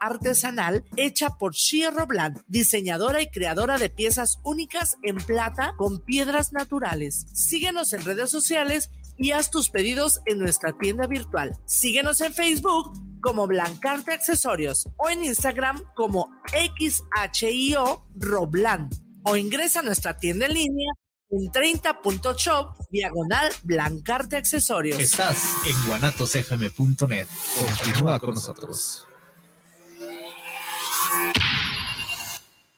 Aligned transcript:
artesanal 0.00 0.84
hecha 0.96 1.30
por 1.38 1.54
Shia 1.54 1.90
Roblan, 1.90 2.42
diseñadora 2.48 3.22
y 3.22 3.30
creadora 3.30 3.78
de 3.78 3.90
piezas 3.90 4.38
únicas 4.42 4.96
en 5.02 5.16
plata 5.16 5.74
con 5.76 6.00
piedras 6.00 6.52
naturales. 6.52 7.26
Síguenos 7.32 7.92
en 7.92 8.04
redes 8.04 8.30
sociales 8.30 8.90
y 9.16 9.30
haz 9.30 9.50
tus 9.50 9.70
pedidos 9.70 10.20
en 10.26 10.38
nuestra 10.38 10.76
tienda 10.76 11.06
virtual. 11.06 11.56
Síguenos 11.64 12.20
en 12.20 12.34
Facebook 12.34 12.92
como 13.22 13.46
Blancarte 13.46 14.12
Accesorios 14.12 14.88
o 14.96 15.08
en 15.08 15.24
Instagram 15.24 15.80
como 15.94 16.28
XHIO 16.50 18.06
Roblan 18.16 18.90
o 19.24 19.36
ingresa 19.36 19.80
a 19.80 19.82
nuestra 19.82 20.18
tienda 20.18 20.46
en 20.46 20.54
línea 20.54 20.92
en 21.30 21.50
30.shop 21.50 22.76
diagonal 22.90 23.52
Blancarte 23.62 24.36
Accesorios. 24.36 24.98
Estás 24.98 25.56
en 25.66 25.88
guanatosfm.net. 25.88 27.26
Continúa 27.84 28.20
con 28.20 28.34
nosotros. 28.34 29.06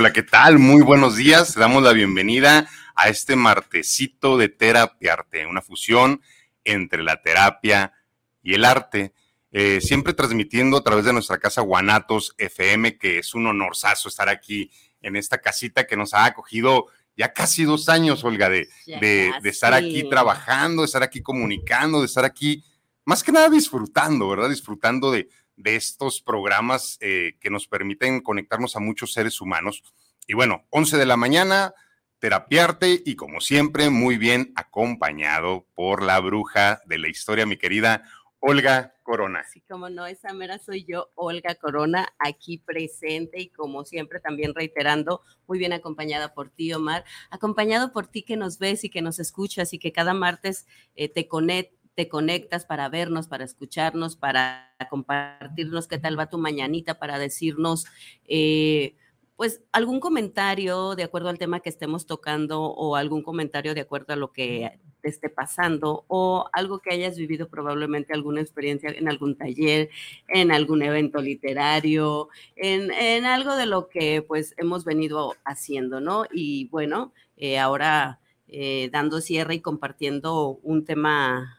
Hola, 0.00 0.12
¿qué 0.12 0.22
tal? 0.22 0.60
Muy 0.60 0.82
buenos 0.82 1.16
días. 1.16 1.56
Damos 1.56 1.82
la 1.82 1.92
bienvenida 1.92 2.68
a 2.94 3.08
este 3.08 3.34
martesito 3.34 4.38
de 4.38 4.48
Terapiarte, 4.48 5.44
una 5.44 5.60
fusión 5.60 6.22
entre 6.62 7.02
la 7.02 7.20
terapia 7.20 7.92
y 8.40 8.54
el 8.54 8.64
arte. 8.64 9.12
Eh, 9.50 9.80
siempre 9.80 10.12
transmitiendo 10.12 10.76
a 10.76 10.84
través 10.84 11.04
de 11.04 11.12
nuestra 11.12 11.38
casa 11.38 11.62
Guanatos 11.62 12.32
FM, 12.38 12.96
que 12.96 13.18
es 13.18 13.34
un 13.34 13.48
honorazo 13.48 14.08
estar 14.08 14.28
aquí 14.28 14.70
en 15.02 15.16
esta 15.16 15.38
casita 15.38 15.84
que 15.84 15.96
nos 15.96 16.14
ha 16.14 16.26
acogido 16.26 16.86
ya 17.16 17.32
casi 17.32 17.64
dos 17.64 17.88
años, 17.88 18.22
Olga, 18.22 18.48
de, 18.48 18.68
de, 18.86 19.32
estar 19.42 19.74
aquí 19.74 20.08
trabajando, 20.08 20.82
de 20.82 20.86
estar 20.86 21.02
aquí 21.02 21.22
comunicando, 21.22 21.98
de 21.98 22.06
estar 22.06 22.24
aquí, 22.24 22.62
más 23.04 23.24
que 23.24 23.32
nada 23.32 23.48
disfrutando, 23.48 24.28
¿verdad? 24.28 24.48
Disfrutando 24.48 25.10
de, 25.10 25.28
de 25.58 25.76
estos 25.76 26.22
programas 26.22 26.96
eh, 27.00 27.36
que 27.40 27.50
nos 27.50 27.66
permiten 27.66 28.20
conectarnos 28.20 28.76
a 28.76 28.80
muchos 28.80 29.12
seres 29.12 29.40
humanos. 29.40 29.82
Y 30.26 30.34
bueno, 30.34 30.64
11 30.70 30.96
de 30.96 31.06
la 31.06 31.16
mañana, 31.16 31.74
terapiarte 32.20 33.02
y 33.04 33.16
como 33.16 33.40
siempre, 33.40 33.90
muy 33.90 34.16
bien 34.16 34.52
acompañado 34.56 35.66
por 35.74 36.02
la 36.02 36.20
bruja 36.20 36.80
de 36.86 36.98
la 36.98 37.08
historia, 37.08 37.44
mi 37.44 37.56
querida 37.56 38.04
Olga 38.40 38.94
Corona. 39.02 39.42
Sí, 39.52 39.62
como 39.68 39.88
no, 39.88 40.06
esa 40.06 40.32
mera 40.32 40.58
soy 40.58 40.84
yo, 40.84 41.10
Olga 41.16 41.56
Corona, 41.56 42.08
aquí 42.20 42.58
presente 42.58 43.40
y 43.40 43.48
como 43.48 43.84
siempre 43.84 44.20
también 44.20 44.54
reiterando, 44.54 45.22
muy 45.48 45.58
bien 45.58 45.72
acompañada 45.72 46.34
por 46.34 46.50
ti, 46.50 46.72
Omar, 46.72 47.04
acompañado 47.30 47.92
por 47.92 48.06
ti 48.06 48.22
que 48.22 48.36
nos 48.36 48.58
ves 48.58 48.84
y 48.84 48.90
que 48.90 49.02
nos 49.02 49.18
escuchas 49.18 49.72
y 49.72 49.80
que 49.80 49.92
cada 49.92 50.14
martes 50.14 50.66
eh, 50.94 51.08
te 51.08 51.26
conectas 51.26 51.77
te 51.98 52.08
conectas 52.08 52.64
para 52.64 52.88
vernos, 52.88 53.26
para 53.26 53.44
escucharnos, 53.44 54.14
para 54.14 54.72
compartirnos 54.88 55.88
qué 55.88 55.98
tal 55.98 56.16
va 56.16 56.28
tu 56.28 56.38
mañanita, 56.38 57.00
para 57.00 57.18
decirnos, 57.18 57.86
eh, 58.28 58.94
pues, 59.34 59.62
algún 59.72 59.98
comentario 59.98 60.94
de 60.94 61.02
acuerdo 61.02 61.28
al 61.28 61.40
tema 61.40 61.58
que 61.58 61.70
estemos 61.70 62.06
tocando 62.06 62.62
o 62.62 62.94
algún 62.94 63.24
comentario 63.24 63.74
de 63.74 63.80
acuerdo 63.80 64.12
a 64.12 64.16
lo 64.16 64.30
que 64.30 64.78
te 65.00 65.08
esté 65.08 65.28
pasando 65.28 66.04
o 66.06 66.48
algo 66.52 66.78
que 66.78 66.94
hayas 66.94 67.18
vivido 67.18 67.48
probablemente 67.48 68.14
alguna 68.14 68.42
experiencia 68.42 68.90
en 68.90 69.08
algún 69.08 69.36
taller, 69.36 69.90
en 70.28 70.52
algún 70.52 70.82
evento 70.82 71.20
literario, 71.20 72.28
en, 72.54 73.26
algo 73.26 73.56
de 73.56 73.66
lo 73.66 73.88
que 73.88 74.22
pues 74.22 74.54
hemos 74.56 74.84
venido 74.84 75.34
haciendo, 75.44 76.00
¿no? 76.00 76.26
Y 76.30 76.68
bueno, 76.68 77.12
eh, 77.36 77.58
ahora 77.58 78.20
eh, 78.46 78.88
dando 78.92 79.20
cierre 79.20 79.56
y 79.56 79.60
compartiendo 79.60 80.60
un 80.62 80.84
tema 80.84 81.57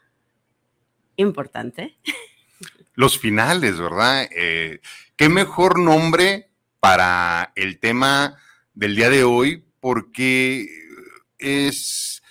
importante. 1.21 1.97
Los 2.95 3.17
finales, 3.17 3.79
¿verdad? 3.79 4.27
Eh, 4.35 4.81
¿Qué 5.15 5.29
mejor 5.29 5.79
nombre 5.79 6.49
para 6.79 7.53
el 7.55 7.79
tema 7.79 8.37
del 8.73 8.95
día 8.95 9.09
de 9.09 9.23
hoy? 9.23 9.65
Porque 9.79 10.67
es, 11.37 12.21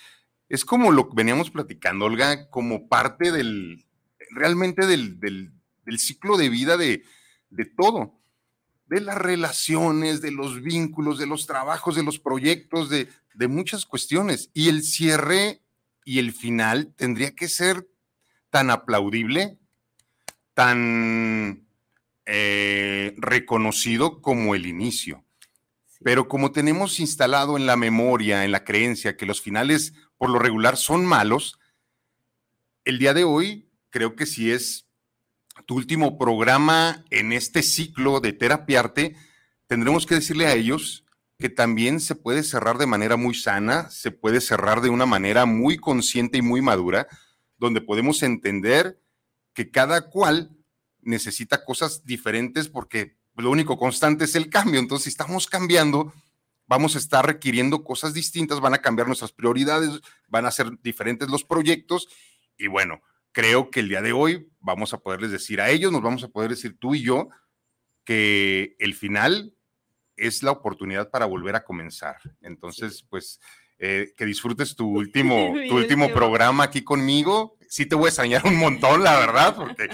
es 0.47 0.65
como 0.65 0.91
lo 0.91 1.09
que 1.09 1.15
veníamos 1.15 1.49
platicando, 1.49 2.05
Olga, 2.05 2.49
como 2.49 2.87
parte 2.87 3.31
del, 3.31 3.85
realmente 4.31 4.85
del, 4.85 5.19
del, 5.19 5.51
ciclo 5.97 6.37
de 6.37 6.49
vida 6.49 6.77
de, 6.77 7.03
de 7.49 7.65
todo 7.65 8.19
de 8.89 9.01
las 9.01 9.17
relaciones, 9.17 10.19
de 10.19 10.31
los 10.31 10.63
vínculos, 10.63 11.19
de 11.19 11.27
los 11.27 11.45
trabajos, 11.45 11.95
de 11.95 12.03
los 12.03 12.17
proyectos, 12.17 12.89
de, 12.89 13.07
de, 13.35 13.47
muchas 13.47 13.85
cuestiones. 13.85 14.49
Y 14.55 14.67
el 14.67 14.81
cierre 14.81 15.61
y 16.03 16.17
el 16.17 16.33
final 16.33 16.91
tendría 16.95 17.35
que 17.35 17.47
ser 17.47 17.87
tan 18.49 18.69
aplaudible, 18.69 19.57
tan 20.53 21.67
eh, 22.25 23.13
reconocido 23.17 24.21
como 24.21 24.55
el 24.55 24.65
inicio. 24.65 25.23
Pero 26.03 26.27
como 26.27 26.51
tenemos 26.51 26.99
instalado 26.99 27.57
en 27.57 27.65
la 27.65 27.75
memoria, 27.75 28.45
en 28.45 28.51
la 28.51 28.63
creencia 28.63 29.17
que 29.17 29.25
los 29.25 29.41
finales 29.41 29.93
por 30.17 30.29
lo 30.29 30.39
regular 30.39 30.77
son 30.77 31.05
malos, 31.05 31.59
el 32.85 32.99
día 32.99 33.13
de 33.13 33.23
hoy 33.23 33.69
creo 33.89 34.15
que 34.15 34.25
si 34.25 34.51
es 34.51 34.85
tu 35.65 35.75
último 35.75 36.17
programa 36.17 37.03
en 37.09 37.33
este 37.33 37.63
ciclo 37.63 38.19
de 38.19 38.33
terapiarte, 38.33 39.15
tendremos 39.67 40.05
que 40.05 40.15
decirle 40.15 40.47
a 40.47 40.53
ellos 40.53 41.05
que 41.37 41.49
también 41.49 41.99
se 41.99 42.15
puede 42.15 42.43
cerrar 42.43 42.77
de 42.77 42.85
manera 42.85 43.15
muy 43.15 43.33
sana, 43.33 43.89
se 43.89 44.11
puede 44.11 44.41
cerrar 44.41 44.81
de 44.81 44.89
una 44.89 45.05
manera 45.05 45.45
muy 45.45 45.77
consciente 45.77 46.37
y 46.37 46.41
muy 46.41 46.61
madura, 46.61 47.07
donde 47.59 47.81
podemos 47.81 48.23
entender 48.23 48.99
que 49.53 49.69
cada 49.69 50.09
cual 50.09 50.49
necesita 51.01 51.63
cosas 51.63 52.05
diferentes 52.05 52.69
porque 52.69 53.17
lo 53.35 53.51
único 53.51 53.77
constante 53.77 54.25
es 54.25 54.35
el 54.35 54.49
cambio. 54.49 54.79
Entonces, 54.79 55.05
si 55.05 55.09
estamos 55.09 55.47
cambiando, 55.47 56.13
vamos 56.67 56.95
a 56.95 56.99
estar 56.99 57.25
requiriendo 57.25 57.83
cosas 57.83 58.13
distintas, 58.13 58.59
van 58.59 58.73
a 58.73 58.81
cambiar 58.81 59.07
nuestras 59.07 59.31
prioridades, 59.31 60.01
van 60.27 60.45
a 60.45 60.51
ser 60.51 60.79
diferentes 60.81 61.29
los 61.29 61.43
proyectos. 61.43 62.07
Y 62.57 62.67
bueno, 62.67 63.01
creo 63.31 63.69
que 63.69 63.79
el 63.79 63.89
día 63.89 64.01
de 64.01 64.13
hoy 64.13 64.49
vamos 64.59 64.93
a 64.93 64.99
poderles 64.99 65.31
decir 65.31 65.61
a 65.61 65.69
ellos, 65.69 65.91
nos 65.91 66.01
vamos 66.01 66.23
a 66.23 66.29
poder 66.29 66.51
decir 66.51 66.77
tú 66.77 66.95
y 66.95 67.01
yo, 67.01 67.29
que 68.03 68.75
el 68.79 68.93
final 68.93 69.53
es 70.15 70.43
la 70.43 70.51
oportunidad 70.51 71.09
para 71.09 71.25
volver 71.25 71.55
a 71.55 71.63
comenzar. 71.63 72.17
Entonces, 72.41 73.03
pues 73.09 73.39
eh, 73.79 74.13
que 74.15 74.25
disfrutes 74.25 74.75
tu 74.75 74.87
último, 74.97 75.53
tu 75.67 75.77
último 75.77 76.11
programa 76.11 76.65
aquí 76.65 76.83
conmigo. 76.83 77.57
Sí 77.69 77.85
te 77.85 77.95
voy 77.95 78.05
a 78.05 78.09
extrañar 78.09 78.45
un 78.45 78.57
montón, 78.57 79.03
la 79.03 79.19
verdad, 79.19 79.55
porque 79.55 79.89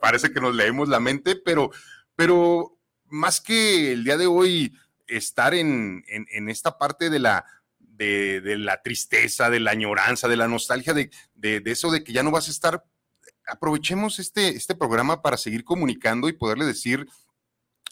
parece 0.00 0.32
que 0.32 0.40
nos 0.40 0.54
leemos 0.54 0.88
la 0.88 1.00
mente, 1.00 1.36
pero, 1.36 1.70
pero 2.16 2.78
más 3.04 3.40
que 3.40 3.92
el 3.92 4.04
día 4.04 4.16
de 4.16 4.26
hoy 4.26 4.74
estar 5.06 5.54
en, 5.54 6.02
en, 6.08 6.48
esta 6.48 6.78
parte 6.78 7.10
de 7.10 7.18
la, 7.18 7.44
de, 7.78 8.40
de, 8.40 8.56
la 8.56 8.82
tristeza, 8.82 9.50
de 9.50 9.60
la 9.60 9.72
añoranza, 9.72 10.28
de 10.28 10.36
la 10.36 10.48
nostalgia, 10.48 10.94
de, 10.94 11.10
de, 11.34 11.62
eso 11.66 11.90
de 11.90 12.02
que 12.02 12.12
ya 12.12 12.22
no 12.22 12.30
vas 12.30 12.48
a 12.48 12.50
estar, 12.50 12.84
aprovechemos 13.46 14.18
este, 14.18 14.48
este 14.48 14.74
programa 14.74 15.22
para 15.22 15.36
seguir 15.36 15.62
comunicando 15.62 16.28
y 16.28 16.32
poderle 16.32 16.64
decir 16.64 17.06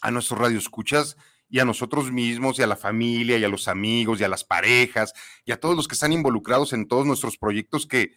a 0.01 0.11
nuestros 0.11 0.39
radioescuchas 0.39 1.17
y 1.53 1.59
a 1.59 1.65
nosotros 1.65 2.11
mismos 2.11 2.57
y 2.57 2.63
a 2.63 2.67
la 2.67 2.75
familia 2.75 3.37
y 3.37 3.43
a 3.43 3.47
los 3.47 3.67
amigos 3.67 4.19
y 4.19 4.23
a 4.23 4.27
las 4.27 4.43
parejas 4.43 5.13
y 5.45 5.51
a 5.51 5.59
todos 5.59 5.75
los 5.75 5.87
que 5.87 5.93
están 5.93 6.11
involucrados 6.11 6.73
en 6.73 6.87
todos 6.87 7.05
nuestros 7.05 7.37
proyectos 7.37 7.85
que, 7.85 8.15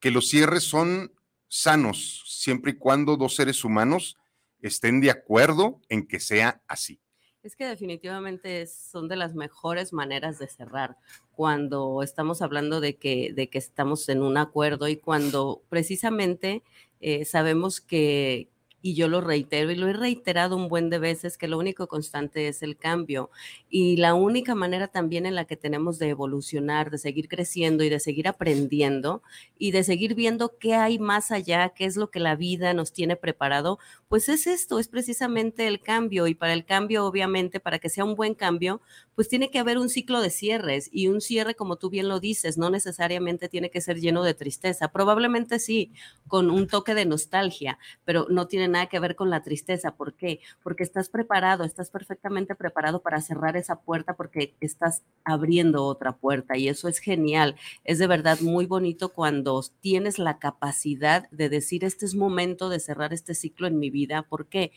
que 0.00 0.10
los 0.10 0.30
cierres 0.30 0.62
son 0.62 1.12
sanos 1.48 2.24
siempre 2.26 2.72
y 2.72 2.78
cuando 2.78 3.18
dos 3.18 3.34
seres 3.36 3.62
humanos 3.62 4.16
estén 4.62 5.02
de 5.02 5.10
acuerdo 5.10 5.82
en 5.90 6.06
que 6.06 6.18
sea 6.18 6.62
así. 6.66 6.98
Es 7.42 7.56
que 7.56 7.66
definitivamente 7.66 8.66
son 8.66 9.06
de 9.06 9.16
las 9.16 9.34
mejores 9.34 9.92
maneras 9.92 10.38
de 10.38 10.48
cerrar 10.48 10.96
cuando 11.32 12.02
estamos 12.02 12.40
hablando 12.40 12.80
de 12.80 12.96
que, 12.96 13.34
de 13.34 13.50
que 13.50 13.58
estamos 13.58 14.08
en 14.08 14.22
un 14.22 14.38
acuerdo 14.38 14.88
y 14.88 14.96
cuando 14.96 15.60
precisamente 15.68 16.62
eh, 17.00 17.26
sabemos 17.26 17.82
que, 17.82 18.48
y 18.80 18.94
yo 18.94 19.08
lo 19.08 19.20
reitero 19.20 19.72
y 19.72 19.76
lo 19.76 19.88
he 19.88 19.92
reiterado 19.92 20.56
un 20.56 20.68
buen 20.68 20.88
de 20.88 20.98
veces 20.98 21.36
que 21.36 21.48
lo 21.48 21.58
único 21.58 21.88
constante 21.88 22.46
es 22.48 22.62
el 22.62 22.76
cambio. 22.76 23.30
Y 23.68 23.96
la 23.96 24.14
única 24.14 24.54
manera 24.54 24.88
también 24.88 25.26
en 25.26 25.34
la 25.34 25.46
que 25.46 25.56
tenemos 25.56 25.98
de 25.98 26.10
evolucionar, 26.10 26.90
de 26.90 26.98
seguir 26.98 27.28
creciendo 27.28 27.82
y 27.82 27.88
de 27.88 27.98
seguir 27.98 28.28
aprendiendo 28.28 29.22
y 29.58 29.72
de 29.72 29.82
seguir 29.82 30.14
viendo 30.14 30.56
qué 30.58 30.74
hay 30.74 30.98
más 30.98 31.32
allá, 31.32 31.70
qué 31.70 31.86
es 31.86 31.96
lo 31.96 32.10
que 32.10 32.20
la 32.20 32.36
vida 32.36 32.72
nos 32.72 32.92
tiene 32.92 33.16
preparado, 33.16 33.78
pues 34.08 34.28
es 34.28 34.46
esto, 34.46 34.78
es 34.78 34.88
precisamente 34.88 35.66
el 35.66 35.80
cambio. 35.80 36.28
Y 36.28 36.34
para 36.34 36.52
el 36.52 36.64
cambio 36.64 37.04
obviamente, 37.04 37.58
para 37.60 37.78
que 37.80 37.88
sea 37.88 38.04
un 38.04 38.14
buen 38.14 38.34
cambio, 38.34 38.80
pues 39.14 39.28
tiene 39.28 39.50
que 39.50 39.58
haber 39.58 39.78
un 39.78 39.88
ciclo 39.88 40.20
de 40.20 40.30
cierres 40.30 40.88
y 40.92 41.08
un 41.08 41.20
cierre 41.20 41.56
como 41.56 41.76
tú 41.76 41.90
bien 41.90 42.08
lo 42.08 42.20
dices, 42.20 42.56
no 42.56 42.70
necesariamente 42.70 43.48
tiene 43.48 43.70
que 43.70 43.80
ser 43.80 43.98
lleno 43.98 44.22
de 44.22 44.34
tristeza, 44.34 44.92
probablemente 44.92 45.58
sí, 45.58 45.92
con 46.28 46.50
un 46.50 46.68
toque 46.68 46.94
de 46.94 47.04
nostalgia, 47.04 47.78
pero 48.04 48.26
no 48.30 48.46
tiene 48.46 48.67
nada 48.68 48.86
que 48.86 49.00
ver 49.00 49.16
con 49.16 49.30
la 49.30 49.42
tristeza. 49.42 49.96
¿Por 49.96 50.14
qué? 50.14 50.40
Porque 50.62 50.82
estás 50.82 51.08
preparado, 51.08 51.64
estás 51.64 51.90
perfectamente 51.90 52.54
preparado 52.54 53.02
para 53.02 53.20
cerrar 53.20 53.56
esa 53.56 53.80
puerta 53.80 54.14
porque 54.14 54.54
estás 54.60 55.02
abriendo 55.24 55.84
otra 55.84 56.16
puerta 56.16 56.56
y 56.56 56.68
eso 56.68 56.88
es 56.88 56.98
genial. 56.98 57.56
Es 57.84 57.98
de 57.98 58.06
verdad 58.06 58.40
muy 58.40 58.66
bonito 58.66 59.10
cuando 59.10 59.62
tienes 59.80 60.18
la 60.18 60.38
capacidad 60.38 61.28
de 61.30 61.48
decir, 61.48 61.84
este 61.84 62.06
es 62.06 62.14
momento 62.14 62.68
de 62.68 62.80
cerrar 62.80 63.12
este 63.12 63.34
ciclo 63.34 63.66
en 63.66 63.78
mi 63.78 63.90
vida. 63.90 64.22
¿Por 64.22 64.46
qué? 64.46 64.72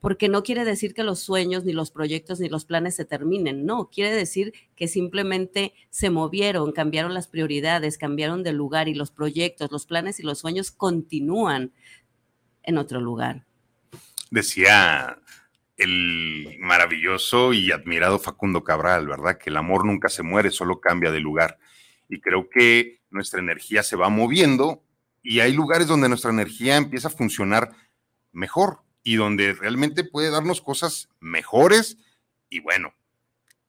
porque 0.00 0.28
no 0.28 0.42
quiere 0.42 0.64
decir 0.64 0.94
que 0.94 1.02
los 1.02 1.20
sueños, 1.20 1.64
ni 1.64 1.72
los 1.72 1.90
proyectos, 1.90 2.38
ni 2.38 2.48
los 2.48 2.64
planes 2.64 2.94
se 2.94 3.04
terminen, 3.04 3.66
no, 3.66 3.90
quiere 3.90 4.14
decir 4.14 4.52
que 4.76 4.88
simplemente 4.88 5.72
se 5.90 6.10
movieron, 6.10 6.72
cambiaron 6.72 7.14
las 7.14 7.26
prioridades, 7.26 7.98
cambiaron 7.98 8.42
de 8.42 8.52
lugar 8.52 8.88
y 8.88 8.94
los 8.94 9.10
proyectos, 9.10 9.72
los 9.72 9.86
planes 9.86 10.20
y 10.20 10.22
los 10.22 10.38
sueños 10.38 10.70
continúan 10.70 11.72
en 12.66 12.78
otro 12.78 13.00
lugar. 13.00 13.46
Decía 14.30 15.18
el 15.76 16.56
maravilloso 16.60 17.52
y 17.52 17.72
admirado 17.72 18.18
Facundo 18.18 18.64
Cabral, 18.64 19.06
¿verdad? 19.06 19.38
Que 19.38 19.50
el 19.50 19.56
amor 19.56 19.84
nunca 19.84 20.08
se 20.08 20.22
muere, 20.22 20.50
solo 20.50 20.80
cambia 20.80 21.10
de 21.10 21.20
lugar. 21.20 21.58
Y 22.08 22.20
creo 22.20 22.48
que 22.50 23.00
nuestra 23.10 23.40
energía 23.40 23.82
se 23.82 23.96
va 23.96 24.08
moviendo 24.08 24.82
y 25.22 25.40
hay 25.40 25.52
lugares 25.52 25.86
donde 25.86 26.08
nuestra 26.08 26.30
energía 26.30 26.76
empieza 26.76 27.08
a 27.08 27.12
funcionar 27.12 27.72
mejor 28.32 28.80
y 29.02 29.16
donde 29.16 29.54
realmente 29.54 30.04
puede 30.04 30.30
darnos 30.30 30.60
cosas 30.60 31.08
mejores 31.20 31.98
y 32.48 32.60
bueno, 32.60 32.94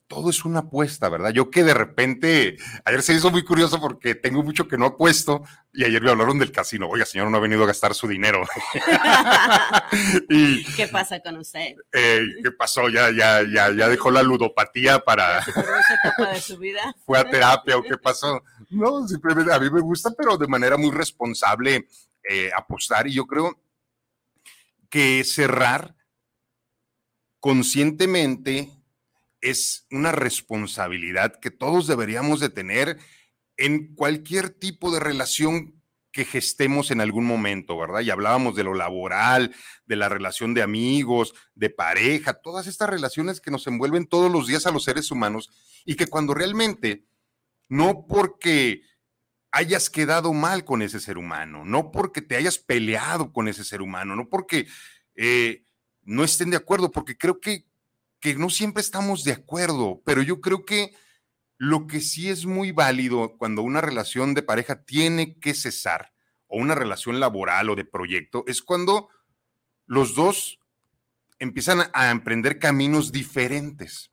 todo 0.08 0.30
es 0.30 0.46
una 0.46 0.60
apuesta, 0.60 1.10
¿verdad? 1.10 1.32
Yo 1.32 1.52
que 1.52 1.64
de 1.64 1.74
repente, 1.74 2.58
ayer 2.86 3.04
se 3.04 3.14
hizo 3.14 3.30
muy 3.30 3.44
curioso 3.44 3.80
porque 3.80 4.16
tengo 4.16 4.42
mucho 4.42 4.68
que 4.68 4.78
no 4.78 4.86
apuesto 4.86 5.44
y 5.74 5.84
ayer 5.84 6.02
me 6.02 6.12
hablaron 6.12 6.40
del 6.40 6.52
casino. 6.52 6.88
Oiga, 6.88 7.06
señor, 7.06 7.30
no 7.30 7.38
ha 7.38 7.42
venido 7.42 7.64
a 7.64 7.68
gastar 7.68 7.94
su 7.94 8.08
dinero. 8.08 8.42
y, 10.30 10.64
¿Qué 10.76 10.88
pasa 10.88 11.20
con 11.20 11.38
usted? 11.38 11.76
Eh, 11.92 12.22
¿Qué 12.42 12.52
pasó? 12.52 12.88
Ya, 12.88 13.12
ya, 13.12 13.44
ya, 13.44 13.72
ya 13.76 13.90
dejó 13.90 14.10
la 14.10 14.24
ludopatía 14.24 15.00
para... 15.00 15.44
de 16.34 16.42
su 16.42 16.58
vida? 16.58 16.96
¿Fue 17.06 17.20
a 17.20 17.30
terapia 17.30 17.78
o 17.78 17.84
qué 17.84 17.98
pasó? 17.98 18.42
No, 18.70 19.06
simplemente 19.08 19.54
a 19.54 19.60
mí 19.60 19.70
me 19.70 19.82
gusta, 19.82 20.12
pero 20.18 20.38
de 20.38 20.48
manera 20.48 20.78
muy 20.78 20.92
responsable 20.92 21.88
eh, 22.30 22.50
apostar 22.56 23.08
y 23.08 23.14
yo 23.14 23.28
creo 23.28 23.60
que 24.90 25.26
cerrar 25.26 25.96
conscientemente 27.42 28.77
es 29.42 29.86
una 29.92 30.12
responsabilidad 30.12 31.40
que 31.40 31.52
todos 31.52 31.88
deberíamos 31.88 32.40
de 32.40 32.50
tener 32.50 32.98
en 33.58 33.96
cualquier 33.96 34.50
tipo 34.50 34.92
de 34.92 35.00
relación 35.00 35.78
que 36.12 36.26
gestemos 36.26 36.90
en 36.90 37.00
algún 37.00 37.26
momento, 37.26 37.78
¿verdad? 37.78 38.02
Y 38.02 38.10
hablábamos 38.10 38.56
de 38.56 38.64
lo 38.64 38.74
laboral, 38.74 39.54
de 39.86 39.96
la 39.96 40.10
relación 40.10 40.54
de 40.54 40.64
amigos, 40.64 41.36
de 41.54 41.70
pareja, 41.70 42.34
todas 42.34 42.66
estas 42.66 42.90
relaciones 42.90 43.40
que 43.40 43.52
nos 43.52 43.68
envuelven 43.68 44.08
todos 44.08 44.32
los 44.32 44.48
días 44.48 44.66
a 44.66 44.72
los 44.72 44.84
seres 44.84 45.12
humanos 45.12 45.52
y 45.86 45.96
que 45.96 46.08
cuando 46.08 46.34
realmente, 46.34 47.06
no 47.70 48.08
porque 48.08 48.82
hayas 49.52 49.90
quedado 49.90 50.34
mal 50.34 50.66
con 50.66 50.82
ese 50.82 51.00
ser 51.00 51.18
humano, 51.18 51.66
no 51.66 51.92
porque 51.92 52.22
te 52.22 52.36
hayas 52.36 52.58
peleado 52.58 53.32
con 53.32 53.48
ese 53.48 53.64
ser 53.64 53.82
humano, 53.82 54.16
no 54.16 54.28
porque 54.28 54.68
eh, 55.16 55.66
no 56.02 56.24
estén 56.24 56.50
de 56.50 56.58
acuerdo, 56.58 56.92
porque 56.92 57.18
creo 57.18 57.40
que 57.40 57.68
que 58.20 58.36
no 58.36 58.50
siempre 58.50 58.82
estamos 58.82 59.24
de 59.24 59.34
acuerdo, 59.34 60.02
pero 60.06 60.22
yo 60.22 60.42
creo 60.42 60.66
que 60.66 60.96
lo 61.58 61.88
que 61.88 62.02
sí 62.02 62.30
es 62.30 62.46
muy 62.46 62.72
válido 62.72 63.38
cuando 63.38 63.62
una 63.62 63.82
relación 63.82 64.34
de 64.34 64.44
pareja 64.44 64.84
tiene 64.84 65.40
que 65.40 65.54
cesar, 65.54 66.14
o 66.48 66.58
una 66.58 66.76
relación 66.76 67.20
laboral 67.20 67.70
o 67.70 67.76
de 67.76 67.86
proyecto, 67.86 68.44
es 68.48 68.62
cuando 68.62 69.10
los 69.86 70.16
dos 70.16 70.60
empiezan 71.40 71.90
a 71.94 72.12
emprender 72.12 72.60
caminos 72.60 73.12
diferentes. 73.12 74.12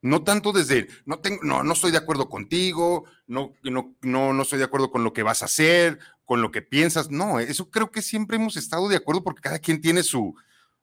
No 0.00 0.22
tanto 0.22 0.52
desde, 0.52 0.88
no, 1.06 1.18
tengo, 1.18 1.42
no, 1.42 1.64
no 1.64 1.72
estoy 1.72 1.90
de 1.90 1.98
acuerdo 1.98 2.28
contigo, 2.28 3.04
no, 3.26 3.52
no, 3.64 3.96
no, 4.02 4.32
no 4.32 4.42
estoy 4.42 4.60
de 4.60 4.64
acuerdo 4.64 4.90
con 4.90 5.02
lo 5.02 5.12
que 5.12 5.24
vas 5.24 5.42
a 5.42 5.46
hacer, 5.46 5.98
con 6.24 6.40
lo 6.40 6.52
que 6.52 6.62
piensas. 6.62 7.10
No, 7.10 7.40
eso 7.40 7.68
creo 7.70 7.90
que 7.90 8.00
siempre 8.00 8.36
hemos 8.36 8.56
estado 8.56 8.88
de 8.88 8.96
acuerdo 8.96 9.24
porque 9.24 9.42
cada 9.42 9.58
quien 9.58 9.80
tiene 9.80 10.04
su, 10.04 10.36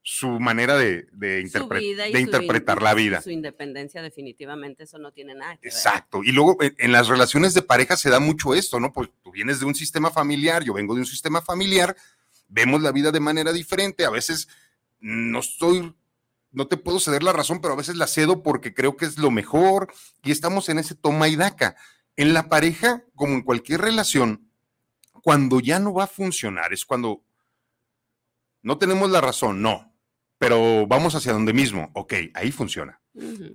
su 0.07 0.39
manera 0.39 0.77
de, 0.77 1.07
de, 1.13 1.41
de 1.41 2.19
interpretar 2.21 2.79
la 2.83 2.93
vida. 2.93 3.23
Su 3.23 3.31
independencia, 3.31 4.03
definitivamente, 4.03 4.83
eso 4.83 4.99
no 4.99 5.11
tiene 5.11 5.33
nada 5.33 5.57
que 5.57 5.67
Exacto. 5.67 6.23
Y 6.23 6.31
luego 6.31 6.57
en, 6.59 6.91
las 6.91 7.07
relaciones 7.07 7.55
de 7.55 7.63
pareja 7.63 7.97
se 7.97 8.11
da 8.11 8.19
mucho 8.19 8.53
esto, 8.53 8.79
¿no? 8.79 8.93
Pues 8.93 9.09
tú 9.23 9.31
vienes 9.31 9.59
de 9.59 9.65
un 9.65 9.73
sistema 9.73 10.11
familiar, 10.11 10.63
yo 10.63 10.75
vengo 10.75 10.93
de 10.93 10.99
un 10.99 11.07
sistema 11.07 11.41
familiar, 11.41 11.95
vemos 12.47 12.83
la 12.83 12.91
vida 12.91 13.11
de 13.11 13.19
manera 13.19 13.51
diferente. 13.51 14.05
A 14.05 14.11
veces 14.11 14.47
no 14.99 15.39
estoy, 15.39 15.95
no 16.51 16.67
te 16.67 16.77
puedo 16.77 16.99
ceder 16.99 17.23
la 17.23 17.33
razón, 17.33 17.59
pero 17.59 17.73
a 17.73 17.77
veces 17.77 17.95
la 17.95 18.05
cedo 18.05 18.43
porque 18.43 18.75
creo 18.75 18.97
que 18.97 19.05
es 19.05 19.17
lo 19.17 19.31
mejor 19.31 19.91
y 20.23 20.29
estamos 20.29 20.69
en 20.69 20.77
ese 20.77 20.93
toma 20.93 21.29
y 21.29 21.35
daca. 21.35 21.77
En 22.15 22.35
la 22.35 22.47
pareja, 22.47 23.03
como 23.15 23.33
en 23.33 23.41
cualquier 23.41 23.81
relación, 23.81 24.51
cuando 25.23 25.59
ya 25.61 25.79
no 25.79 25.95
va 25.95 26.03
a 26.03 26.07
funcionar, 26.07 26.73
es 26.73 26.85
cuando 26.85 27.23
no 28.61 28.77
tenemos 28.77 29.09
la 29.09 29.19
razón, 29.19 29.63
no 29.63 29.94
pero 30.37 30.85
vamos 30.87 31.15
hacia 31.15 31.33
donde 31.33 31.53
mismo, 31.53 31.89
ok, 31.93 32.13
ahí 32.33 32.51
funciona. 32.51 33.01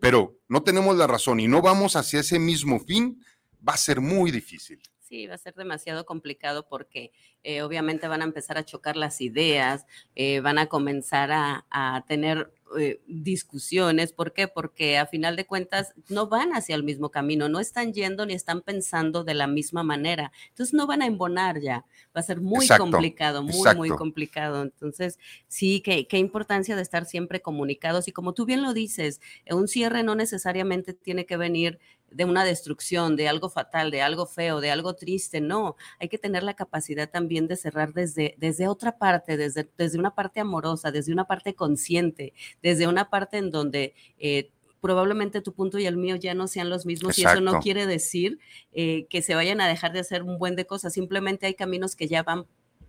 Pero 0.00 0.38
no 0.48 0.62
tenemos 0.62 0.96
la 0.96 1.06
razón 1.06 1.40
y 1.40 1.48
no 1.48 1.60
vamos 1.60 1.96
hacia 1.96 2.20
ese 2.20 2.38
mismo 2.38 2.80
fin, 2.80 3.22
va 3.66 3.74
a 3.74 3.78
ser 3.78 4.00
muy 4.00 4.30
difícil. 4.30 4.80
Sí, 5.10 5.26
va 5.26 5.34
a 5.34 5.38
ser 5.38 5.54
demasiado 5.56 6.06
complicado 6.06 6.68
porque 6.68 7.10
eh, 7.42 7.62
obviamente 7.62 8.06
van 8.06 8.22
a 8.22 8.24
empezar 8.24 8.58
a 8.58 8.64
chocar 8.64 8.96
las 8.96 9.20
ideas, 9.20 9.84
eh, 10.14 10.38
van 10.38 10.56
a 10.56 10.68
comenzar 10.68 11.32
a, 11.32 11.66
a 11.68 12.04
tener 12.06 12.52
eh, 12.78 13.00
discusiones. 13.08 14.12
¿Por 14.12 14.32
qué? 14.32 14.46
Porque 14.46 14.98
a 14.98 15.06
final 15.06 15.34
de 15.34 15.46
cuentas 15.46 15.94
no 16.08 16.28
van 16.28 16.52
hacia 16.52 16.76
el 16.76 16.84
mismo 16.84 17.10
camino, 17.10 17.48
no 17.48 17.58
están 17.58 17.92
yendo 17.92 18.24
ni 18.24 18.34
están 18.34 18.60
pensando 18.60 19.24
de 19.24 19.34
la 19.34 19.48
misma 19.48 19.82
manera. 19.82 20.30
Entonces 20.50 20.74
no 20.74 20.86
van 20.86 21.02
a 21.02 21.06
embonar 21.06 21.60
ya. 21.60 21.84
Va 22.16 22.20
a 22.20 22.22
ser 22.22 22.40
muy 22.40 22.68
complicado, 22.68 23.42
muy, 23.42 23.74
muy 23.74 23.88
complicado. 23.88 24.62
Entonces, 24.62 25.18
sí, 25.48 25.80
qué, 25.80 26.06
qué 26.06 26.18
importancia 26.18 26.76
de 26.76 26.82
estar 26.82 27.04
siempre 27.04 27.42
comunicados. 27.42 28.06
Y 28.06 28.12
como 28.12 28.32
tú 28.32 28.46
bien 28.46 28.62
lo 28.62 28.72
dices, 28.74 29.20
un 29.50 29.66
cierre 29.66 30.04
no 30.04 30.14
necesariamente 30.14 30.94
tiene 30.94 31.26
que 31.26 31.36
venir 31.36 31.80
de 32.10 32.24
una 32.24 32.44
destrucción, 32.44 33.16
de 33.16 33.28
algo 33.28 33.48
fatal, 33.48 33.90
de 33.90 34.02
algo 34.02 34.26
feo, 34.26 34.60
de 34.60 34.70
algo 34.70 34.94
triste. 34.94 35.40
No, 35.40 35.76
hay 35.98 36.08
que 36.08 36.18
tener 36.18 36.42
la 36.42 36.54
capacidad 36.54 37.08
también 37.10 37.46
de 37.46 37.56
cerrar 37.56 37.92
desde, 37.92 38.34
desde 38.38 38.68
otra 38.68 38.98
parte, 38.98 39.36
desde, 39.36 39.68
desde 39.76 39.98
una 39.98 40.14
parte 40.14 40.40
amorosa, 40.40 40.90
desde 40.90 41.12
una 41.12 41.24
parte 41.24 41.54
consciente, 41.54 42.32
desde 42.62 42.86
una 42.86 43.10
parte 43.10 43.38
en 43.38 43.50
donde... 43.50 43.94
Eh, 44.18 44.50
probablemente 44.80 45.42
tu 45.42 45.52
punto 45.52 45.78
y 45.78 45.84
el 45.84 45.98
mío 45.98 46.16
ya 46.16 46.32
no 46.32 46.48
sean 46.48 46.70
los 46.70 46.86
mismos 46.86 47.18
y 47.18 47.26
eso 47.26 47.42
no 47.42 47.60
quiere 47.60 47.86
decir 47.86 48.38
eh, 48.72 49.06
que 49.10 49.20
se 49.20 49.34
vayan 49.34 49.60
a 49.60 49.68
dejar 49.68 49.92
de 49.92 50.00
hacer 50.00 50.22
un 50.22 50.38
buen 50.38 50.56
de 50.56 50.64
cosas, 50.64 50.94
simplemente 50.94 51.44
hay 51.44 51.52
caminos 51.52 51.96
que 51.96 52.08
ya 52.08 52.22
van 52.22 52.46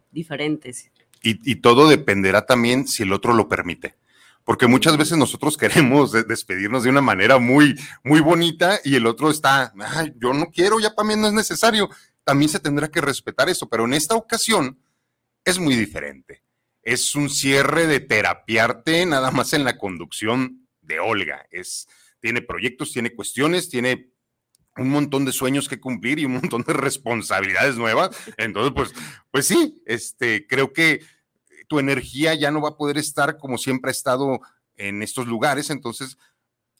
diferentes. 0.10 0.90
y 1.22 1.56
todo 1.58 1.90
dependerá 1.90 2.46
también 2.46 2.88
si 2.88 3.04
el 3.04 3.12
otro 3.12 3.34
lo 3.34 3.50
permite 3.50 3.96
porque 4.44 4.68
muchas 4.68 4.98
veces 4.98 5.18
nosotros 5.18 5.58
queremos 5.58 6.12
despedirnos 6.12 6.84
de 6.84 6.90
una 6.90 7.02
manera 7.02 7.38
muy, 7.38 7.80
muy 8.04 8.20
bonita 8.20 8.80
y 8.84 8.96
el 8.96 9.06
otro 9.06 9.30
está, 9.30 9.74
yo 10.16 10.34
no 10.34 10.48
quiero, 10.48 10.80
ya 10.80 10.94
para 10.94 11.08
mí 11.08 11.16
no 11.16 11.28
es 11.28 11.34
necesario. 11.34 11.90
También 12.24 12.50
se 12.50 12.60
tendrá 12.60 12.90
que 12.90 13.02
respetar 13.02 13.50
eso, 13.50 13.68
pero 13.70 13.86
en 13.86 13.94
esta 13.94 14.16
ocasión 14.16 14.80
es 15.44 15.60
muy 15.60 15.76
diferente. 15.76 16.44
Es 16.84 17.16
un 17.16 17.30
cierre 17.30 17.88
de 17.88 18.00
terapiarte 18.00 19.06
nada 19.06 19.32
más 19.32 19.54
en 19.54 19.64
la 19.64 19.78
conducción 19.78 20.68
de 20.82 21.00
Olga. 21.00 21.46
Es, 21.52 21.88
tiene 22.20 22.42
proyectos, 22.42 22.92
tiene 22.92 23.16
cuestiones, 23.16 23.70
tiene 23.70 24.12
un 24.78 24.90
montón 24.90 25.26
de 25.26 25.32
sueños 25.32 25.68
que 25.68 25.80
cumplir 25.80 26.20
y 26.20 26.26
un 26.26 26.34
montón 26.34 26.64
de 26.64 26.74
responsabilidades 26.74 27.78
nuevas. 27.78 28.16
Entonces, 28.38 28.74
pues, 28.76 28.94
pues 29.32 29.46
sí, 29.46 29.82
este, 29.86 30.48
creo 30.48 30.74
que 30.74 31.02
tu 31.72 31.80
energía 31.80 32.34
ya 32.36 32.52
no 32.52 32.60
va 32.62 32.70
a 32.72 32.76
poder 32.76 32.98
estar 32.98 33.38
como 33.38 33.58
siempre 33.58 33.92
ha 33.92 33.94
estado 33.94 34.42
en 34.76 35.02
estos 35.02 35.26
lugares, 35.26 35.70
entonces 35.70 36.18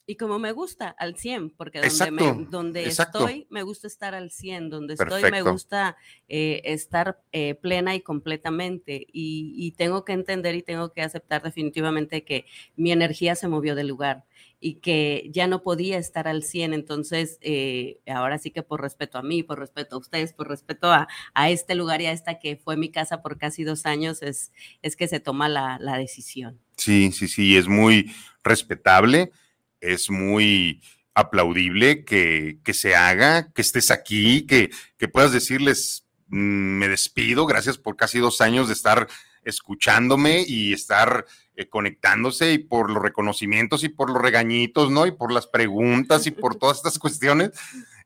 y 0.04 0.16
como 0.16 0.38
me 0.38 0.52
gusta, 0.52 0.88
al 0.98 1.16
100, 1.16 1.50
porque 1.50 1.78
Exacto, 1.78 2.24
donde, 2.26 2.40
me- 2.44 2.50
donde 2.50 2.86
exacto. 2.86 3.20
estoy, 3.20 3.46
me 3.48 3.62
gusta 3.62 3.86
estar 3.86 4.14
al 4.14 4.30
100, 4.30 4.68
donde 4.68 4.94
estoy, 4.94 5.30
me 5.30 5.42
gusta 5.42 5.96
eh, 6.28 6.60
estar 6.64 7.22
eh, 7.30 7.54
plena 7.54 7.94
y 7.94 8.00
completamente. 8.02 9.06
Y, 9.12 9.54
y 9.56 9.70
tengo 9.72 10.04
que 10.04 10.12
entender 10.12 10.56
y 10.56 10.62
tengo 10.62 10.92
que 10.92 11.02
aceptar 11.02 11.42
definitivamente 11.42 12.24
que 12.24 12.44
mi 12.76 12.90
energía 12.92 13.36
se 13.36 13.46
movió 13.48 13.74
del 13.76 13.86
lugar 13.88 14.24
y 14.62 14.76
que 14.76 15.28
ya 15.30 15.48
no 15.48 15.62
podía 15.62 15.98
estar 15.98 16.28
al 16.28 16.44
100. 16.44 16.72
Entonces, 16.72 17.36
eh, 17.42 17.98
ahora 18.06 18.38
sí 18.38 18.52
que 18.52 18.62
por 18.62 18.80
respeto 18.80 19.18
a 19.18 19.22
mí, 19.22 19.42
por 19.42 19.58
respeto 19.58 19.96
a 19.96 19.98
ustedes, 19.98 20.32
por 20.32 20.48
respeto 20.48 20.90
a, 20.92 21.08
a 21.34 21.50
este 21.50 21.74
lugar 21.74 22.00
y 22.00 22.06
a 22.06 22.12
esta 22.12 22.38
que 22.38 22.56
fue 22.56 22.76
mi 22.76 22.90
casa 22.90 23.20
por 23.22 23.38
casi 23.38 23.64
dos 23.64 23.84
años, 23.84 24.22
es, 24.22 24.52
es 24.80 24.94
que 24.94 25.08
se 25.08 25.18
toma 25.18 25.48
la, 25.48 25.78
la 25.80 25.98
decisión. 25.98 26.60
Sí, 26.76 27.10
sí, 27.10 27.26
sí, 27.26 27.56
es 27.56 27.66
muy 27.66 28.12
respetable, 28.44 29.32
es 29.80 30.08
muy 30.08 30.80
aplaudible 31.12 32.04
que, 32.04 32.60
que 32.62 32.72
se 32.72 32.94
haga, 32.94 33.52
que 33.52 33.62
estés 33.62 33.90
aquí, 33.90 34.46
que, 34.46 34.70
que 34.96 35.08
puedas 35.08 35.32
decirles, 35.32 36.06
"Mm, 36.28 36.78
me 36.78 36.88
despido, 36.88 37.46
gracias 37.46 37.78
por 37.78 37.96
casi 37.96 38.20
dos 38.20 38.40
años 38.40 38.68
de 38.68 38.74
estar 38.74 39.08
escuchándome 39.44 40.44
y 40.46 40.72
estar 40.72 41.26
eh, 41.54 41.68
conectándose 41.68 42.54
y 42.54 42.58
por 42.58 42.90
los 42.90 43.02
reconocimientos 43.02 43.84
y 43.84 43.90
por 43.90 44.10
los 44.10 44.22
regañitos, 44.22 44.90
¿no? 44.90 45.06
Y 45.06 45.10
por 45.10 45.32
las 45.32 45.46
preguntas 45.46 46.26
y 46.26 46.30
por 46.30 46.56
todas 46.56 46.78
estas 46.78 46.98
cuestiones. 46.98 47.50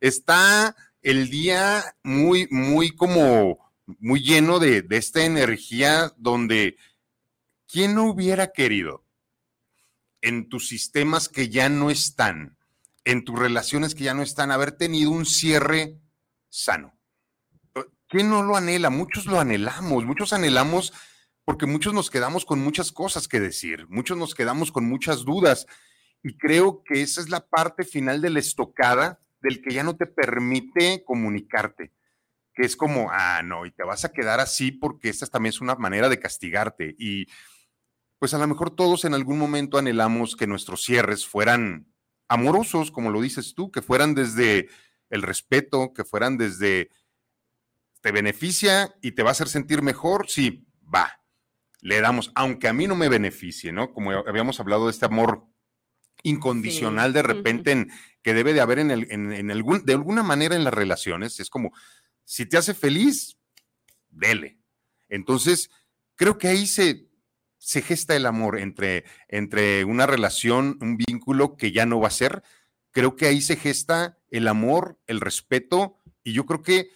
Está 0.00 0.74
el 1.00 1.30
día 1.30 1.96
muy, 2.02 2.48
muy 2.50 2.90
como, 2.90 3.72
muy 4.00 4.20
lleno 4.20 4.58
de, 4.58 4.82
de 4.82 4.96
esta 4.96 5.24
energía 5.24 6.12
donde, 6.16 6.76
¿quién 7.68 7.94
no 7.94 8.10
hubiera 8.10 8.50
querido 8.50 9.04
en 10.22 10.48
tus 10.48 10.66
sistemas 10.66 11.28
que 11.28 11.48
ya 11.48 11.68
no 11.68 11.90
están, 11.90 12.56
en 13.04 13.24
tus 13.24 13.38
relaciones 13.38 13.94
que 13.94 14.02
ya 14.02 14.14
no 14.14 14.24
están, 14.24 14.50
haber 14.50 14.72
tenido 14.72 15.12
un 15.12 15.24
cierre 15.24 16.00
sano? 16.48 16.98
¿Quién 18.08 18.28
no 18.28 18.42
lo 18.42 18.56
anhela? 18.56 18.90
Muchos 18.90 19.26
lo 19.26 19.38
anhelamos, 19.38 20.04
muchos 20.04 20.32
anhelamos 20.32 20.92
porque 21.46 21.64
muchos 21.64 21.94
nos 21.94 22.10
quedamos 22.10 22.44
con 22.44 22.58
muchas 22.58 22.90
cosas 22.90 23.28
que 23.28 23.38
decir, 23.38 23.86
muchos 23.88 24.18
nos 24.18 24.34
quedamos 24.34 24.72
con 24.72 24.84
muchas 24.84 25.24
dudas 25.24 25.66
y 26.20 26.36
creo 26.36 26.82
que 26.82 27.02
esa 27.02 27.20
es 27.20 27.30
la 27.30 27.46
parte 27.46 27.84
final 27.84 28.20
de 28.20 28.30
la 28.30 28.40
estocada 28.40 29.20
del 29.40 29.62
que 29.62 29.72
ya 29.72 29.84
no 29.84 29.96
te 29.96 30.06
permite 30.06 31.04
comunicarte, 31.04 31.92
que 32.52 32.66
es 32.66 32.74
como, 32.76 33.10
ah, 33.12 33.42
no, 33.44 33.64
y 33.64 33.70
te 33.70 33.84
vas 33.84 34.04
a 34.04 34.12
quedar 34.12 34.40
así 34.40 34.72
porque 34.72 35.08
esta 35.08 35.28
también 35.28 35.50
es 35.50 35.60
una 35.60 35.76
manera 35.76 36.08
de 36.08 36.18
castigarte 36.18 36.96
y 36.98 37.26
pues 38.18 38.34
a 38.34 38.38
lo 38.38 38.48
mejor 38.48 38.74
todos 38.74 39.04
en 39.04 39.14
algún 39.14 39.38
momento 39.38 39.78
anhelamos 39.78 40.34
que 40.34 40.48
nuestros 40.48 40.82
cierres 40.82 41.28
fueran 41.28 41.86
amorosos, 42.26 42.90
como 42.90 43.10
lo 43.10 43.20
dices 43.20 43.54
tú, 43.54 43.70
que 43.70 43.82
fueran 43.82 44.16
desde 44.16 44.68
el 45.10 45.22
respeto, 45.22 45.92
que 45.94 46.02
fueran 46.02 46.38
desde 46.38 46.90
te 48.00 48.10
beneficia 48.10 48.96
y 49.00 49.12
te 49.12 49.22
va 49.22 49.28
a 49.28 49.32
hacer 49.32 49.46
sentir 49.46 49.80
mejor, 49.80 50.28
sí, 50.28 50.66
va, 50.92 51.20
le 51.80 52.00
damos, 52.00 52.32
aunque 52.34 52.68
a 52.68 52.72
mí 52.72 52.86
no 52.86 52.96
me 52.96 53.08
beneficie, 53.08 53.72
¿no? 53.72 53.92
Como 53.92 54.10
habíamos 54.12 54.60
hablado 54.60 54.86
de 54.86 54.92
este 54.92 55.06
amor 55.06 55.46
incondicional 56.22 57.10
Sí, 57.10 57.14
de 57.14 57.22
repente 57.22 57.70
en, 57.72 57.90
que 58.22 58.34
debe 58.34 58.52
de 58.52 58.60
haber 58.60 58.78
en, 58.78 58.90
el, 58.90 59.06
en, 59.10 59.32
en 59.32 59.50
algún, 59.50 59.84
de 59.84 59.92
alguna 59.92 60.22
manera 60.22 60.56
en 60.56 60.64
las 60.64 60.74
relaciones, 60.74 61.38
es 61.38 61.50
como, 61.50 61.72
si 62.24 62.46
te 62.46 62.56
hace 62.56 62.74
feliz, 62.74 63.38
dele. 64.08 64.58
Entonces, 65.08 65.70
creo 66.16 66.38
que 66.38 66.48
ahí 66.48 66.66
se, 66.66 67.08
se 67.58 67.82
gesta 67.82 68.16
el 68.16 68.26
amor 68.26 68.58
entre, 68.58 69.04
entre 69.28 69.84
una 69.84 70.06
relación, 70.06 70.78
un 70.80 70.96
vínculo 70.96 71.56
que 71.56 71.72
ya 71.72 71.86
no 71.86 72.00
va 72.00 72.08
a 72.08 72.12
ser. 72.12 72.42
Creo 72.90 73.16
que 73.16 73.26
ahí 73.26 73.40
se 73.40 73.56
gesta 73.56 74.18
el 74.30 74.48
amor, 74.48 74.98
el 75.06 75.20
respeto, 75.20 75.98
y 76.24 76.32
yo 76.32 76.46
creo 76.46 76.62
que 76.62 76.90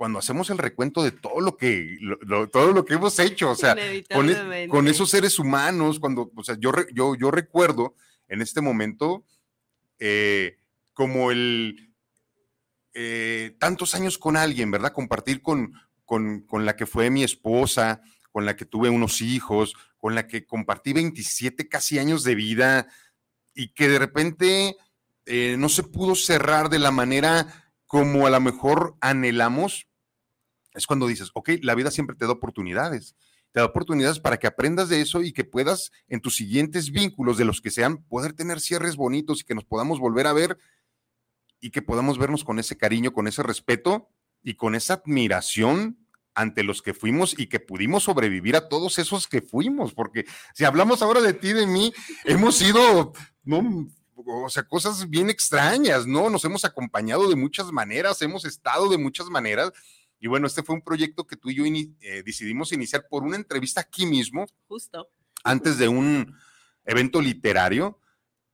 cuando 0.00 0.18
hacemos 0.18 0.48
el 0.48 0.56
recuento 0.56 1.02
de 1.02 1.10
todo 1.10 1.42
lo 1.42 1.58
que, 1.58 1.98
lo- 2.00 2.16
lo- 2.22 2.48
todo 2.48 2.72
lo 2.72 2.86
que 2.86 2.94
hemos 2.94 3.18
hecho, 3.18 3.50
o 3.50 3.54
sea, 3.54 3.74
con, 4.14 4.30
e- 4.30 4.32
con 4.70 4.88
esos 4.88 5.10
seres 5.10 5.38
humanos, 5.38 6.00
cuando, 6.00 6.32
o 6.34 6.42
sea, 6.42 6.56
yo, 6.58 6.72
yo, 6.94 7.14
yo 7.16 7.30
recuerdo 7.30 7.94
en 8.26 8.40
este 8.40 8.62
momento 8.62 9.26
eh, 9.98 10.56
como 10.94 11.30
el 11.30 11.92
eh, 12.94 13.54
tantos 13.58 13.94
años 13.94 14.16
con 14.16 14.38
alguien, 14.38 14.70
¿verdad? 14.70 14.94
Compartir 14.94 15.42
con, 15.42 15.74
con, 16.06 16.40
con 16.46 16.64
la 16.64 16.76
que 16.76 16.86
fue 16.86 17.10
mi 17.10 17.22
esposa, 17.22 18.00
con 18.32 18.46
la 18.46 18.56
que 18.56 18.64
tuve 18.64 18.88
unos 18.88 19.20
hijos, 19.20 19.74
con 19.98 20.14
la 20.14 20.26
que 20.26 20.46
compartí 20.46 20.94
27 20.94 21.68
casi 21.68 21.98
años 21.98 22.24
de 22.24 22.34
vida 22.34 22.88
y 23.54 23.74
que 23.74 23.86
de 23.90 23.98
repente 23.98 24.76
eh, 25.26 25.56
no 25.58 25.68
se 25.68 25.82
pudo 25.82 26.14
cerrar 26.14 26.70
de 26.70 26.78
la 26.78 26.90
manera 26.90 27.70
como 27.84 28.26
a 28.26 28.30
lo 28.30 28.40
mejor 28.40 28.96
anhelamos, 29.02 29.88
es 30.74 30.86
cuando 30.86 31.06
dices, 31.06 31.30
ok, 31.34 31.50
la 31.62 31.74
vida 31.74 31.90
siempre 31.90 32.16
te 32.16 32.26
da 32.26 32.32
oportunidades. 32.32 33.16
Te 33.52 33.60
da 33.60 33.66
oportunidades 33.66 34.20
para 34.20 34.38
que 34.38 34.46
aprendas 34.46 34.88
de 34.88 35.00
eso 35.00 35.22
y 35.22 35.32
que 35.32 35.44
puedas 35.44 35.90
en 36.08 36.20
tus 36.20 36.36
siguientes 36.36 36.90
vínculos, 36.90 37.36
de 37.36 37.44
los 37.44 37.60
que 37.60 37.70
sean, 37.70 38.04
poder 38.04 38.32
tener 38.32 38.60
cierres 38.60 38.96
bonitos 38.96 39.40
y 39.40 39.44
que 39.44 39.54
nos 39.54 39.64
podamos 39.64 39.98
volver 39.98 40.26
a 40.26 40.32
ver 40.32 40.56
y 41.60 41.70
que 41.70 41.82
podamos 41.82 42.18
vernos 42.18 42.44
con 42.44 42.58
ese 42.58 42.76
cariño, 42.76 43.12
con 43.12 43.26
ese 43.26 43.42
respeto 43.42 44.08
y 44.42 44.54
con 44.54 44.74
esa 44.74 44.94
admiración 44.94 45.98
ante 46.34 46.62
los 46.62 46.80
que 46.80 46.94
fuimos 46.94 47.38
y 47.38 47.48
que 47.48 47.60
pudimos 47.60 48.04
sobrevivir 48.04 48.56
a 48.56 48.68
todos 48.68 48.98
esos 48.98 49.26
que 49.26 49.42
fuimos, 49.42 49.92
porque 49.92 50.24
si 50.54 50.64
hablamos 50.64 51.02
ahora 51.02 51.20
de 51.20 51.34
ti, 51.34 51.52
de 51.52 51.66
mí, 51.66 51.92
hemos 52.24 52.56
sido, 52.56 53.12
no, 53.42 53.88
o 54.14 54.48
sea, 54.48 54.62
cosas 54.62 55.10
bien 55.10 55.28
extrañas, 55.28 56.06
¿no? 56.06 56.30
Nos 56.30 56.44
hemos 56.44 56.64
acompañado 56.64 57.28
de 57.28 57.36
muchas 57.36 57.72
maneras, 57.72 58.22
hemos 58.22 58.44
estado 58.44 58.88
de 58.88 58.98
muchas 58.98 59.26
maneras. 59.26 59.72
Y 60.20 60.28
bueno, 60.28 60.46
este 60.46 60.62
fue 60.62 60.74
un 60.76 60.82
proyecto 60.82 61.26
que 61.26 61.36
tú 61.36 61.50
y 61.50 61.54
yo 61.56 61.64
eh, 61.64 62.22
decidimos 62.24 62.72
iniciar 62.72 63.06
por 63.08 63.24
una 63.24 63.36
entrevista 63.36 63.80
aquí 63.80 64.06
mismo, 64.06 64.46
Justo. 64.68 65.08
antes 65.42 65.78
de 65.78 65.88
un 65.88 66.36
evento 66.84 67.20
literario, 67.20 67.98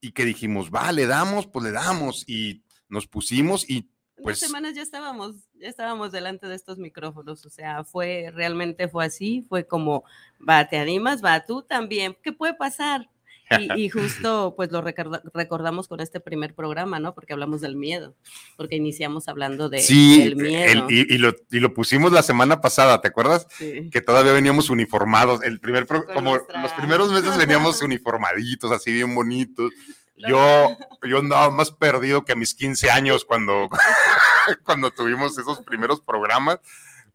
y 0.01 0.13
que 0.13 0.25
dijimos, 0.25 0.71
va, 0.71 0.93
le 0.93 1.07
damos, 1.07 1.47
pues 1.49 1.65
le 1.65 1.73
damos, 1.73 2.25
y 2.29 2.63
nos 2.89 3.07
pusimos 3.07 3.69
y 3.69 3.91
Pues- 4.23 4.39
Unas 4.41 4.51
semanas 4.51 4.75
ya 4.75 4.81
estábamos, 4.81 5.35
ya 5.55 5.69
estábamos 5.69 6.11
delante 6.11 6.47
de 6.47 6.55
estos 6.55 6.79
micrófonos, 6.79 7.45
o 7.45 7.51
sea, 7.51 7.85
fue, 7.85 8.31
realmente 8.33 8.89
fue 8.89 9.05
así, 9.05 9.45
fue 9.47 9.67
como, 9.67 10.05
va, 10.49 10.67
te 10.67 10.79
animas, 10.79 11.23
va, 11.23 11.45
tú 11.45 11.61
también, 11.63 12.17
¿qué 12.23 12.33
puede 12.33 12.55
pasar? 12.55 13.11
Y, 13.51 13.85
y 13.85 13.89
justo 13.91 14.55
pues 14.57 14.73
lo 14.73 14.83
recorda- 14.83 15.23
recordamos 15.35 15.89
con 15.89 16.01
este 16.01 16.21
primer 16.21 16.55
programa, 16.55 16.99
¿no? 16.99 17.15
Porque 17.15 17.33
hablamos 17.33 17.61
del 17.61 17.77
miedo, 17.77 18.15
porque 18.57 18.77
iniciamos 18.77 19.29
hablando 19.29 19.69
de, 19.69 19.79
sí, 19.81 20.19
del 20.25 20.33
el- 20.33 20.37
miedo. 20.37 20.87
y, 20.91 21.15
y 21.15 21.19
lo, 21.19 21.35
y 21.51 21.61
lo 21.61 21.73
pusimos 21.75 22.13
la 22.13 22.23
semana 22.23 22.61
pasada, 22.61 23.01
¿te 23.01 23.09
acuerdas? 23.09 23.47
Sí. 23.59 23.89
Que 23.91 24.01
todavía 24.01 24.33
veníamos 24.33 24.69
uniformados, 24.71 25.43
el 25.43 25.61
primer, 25.61 25.87
pro- 25.87 26.05
como 26.07 26.31
nuestra- 26.33 26.63
los 26.63 26.73
primeros 26.73 27.13
meses 27.13 27.37
veníamos 27.37 27.81
uniformaditos, 27.83 28.71
así 28.73 28.93
bien 28.93 29.15
bonitos. 29.15 29.71
Yo, 30.17 30.75
yo 31.07 31.19
andaba 31.19 31.51
más 31.51 31.71
perdido 31.71 32.25
que 32.25 32.33
a 32.33 32.37
mis 32.37 32.55
15 32.55 32.91
años 32.91 33.27
cuando, 33.27 33.69
cuando 34.65 34.91
tuvimos 34.91 35.37
esos 35.37 35.61
primeros 35.61 36.01
programas, 36.01 36.59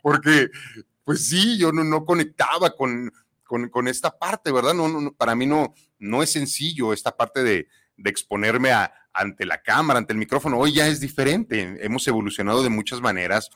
porque, 0.04 0.50
pues 1.04 1.26
sí, 1.28 1.58
yo 1.58 1.72
no, 1.72 1.84
no 1.84 2.06
conectaba 2.06 2.70
con, 2.76 3.12
con, 3.44 3.70
con 3.70 3.88
esta 3.88 4.12
parte, 4.12 4.52
¿verdad? 4.52 4.76
No, 4.76 4.88
no, 4.88 5.02
no, 5.02 5.12
para 5.14 5.34
mí 5.34 5.48
no, 5.48 5.74
no 6.02 6.22
es 6.24 6.32
sencillo 6.34 6.92
esta 6.94 7.16
parte 7.16 7.44
de, 7.44 7.68
de 7.96 8.10
exponerme 8.10 8.72
a, 8.72 8.94
ante 9.14 9.46
la 9.46 9.62
cámara, 9.62 10.00
ante 10.00 10.14
el 10.14 10.20
micrófono. 10.20 10.58
Hoy 10.58 10.74
ya 10.74 10.88
es 10.88 11.00
diferente, 11.00 11.78
hemos 11.86 12.08
evolucionado 12.08 12.64
de 12.64 12.70
muchas 12.70 13.00
maneras. 13.02 13.50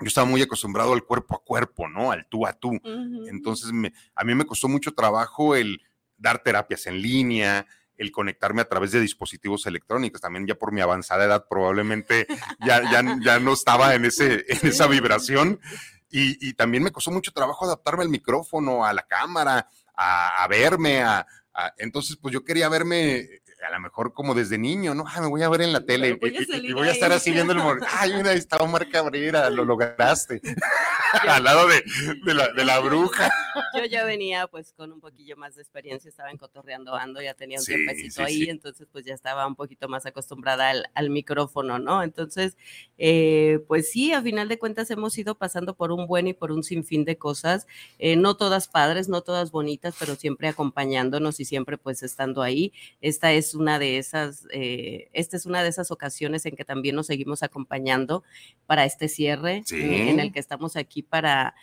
Yo 0.00 0.06
estaba 0.06 0.26
muy 0.26 0.40
acostumbrado 0.40 0.92
al 0.94 1.04
cuerpo 1.04 1.34
a 1.36 1.44
cuerpo, 1.44 1.86
¿no? 1.88 2.10
Al 2.10 2.26
tú 2.28 2.46
a 2.46 2.54
tú. 2.54 2.80
Entonces, 3.28 3.70
me- 3.72 3.92
a 4.14 4.24
mí 4.24 4.34
me 4.34 4.46
costó 4.46 4.66
mucho 4.68 4.92
trabajo 4.94 5.54
el 5.54 5.82
dar 6.16 6.42
terapias 6.42 6.86
en 6.86 7.02
línea, 7.02 7.66
el 7.98 8.10
conectarme 8.10 8.62
a 8.62 8.68
través 8.68 8.92
de 8.92 9.00
dispositivos 9.00 9.66
electrónicos. 9.66 10.22
También 10.22 10.46
ya 10.46 10.54
por 10.54 10.72
mi 10.72 10.80
avanzada 10.80 11.24
edad 11.24 11.44
probablemente 11.50 12.26
ya, 12.66 12.80
ya, 12.90 13.18
ya 13.22 13.38
no 13.40 13.52
estaba 13.52 13.94
en, 13.94 14.06
ese, 14.06 14.46
en 14.48 14.68
esa 14.68 14.86
vibración. 14.86 15.60
Y, 16.08 16.48
y 16.48 16.54
también 16.54 16.82
me 16.82 16.92
costó 16.92 17.10
mucho 17.10 17.30
trabajo 17.32 17.66
adaptarme 17.66 18.02
al 18.02 18.08
micrófono, 18.08 18.84
a 18.86 18.92
la 18.94 19.02
cámara, 19.02 19.68
a, 19.94 20.42
a 20.42 20.48
verme. 20.48 21.02
A, 21.02 21.26
a- 21.54 21.74
entonces, 21.78 22.16
pues 22.20 22.32
yo 22.32 22.44
quería 22.44 22.68
verme 22.68 23.39
a 23.66 23.70
lo 23.70 23.80
mejor 23.80 24.12
como 24.14 24.34
desde 24.34 24.58
niño, 24.58 24.94
¿no? 24.94 25.04
Ah, 25.06 25.20
me 25.20 25.26
voy 25.28 25.42
a 25.42 25.48
ver 25.48 25.62
en 25.62 25.72
la 25.72 25.84
tele 25.84 26.14
Voy 26.14 26.34
y- 26.62 26.72
voy 26.72 26.88
a 26.88 26.92
estar 26.92 27.12
así 27.12 27.30
viendo 27.30 27.52
el... 27.52 27.58
mor- 27.58 27.80
Ay, 27.98 28.12
mira, 28.14 28.30
ahí 28.30 28.38
está 28.38 28.56
Omar 28.58 28.88
Cabrera, 28.88 29.50
lo 29.50 29.64
lograste. 29.64 30.40
Al 31.28 31.42
lado 31.42 31.66
de, 31.68 31.82
de 32.24 32.34
la, 32.34 32.48
de 32.52 32.64
la 32.64 32.78
bruja. 32.78 33.30
yo 33.76 33.84
ya 33.84 34.04
venía 34.04 34.46
pues 34.46 34.72
con 34.72 34.92
un 34.92 35.00
poquillo 35.00 35.36
más 35.36 35.56
de 35.56 35.62
experiencia, 35.62 36.08
estaba 36.08 36.30
en 36.30 36.38
Cotorreando 36.38 36.94
Ando, 36.94 37.20
ya 37.20 37.34
tenía 37.34 37.58
un 37.58 37.64
tiempecito 37.64 38.22
ahí, 38.22 38.44
entonces 38.48 38.86
pues 38.92 39.04
ya 39.04 39.14
estaba 39.14 39.44
un 39.46 39.56
poquito 39.56 39.88
más 39.88 40.06
acostumbrada 40.06 40.72
al, 40.94 41.10
micrófono, 41.10 41.78
¿no? 41.80 42.04
Entonces, 42.04 42.56
eh, 42.96 43.58
pues 43.66 43.90
sí, 43.90 44.12
a 44.12 44.22
final 44.22 44.48
de 44.48 44.58
cuentas 44.60 44.90
hemos 44.92 45.18
ido 45.18 45.34
pasando 45.34 45.74
por 45.74 45.90
un 45.90 46.06
buen 46.06 46.28
y 46.28 46.34
por 46.34 46.52
un 46.52 46.62
sinfín 46.62 47.04
de 47.04 47.18
cosas, 47.18 47.66
eh, 47.98 48.14
no 48.14 48.36
todas 48.36 48.68
padres, 48.68 49.08
no 49.08 49.22
todas 49.22 49.50
bonitas, 49.50 49.96
pero 49.98 50.14
siempre 50.14 50.46
acompañándonos 50.46 51.40
y 51.40 51.44
siempre 51.44 51.76
pues 51.76 52.04
estando 52.04 52.42
ahí. 52.42 52.72
Esta 53.00 53.32
es 53.32 53.49
una 53.54 53.78
de 53.78 53.98
esas, 53.98 54.46
eh, 54.52 55.08
esta 55.12 55.36
es 55.36 55.46
una 55.46 55.62
de 55.62 55.68
esas 55.68 55.90
ocasiones 55.90 56.46
en 56.46 56.56
que 56.56 56.64
también 56.64 56.96
nos 56.96 57.06
seguimos 57.06 57.42
acompañando 57.42 58.22
para 58.66 58.84
este 58.84 59.08
cierre 59.08 59.62
en 59.70 60.20
el 60.20 60.32
que 60.32 60.40
estamos 60.40 60.76
aquí 60.76 61.02
para, 61.02 61.54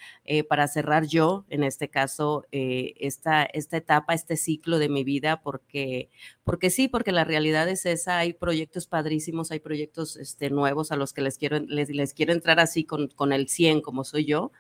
para 0.50 0.67
cerrar 0.67 1.06
yo, 1.06 1.46
en 1.50 1.63
este 1.63 1.89
caso, 1.89 2.46
esta, 2.51 3.44
esta 3.44 3.77
etapa, 3.77 4.13
este 4.13 4.38
ciclo 4.38 4.79
de 4.79 4.89
mi 4.89 5.03
vida, 5.03 5.41
porque, 5.41 6.10
porque 6.44 6.70
sí, 6.70 6.88
porque 6.88 7.12
la 7.12 7.24
realidad 7.24 7.67
es 7.70 7.86
esa, 7.86 8.17
hay 8.20 8.34
proyectos 8.34 8.88
padrísimos, 8.88 9.51
hay 9.51 9.60
proyectos 9.60 10.17
este, 10.17 10.50
nuevos 10.50 10.91
a 10.91 10.96
los 10.96 11.13
que 11.13 11.22
les 11.22 11.38
quiero, 11.38 11.60
les, 11.60 11.89
les 11.89 12.13
quiero 12.13 12.34
entrar 12.34 12.60
así 12.60 12.84
con, 12.84 13.08
con 13.10 13.34
el 13.34 13.48
100 13.48 13.82
como 13.82 14.03
soy 14.03 14.25
yo, 14.25 14.51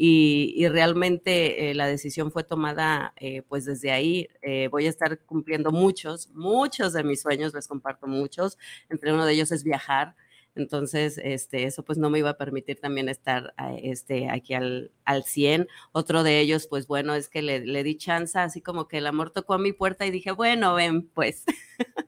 y, 0.00 0.68
realmente 0.68 1.70
eh, 1.70 1.74
la 1.74 1.88
decisión 1.88 2.30
fue 2.30 2.44
tomada 2.44 3.12
eh, 3.16 3.42
pues 3.42 3.64
desde 3.64 3.90
ahí. 3.90 4.28
Eh, 4.42 4.68
voy 4.70 4.86
a 4.86 4.90
estar 4.90 5.18
cumpliendo 5.24 5.72
muchos, 5.72 6.28
muchos 6.30 6.92
de 6.92 7.02
mis 7.02 7.20
sueños, 7.20 7.52
les 7.52 7.66
comparto 7.66 8.06
muchos, 8.06 8.58
entre 8.88 9.12
uno 9.12 9.26
de 9.26 9.32
ellos 9.32 9.50
es 9.50 9.64
viajar. 9.64 10.14
Entonces, 10.54 11.18
este, 11.22 11.64
eso 11.64 11.84
pues 11.84 11.98
no 11.98 12.10
me 12.10 12.20
iba 12.20 12.30
a 12.30 12.38
permitir 12.38 12.80
también 12.80 13.08
estar 13.08 13.54
este, 13.82 14.30
aquí 14.30 14.54
al, 14.54 14.92
al 15.04 15.24
100. 15.24 15.66
Otro 15.92 16.22
de 16.22 16.40
ellos, 16.40 16.68
pues 16.68 16.86
bueno, 16.86 17.14
es 17.14 17.28
que 17.28 17.42
le, 17.42 17.66
le 17.66 17.82
di 17.82 17.96
chance, 17.96 18.38
así 18.38 18.60
como 18.60 18.86
que 18.86 18.98
el 18.98 19.06
amor 19.06 19.30
tocó 19.30 19.54
a 19.54 19.58
mi 19.58 19.72
puerta 19.72 20.06
y 20.06 20.12
dije, 20.12 20.30
bueno, 20.30 20.74
ven, 20.74 21.08
pues. 21.08 21.44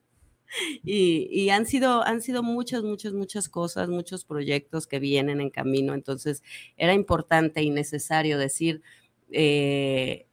Y, 0.84 1.50
han, 1.50 1.66
sido, 1.66 2.04
han 2.04 2.20
sido 2.20 2.42
muchas, 2.42 2.82
muchas, 2.82 3.12
muchas 3.12 3.48
cosas, 3.48 3.88
muchos 3.88 4.24
proyectos 4.24 4.86
que 4.86 4.98
vienen 4.98 5.40
en 5.40 5.50
camino. 5.50 5.94
Entonces, 5.94 6.42
era 6.76 6.94
importante 6.94 7.62
y 7.62 7.70
necesario 7.70 8.38
decir, 8.38 8.82
eh, 9.30 10.26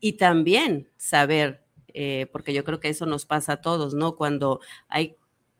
y 0.00 0.12
también 0.14 0.88
saber, 0.96 1.64
eh, 1.94 2.26
porque 2.32 2.52
yo 2.54 2.64
creo 2.64 2.80
que 2.80 2.88
eso 2.88 3.06
nos 3.06 3.26
pasa 3.26 3.54
a 3.54 3.60
todos, 3.60 3.94
¿no? 3.94 4.16
Cuando 4.16 4.60
hay 4.88 5.16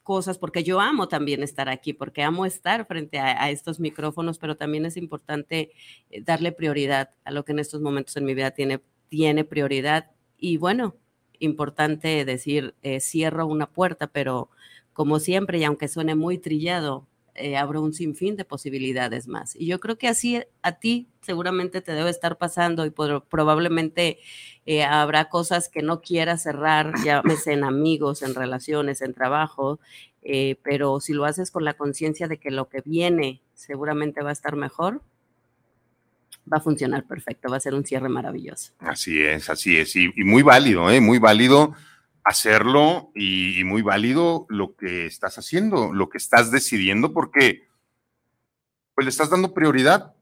cosas, 0.08 0.38
porque 0.38 0.64
yo 0.64 0.80
amo 0.80 1.08
también 1.08 1.42
estar 1.42 1.68
aquí, 1.68 1.92
porque 1.92 2.23
amo 2.23 2.47
estar 2.47 2.87
frente 2.87 3.18
a, 3.18 3.50
estos 3.50 3.78
micrófonos, 3.78 4.38
pero 4.38 4.56
también 4.56 4.87
es 4.87 4.97
importante 4.97 5.73
eh, 6.08 6.23
darle 6.23 6.52
prioridad 6.52 7.11
a 7.25 7.30
lo 7.30 7.44
que 7.44 7.52
en 7.52 7.58
estos 7.58 7.82
momentos 7.82 8.16
en 8.16 8.25
mi 8.25 8.35
vida 8.35 8.52
tiene, 8.52 8.80
tiene 9.11 9.44
prioridad. 9.44 10.11
Y 10.38 10.56
bueno, 10.56 10.97
importante 11.40 12.25
decir, 12.25 12.75
eh, 12.83 13.00
cierro 13.00 13.47
una 13.47 13.66
puerta, 13.66 14.07
pero 14.07 14.50
como 14.92 15.21
siempre, 15.21 15.59
y 15.59 15.64
aunque 15.64 15.88
suene 15.88 16.14
muy 16.14 16.38
trillado, 16.38 17.07
eh, 17.35 17.57
abro 17.57 17.83
un 17.83 17.92
sinfín 17.95 18.35
de 18.37 18.45
posibilidades 18.45 19.28
más. 19.28 19.54
Y 19.54 19.66
yo 19.66 19.78
creo 19.78 19.97
que 19.97 20.09
así 20.09 20.42
a 20.62 20.73
ti 20.73 21.09
seguramente 21.23 21.80
te 21.80 21.92
debe 21.92 22.11
estar 22.11 22.37
pasando 22.37 22.85
y 22.85 22.90
probablemente 22.90 24.18
eh, 24.66 24.83
habrá 24.83 25.28
cosas 25.28 25.68
que 25.68 25.83
no 25.83 26.00
quieras 26.00 26.42
cerrar, 26.42 26.95
ya 27.04 27.23
en 27.47 27.62
amigos, 27.62 28.23
en 28.23 28.35
relaciones, 28.35 29.02
en 29.02 29.14
trabajo, 29.14 29.78
pero 30.62 31.00
si 31.00 31.14
lo 31.14 31.25
haces 31.25 31.50
con 31.50 31.64
la 31.64 31.75
conciencia 31.75 32.28
de 32.28 32.38
que 32.38 32.50
lo 32.50 32.68
que 32.68 32.83
viene 32.85 33.40
seguramente 33.54 34.23
va 34.23 34.30
a 34.30 34.33
estar 34.33 34.57
mejor, 34.57 35.00
va 36.52 36.59
a 36.59 36.61
funcionar 36.61 37.07
perfecto, 37.07 37.50
va 37.50 37.57
a 37.57 37.61
ser 37.61 37.75
un 37.75 37.85
cierre 37.85 38.09
maravilloso. 38.09 38.73
Así 38.78 39.23
es, 39.23 39.50
así 39.50 39.78
es, 39.78 39.95
y, 39.97 40.11
muy 40.25 40.43
válido, 40.43 40.90
¿eh? 40.90 41.00
muy 41.00 41.19
válido 41.19 41.75
hacerlo 42.25 43.11
y, 43.14 43.62
muy 43.64 43.83
válido 43.83 44.47
lo 44.49 44.76
que 44.76 45.07
estás 45.07 45.38
haciendo, 45.38 45.93
lo 45.93 46.09
que 46.09 46.19
estás 46.19 46.50
decidiendo, 46.50 47.12
porque 47.12 47.69
pues 48.95 49.05
le 49.05 49.11
estás 49.11 49.31
dando 49.31 49.55
prioridad 49.55 50.14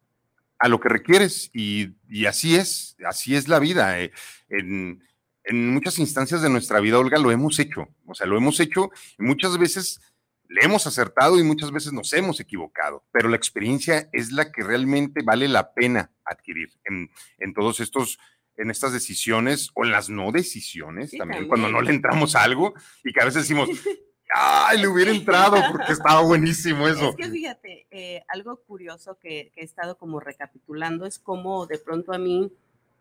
a 0.58 0.68
lo 0.68 0.80
que 0.80 0.88
requieres 0.88 1.50
y, 1.52 1.94
así 2.26 2.56
es, 2.56 2.96
así 3.06 3.34
es 3.34 3.48
la 3.48 3.58
vida. 3.58 4.00
Eh. 4.00 4.12
En, 4.48 5.02
en 5.44 5.70
muchas 5.70 5.98
instancias 5.98 6.42
de 6.42 6.50
nuestra 6.50 6.80
vida, 6.80 6.98
Olga, 6.98 7.18
lo 7.18 7.30
hemos 7.30 7.58
hecho, 7.58 7.88
o 8.04 8.14
sea, 8.14 8.26
lo 8.26 8.36
hemos 8.36 8.60
hecho 8.60 8.90
y 9.18 9.22
muchas 9.22 9.58
veces 9.58 10.00
le 10.48 10.64
hemos 10.64 10.86
acertado 10.86 11.38
y 11.38 11.42
muchas 11.42 11.70
veces 11.70 11.92
nos 11.92 12.12
hemos 12.12 12.40
equivocado, 12.40 13.04
pero 13.12 13.28
la 13.28 13.36
experiencia 13.36 14.08
es 14.12 14.32
la 14.32 14.52
que 14.52 14.62
realmente 14.62 15.22
vale 15.24 15.48
la 15.48 15.72
pena 15.72 16.10
adquirir 16.26 16.70
en, 16.84 17.10
en 17.38 17.54
todos 17.54 17.80
estos, 17.80 18.18
en 18.56 18.70
estas 18.70 18.92
decisiones 18.92 19.70
o 19.74 19.84
en 19.84 19.92
las 19.92 20.08
no 20.08 20.32
decisiones 20.32 21.12
también, 21.12 21.48
cuando 21.48 21.68
no 21.68 21.80
le 21.80 21.90
entramos 21.90 22.34
a 22.34 22.42
algo 22.42 22.74
y 23.04 23.12
que 23.12 23.20
a 23.20 23.24
veces 23.24 23.42
decimos, 23.42 23.68
ay, 24.34 24.80
le 24.80 24.88
hubiera 24.88 25.10
entrado 25.10 25.56
porque 25.70 25.92
estaba 25.92 26.22
buenísimo 26.22 26.88
eso. 26.88 27.10
Es 27.10 27.16
que 27.16 27.30
fíjate, 27.30 27.86
eh, 27.90 28.22
algo 28.28 28.56
curioso 28.64 29.18
que, 29.18 29.50
que 29.54 29.60
he 29.60 29.64
estado 29.64 29.96
como 29.98 30.20
recapitulando 30.20 31.06
es 31.06 31.18
cómo 31.18 31.66
de 31.66 31.78
pronto 31.78 32.12
a 32.12 32.18
mí 32.18 32.52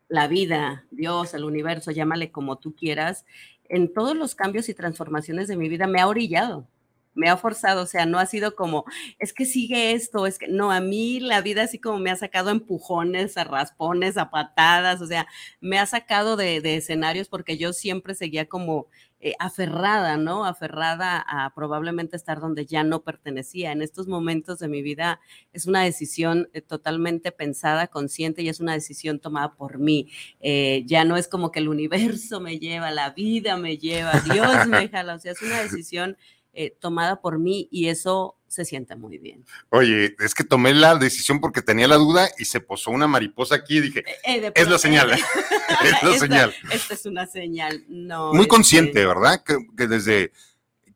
la 0.08 0.28
vida, 0.28 0.86
Dios, 0.92 1.34
el 1.34 1.44
universo, 1.44 1.92
llámale 1.92 2.32
como 2.32 2.58
tú 2.58 2.76
quieras, 2.76 3.26
en 3.70 3.92
todos 3.92 4.16
los 4.16 4.36
cambios 4.36 4.70
y 4.70 4.74
transformaciones 4.74 5.48
de 5.48 5.58
mi 5.58 5.70
vida 5.70 5.88
me 5.88 6.00
ha 6.00 6.08
orillado 6.08 6.68
me 7.16 7.30
ha 7.30 7.38
forzado, 7.38 7.84
o 7.84 7.86
sea, 7.88 8.06
no 8.06 8.20
ha 8.20 8.26
sido 8.26 8.56
como, 8.56 8.86
es 9.20 9.34
que 9.34 9.46
sigue 9.46 9.94
esto, 9.94 10.28
es 10.28 10.38
que 10.38 10.48
no, 10.48 10.72
a 10.72 10.82
mí 10.82 11.20
la 11.20 11.42
vida 11.42 11.64
así 11.64 11.80
como 11.80 11.98
me 12.00 12.12
ha 12.12 12.16
sacado 12.16 12.52
empujones, 12.52 13.38
a 13.38 13.46
raspones, 13.46 14.18
a 14.18 14.30
patadas, 14.30 15.02
o 15.02 15.08
sea, 15.08 15.28
me 15.62 15.80
ha 15.80 15.86
sacado 15.86 16.36
de, 16.36 16.58
escenarios 16.76 17.30
porque 17.30 17.58
yo 17.58 17.74
siempre 17.74 18.16
seguía 18.16 18.48
como 18.48 18.88
eh, 19.22 19.34
aferrada, 19.40 20.18
¿no? 20.18 20.46
Aferrada 20.46 21.24
a 21.28 21.54
probablemente 21.56 22.16
estar 22.16 22.40
donde 22.42 22.66
ya 22.66 22.84
no 22.84 23.02
pertenecía. 23.02 23.72
En 23.72 23.82
estos 23.82 24.08
momentos 24.08 24.60
de 24.60 24.68
mi 24.68 24.82
vida 24.82 25.20
es 25.54 25.66
una 25.66 25.84
decisión 25.84 26.50
eh, 26.54 26.62
totalmente 26.62 27.32
pensada, 27.32 27.88
consciente 27.88 28.44
y 28.44 28.50
es 28.50 28.60
una 28.60 28.74
decisión 28.74 29.20
tomada 29.20 29.56
por 29.56 29.80
mí. 29.80 30.10
Eh, 30.42 30.84
ya 30.86 31.06
no 31.06 31.18
es 31.18 31.28
como 31.28 31.52
que 31.52 31.60
el 31.60 31.70
universo 31.70 32.40
me 32.42 32.60
lleva, 32.60 32.92
la 32.92 33.12
vida 33.12 33.58
me 33.58 33.78
lleva, 33.78 34.20
Dios 34.32 34.68
me 34.68 34.90
jala, 34.90 35.16
o 35.16 35.20
sea, 35.20 35.32
es 35.32 35.42
una 35.42 35.62
decisión 35.62 36.18
eh, 36.58 36.74
tomada 36.80 37.20
por 37.20 37.38
mí 37.38 37.68
y 37.70 37.90
eso 37.90 38.38
se 38.48 38.64
siente 38.64 38.96
muy 38.96 39.18
bien. 39.18 39.44
Oye, 39.72 40.16
es 40.20 40.34
que 40.34 40.46
tomé 40.46 40.74
la 40.74 40.96
decisión 40.96 41.42
porque 41.42 41.62
tenía 41.62 41.86
la 41.86 41.98
duda 41.98 42.30
y 42.38 42.46
se 42.46 42.62
posó 42.62 42.92
una 42.92 43.08
mariposa 43.08 43.56
aquí 43.56 43.80
y 43.80 43.82
dije, 43.82 44.06
eh, 44.08 44.16
eh, 44.26 44.52
es 44.56 44.70
la 44.70 44.80
señal, 44.80 45.12
es 45.84 46.02
la 46.02 46.18
señal. 46.18 46.56
Esta 46.72 46.94
es 46.94 47.06
una 47.06 47.28
señal, 47.28 47.84
no. 47.90 48.32
Muy 48.32 48.48
consciente, 48.48 49.06
¿verdad? 49.06 49.44
Que, 49.44 49.88
desde, 49.88 50.32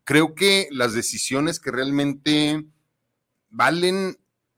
creo 0.04 0.34
que 0.34 0.66
las 0.70 0.94
decisiones 0.94 1.60
que 1.60 1.70
realmente 1.70 2.64
valen 3.50 4.16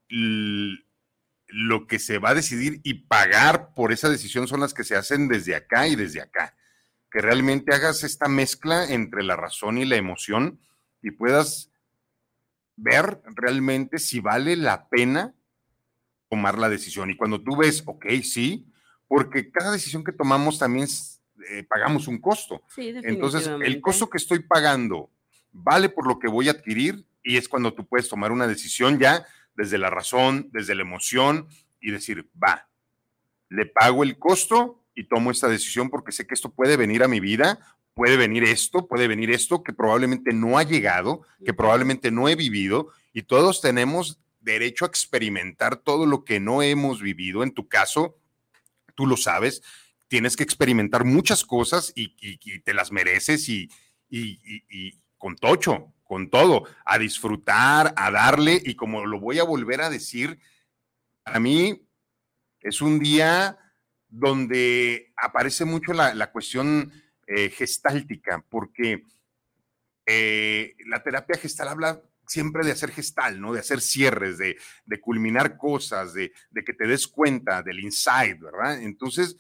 lo 0.09 1.87
que 1.89 1.99
se 1.99 2.19
va 2.19 2.31
a 2.31 2.35
decidir 2.35 2.81
y 2.85 2.95
pagar 2.95 3.75
por 3.75 3.93
esa 3.93 4.09
decisión 4.09 4.47
son 4.47 4.61
las 4.61 4.73
que 4.73 4.85
se 4.85 4.95
hacen 4.95 5.27
desde 5.27 5.57
acá 5.57 5.89
y 5.89 5.97
desde 5.97 6.21
acá. 6.21 6.55
Que 7.11 7.21
realmente 7.21 7.75
hagas 7.75 8.05
esta 8.05 8.29
mezcla 8.29 8.89
entre 8.89 9.25
la 9.25 9.35
razón 9.35 9.79
y 9.79 9.85
la 9.85 9.97
emoción 9.97 10.61
y 11.03 11.11
puedas 11.11 11.71
ver 12.77 13.21
realmente 13.37 13.99
si 13.99 14.21
vale 14.21 14.57
la 14.57 14.89
pena 14.89 15.35
tomar 16.31 16.59
la 16.59 16.69
decisión. 16.69 17.11
Y 17.11 17.17
cuando 17.17 17.43
tú 17.43 17.57
ves, 17.57 17.83
ok, 17.85 18.07
sí, 18.23 18.67
porque 19.09 19.51
cada 19.51 19.73
decisión 19.73 20.03
que 20.03 20.13
tomamos 20.13 20.59
también 20.59 20.89
eh, 21.51 21.65
pagamos 21.65 22.09
un 22.09 22.19
costo. 22.19 22.63
Entonces, 22.77 23.47
el 23.47 23.81
costo 23.81 24.09
que 24.09 24.19
estoy 24.19 24.41
pagando 24.41 25.11
vale 25.53 25.89
por 25.91 26.07
lo 26.07 26.19
que 26.19 26.29
voy 26.29 26.49
a 26.49 26.53
adquirir 26.53 27.05
y 27.23 27.37
es 27.37 27.49
cuando 27.49 27.75
tú 27.75 27.87
puedes 27.87 28.09
tomar 28.09 28.33
una 28.33 28.47
decisión 28.47 28.99
ya 28.99 29.27
desde 29.55 29.79
la 29.79 29.91
razón, 29.91 30.49
desde 30.53 30.75
la 30.75 30.83
emoción 30.83 31.47
y 31.81 31.91
decir, 31.91 32.31
va, 32.43 32.69
le 33.49 33.67
pago 33.67 34.03
el 34.03 34.19
costo 34.19 34.83
y 34.95 35.05
tomo 35.05 35.31
esta 35.31 35.49
decisión 35.49 35.91
porque 35.91 36.13
sé 36.13 36.27
que 36.27 36.35
esto 36.35 36.51
puede 36.51 36.77
venir 36.77 37.03
a 37.03 37.09
mi 37.09 37.21
vida 37.21 37.59
puede 37.95 38.17
venir 38.17 38.45
esto, 38.45 38.87
puede 38.87 39.09
venir 39.09 39.31
esto 39.31 39.63
que 39.63 39.73
probablemente 39.73 40.33
no 40.33 40.59
ha 40.59 40.63
llegado, 40.63 41.23
que 41.45 41.55
probablemente 41.55 42.11
no 42.11 42.29
he 42.29 42.37
vivido 42.37 42.89
y 43.13 43.23
todos 43.23 43.61
tenemos 43.61 44.19
derecho 44.41 44.85
a 44.85 44.89
experimentar 44.89 45.77
todo 45.77 46.07
lo 46.07 46.25
que 46.25 46.41
no 46.41 46.63
hemos 46.63 47.01
vivido. 47.01 47.43
En 47.43 47.53
tu 47.53 47.69
caso, 47.69 48.19
tú 48.95 49.07
lo 49.07 49.17
sabes, 49.17 49.63
tienes 50.09 50.37
que 50.37 50.43
experimentar 50.43 51.05
muchas 51.05 51.45
cosas 51.45 51.93
y, 51.95 52.09
te 52.61 52.75
las 52.75 52.93
mereces 52.93 53.49
y, 53.49 53.71
y 54.09 54.99
con 55.19 55.37
tocho, 55.37 55.93
con 56.03 56.29
todo, 56.29 56.65
a 56.85 56.99
disfrutar, 56.99 57.95
a 57.97 58.11
darle 58.11 58.61
y 58.63 58.75
como 58.75 59.07
lo 59.07 59.19
voy 59.19 59.39
a 59.39 59.45
volver 59.45 59.81
a 59.81 59.89
decir, 59.89 60.39
a 61.25 61.39
mí 61.39 61.87
es 62.61 62.83
un 62.83 62.99
día 62.99 63.57
donde 64.09 65.13
aparece 65.17 65.65
mucho 65.65 65.93
la, 65.93 66.13
la 66.15 66.31
cuestión 66.31 66.93
eh, 67.27 67.51
gestáltica, 67.51 68.45
porque 68.49 69.05
eh, 70.07 70.75
la 70.87 71.03
terapia 71.03 71.39
gestal 71.39 71.69
habla 71.69 72.03
siempre 72.27 72.65
de 72.65 72.73
hacer 72.73 72.91
gestal, 72.91 73.41
¿no? 73.41 73.53
De 73.53 73.61
hacer 73.61 73.81
cierres, 73.81 74.39
de, 74.39 74.57
de 74.87 75.01
culminar 75.01 75.57
cosas, 75.57 76.15
de, 76.15 76.33
de, 76.51 76.65
que 76.65 76.73
te 76.73 76.87
des 76.87 77.07
cuenta 77.07 77.63
del 77.63 77.81
inside, 77.81 78.39
¿verdad? 78.41 78.81
Entonces, 78.83 79.37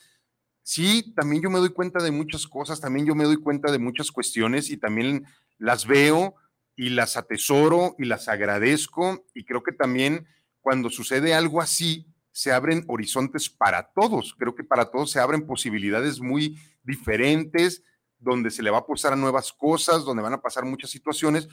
sí, 0.62 1.12
también 1.16 1.42
yo 1.42 1.50
me 1.50 1.58
doy 1.58 1.70
cuenta 1.70 2.02
de 2.02 2.10
muchas 2.10 2.46
cosas, 2.46 2.80
también 2.80 3.06
yo 3.06 3.14
me 3.14 3.24
doy 3.24 3.36
cuenta 3.36 3.72
de 3.72 3.78
muchas 3.78 4.10
cuestiones 4.10 4.70
y 4.70 4.76
también 4.76 5.26
las 5.58 5.86
veo 5.86 6.34
y 6.76 6.90
las 6.90 7.16
atesoro 7.16 7.94
y 7.98 8.04
las 8.04 8.28
agradezco 8.28 9.24
y 9.34 9.44
creo 9.44 9.62
que 9.62 9.72
también 9.72 10.26
cuando 10.60 10.90
sucede 10.90 11.34
algo 11.34 11.60
así, 11.60 12.06
se 12.30 12.52
abren 12.52 12.84
horizontes 12.88 13.50
para 13.50 13.92
todos. 13.92 14.34
Creo 14.38 14.54
que 14.54 14.64
para 14.64 14.90
todos 14.90 15.10
se 15.10 15.20
abren 15.20 15.46
posibilidades 15.46 16.20
muy 16.20 16.58
diferentes, 16.82 17.82
donde 18.18 18.50
se 18.50 18.62
le 18.62 18.70
va 18.70 18.78
a 18.78 18.80
apostar 18.80 19.12
a 19.12 19.16
nuevas 19.16 19.52
cosas, 19.52 20.04
donde 20.04 20.22
van 20.22 20.34
a 20.34 20.42
pasar 20.42 20.64
muchas 20.64 20.90
situaciones, 20.90 21.48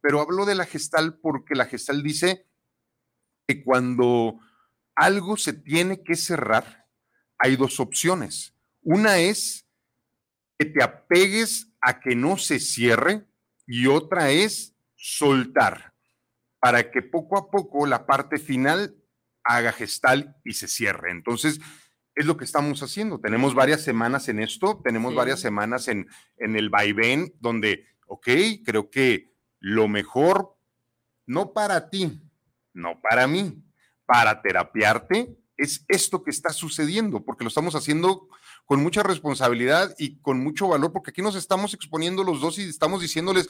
pero 0.00 0.20
hablo 0.20 0.44
de 0.44 0.54
la 0.54 0.66
gestal 0.66 1.18
porque 1.18 1.54
la 1.54 1.66
gestal 1.66 2.02
dice 2.02 2.46
que 3.46 3.62
cuando 3.62 4.38
algo 4.94 5.36
se 5.36 5.52
tiene 5.52 6.02
que 6.02 6.14
cerrar, 6.14 6.86
hay 7.38 7.56
dos 7.56 7.80
opciones. 7.80 8.54
Una 8.82 9.18
es 9.18 9.66
que 10.58 10.66
te 10.66 10.82
apegues 10.82 11.72
a 11.80 12.00
que 12.00 12.14
no 12.14 12.36
se 12.36 12.60
cierre 12.60 13.26
y 13.66 13.86
otra 13.86 14.30
es 14.30 14.74
soltar 14.94 15.94
para 16.60 16.90
que 16.90 17.02
poco 17.02 17.36
a 17.36 17.50
poco 17.50 17.86
la 17.86 18.06
parte 18.06 18.38
final 18.38 18.96
haga 19.42 19.72
gestal 19.72 20.36
y 20.44 20.54
se 20.54 20.68
cierre. 20.68 21.10
Entonces, 21.10 21.60
es 22.14 22.26
lo 22.26 22.36
que 22.36 22.44
estamos 22.44 22.82
haciendo. 22.82 23.18
Tenemos 23.18 23.54
varias 23.54 23.82
semanas 23.82 24.28
en 24.28 24.40
esto, 24.40 24.80
tenemos 24.84 25.12
sí. 25.12 25.16
varias 25.16 25.40
semanas 25.40 25.88
en, 25.88 26.08
en 26.38 26.56
el 26.56 26.70
vaivén, 26.70 27.34
donde, 27.40 27.86
ok, 28.06 28.28
creo 28.64 28.90
que 28.90 29.32
lo 29.58 29.88
mejor, 29.88 30.56
no 31.26 31.52
para 31.52 31.90
ti, 31.90 32.20
no 32.72 33.00
para 33.00 33.26
mí, 33.26 33.64
para 34.06 34.42
terapiarte, 34.42 35.36
es 35.56 35.84
esto 35.88 36.22
que 36.22 36.30
está 36.30 36.50
sucediendo, 36.50 37.24
porque 37.24 37.44
lo 37.44 37.48
estamos 37.48 37.74
haciendo 37.74 38.28
con 38.64 38.82
mucha 38.82 39.02
responsabilidad 39.02 39.94
y 39.98 40.20
con 40.20 40.42
mucho 40.42 40.68
valor, 40.68 40.92
porque 40.92 41.10
aquí 41.10 41.22
nos 41.22 41.36
estamos 41.36 41.74
exponiendo 41.74 42.24
los 42.24 42.40
dos 42.40 42.58
y 42.58 42.68
estamos 42.68 43.00
diciéndoles, 43.00 43.48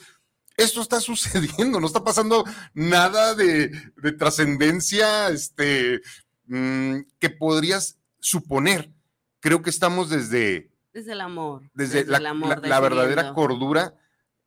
esto 0.57 0.81
está 0.81 0.99
sucediendo, 1.01 1.79
no 1.79 1.87
está 1.87 2.03
pasando 2.03 2.45
nada 2.73 3.35
de, 3.35 3.69
de 3.97 4.11
trascendencia 4.13 5.29
este, 5.29 6.01
mmm, 6.45 6.99
que 7.19 7.29
podrías 7.29 7.99
suponer. 8.25 8.91
Creo 9.39 9.61
que 9.61 9.69
estamos 9.69 10.09
desde... 10.09 10.71
Desde 10.91 11.11
el 11.11 11.21
amor. 11.21 11.69
Desde, 11.75 11.99
desde 11.99 12.11
la, 12.11 12.17
el 12.17 12.25
amor 12.25 12.61
la, 12.63 12.67
la 12.67 12.79
verdadera 12.79 13.33
cordura 13.35 13.93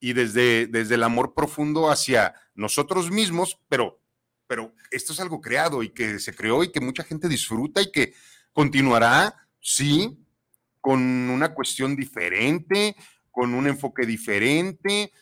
y 0.01 0.15
desde, 0.15 0.67
desde 0.67 0.97
el 0.97 1.05
amor 1.05 1.33
profundo 1.33 1.89
hacia 1.89 2.35
nosotros 2.57 3.13
mismos, 3.13 3.61
pero, 3.69 4.01
pero 4.49 4.75
esto 4.91 5.13
es 5.13 5.21
algo 5.21 5.41
creado 5.41 5.85
y 5.85 5.91
que 5.91 6.19
se 6.19 6.35
creó 6.35 6.65
y 6.65 6.73
que 6.73 6.81
mucha 6.81 7.05
gente 7.05 7.29
disfruta 7.29 7.81
y 7.81 7.93
que 7.93 8.15
continuará, 8.53 9.47
sí, 9.61 10.19
con 10.81 11.01
una 11.31 11.55
cuestión 11.55 11.95
diferente, 11.95 12.97
con 13.31 13.55
un 13.55 13.69
enfoque 13.69 14.07
diferente, 14.07 15.13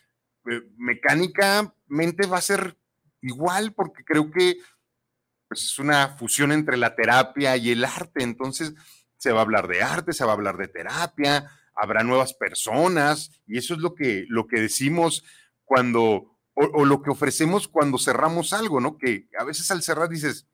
eh, 0.50 0.62
mecánicamente 0.78 2.26
va 2.26 2.38
a 2.38 2.40
ser 2.40 2.78
igual 3.20 3.74
porque 3.74 4.02
creo 4.02 4.30
que 4.30 4.56
pues, 5.48 5.64
es 5.64 5.78
una 5.78 6.16
fusión 6.16 6.52
entre 6.52 6.76
la 6.76 6.94
terapia 6.94 7.56
y 7.56 7.70
el 7.70 7.84
arte. 7.84 8.22
Entonces 8.22 8.74
se 9.16 9.32
va 9.32 9.40
a 9.40 9.42
hablar 9.42 9.68
de 9.68 9.82
arte, 9.82 10.12
se 10.12 10.24
va 10.24 10.32
a 10.32 10.34
hablar 10.34 10.56
de 10.56 10.68
terapia, 10.68 11.50
habrá 11.74 12.02
nuevas 12.02 12.34
personas 12.34 13.30
y 13.46 13.58
eso 13.58 13.74
es 13.74 13.80
lo 13.80 13.94
que, 13.94 14.24
lo 14.28 14.46
que 14.46 14.60
decimos 14.60 15.24
cuando, 15.64 16.02
o, 16.54 16.64
o 16.74 16.84
lo 16.84 17.02
que 17.02 17.10
ofrecemos 17.10 17.68
cuando 17.68 17.98
cerramos 17.98 18.52
algo, 18.52 18.80
¿no? 18.80 18.98
Que 18.98 19.28
a 19.38 19.44
veces 19.44 19.70
al 19.70 19.82
cerrar 19.82 20.08
dices, 20.08 20.46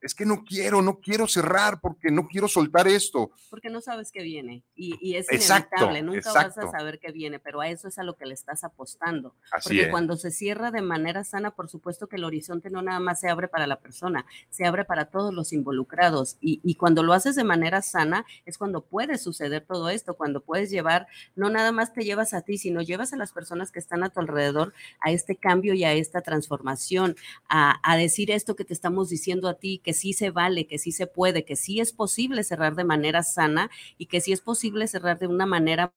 es 0.00 0.14
que 0.14 0.24
no 0.24 0.44
quiero, 0.44 0.82
no 0.82 1.00
quiero 1.00 1.26
cerrar 1.26 1.80
porque 1.80 2.10
no 2.10 2.28
quiero 2.28 2.48
soltar 2.48 2.86
esto. 2.86 3.32
Porque 3.50 3.68
no 3.68 3.80
sabes 3.80 4.12
qué 4.12 4.22
viene 4.22 4.62
y, 4.74 4.96
y 5.00 5.16
es 5.16 5.26
inevitable, 5.30 5.98
exacto, 5.98 6.02
nunca 6.02 6.18
exacto. 6.18 6.60
vas 6.60 6.74
a 6.74 6.78
saber 6.78 6.98
qué 6.98 7.12
viene, 7.12 7.38
pero 7.38 7.60
a 7.60 7.68
eso 7.68 7.88
es 7.88 7.98
a 7.98 8.04
lo 8.04 8.14
que 8.14 8.26
le 8.26 8.34
estás 8.34 8.64
apostando. 8.64 9.34
Así 9.52 9.70
porque 9.70 9.82
es. 9.82 9.90
cuando 9.90 10.16
se 10.16 10.30
cierra 10.30 10.70
de 10.70 10.82
manera 10.82 11.24
sana, 11.24 11.50
por 11.50 11.68
supuesto 11.68 12.08
que 12.08 12.16
el 12.16 12.24
horizonte 12.24 12.70
no 12.70 12.82
nada 12.82 13.00
más 13.00 13.20
se 13.20 13.28
abre 13.28 13.48
para 13.48 13.66
la 13.66 13.80
persona, 13.80 14.24
se 14.50 14.66
abre 14.66 14.84
para 14.84 15.06
todos 15.06 15.34
los 15.34 15.52
involucrados 15.52 16.36
y, 16.40 16.60
y 16.62 16.76
cuando 16.76 17.02
lo 17.02 17.12
haces 17.12 17.34
de 17.34 17.44
manera 17.44 17.82
sana 17.82 18.24
es 18.46 18.58
cuando 18.58 18.84
puede 18.84 19.18
suceder 19.18 19.64
todo 19.66 19.88
esto, 19.88 20.16
cuando 20.16 20.40
puedes 20.40 20.70
llevar, 20.70 21.08
no 21.34 21.50
nada 21.50 21.72
más 21.72 21.92
te 21.92 22.04
llevas 22.04 22.34
a 22.34 22.42
ti, 22.42 22.58
sino 22.58 22.82
llevas 22.82 23.12
a 23.12 23.16
las 23.16 23.32
personas 23.32 23.72
que 23.72 23.78
están 23.78 24.04
a 24.04 24.10
tu 24.10 24.20
alrededor 24.20 24.74
a 25.00 25.10
este 25.10 25.36
cambio 25.36 25.74
y 25.74 25.84
a 25.84 25.92
esta 25.92 26.20
transformación, 26.20 27.16
a, 27.48 27.80
a 27.82 27.96
decir 27.96 28.30
esto 28.30 28.54
que 28.56 28.64
te 28.64 28.74
estamos 28.74 29.08
diciendo 29.08 29.48
a 29.48 29.54
ti, 29.54 29.80
que 29.88 29.94
sí 29.94 30.12
se 30.12 30.30
vale, 30.30 30.66
que 30.66 30.76
sí 30.76 30.92
se 30.92 31.06
puede, 31.06 31.46
que 31.46 31.56
sí 31.56 31.80
es 31.80 31.94
posible 31.94 32.44
cerrar 32.44 32.76
de 32.76 32.84
manera 32.84 33.22
sana 33.22 33.70
y 33.96 34.04
que 34.04 34.20
sí 34.20 34.32
es 34.32 34.42
posible 34.42 34.86
cerrar 34.86 35.18
de 35.18 35.26
una 35.26 35.46
manera 35.46 35.94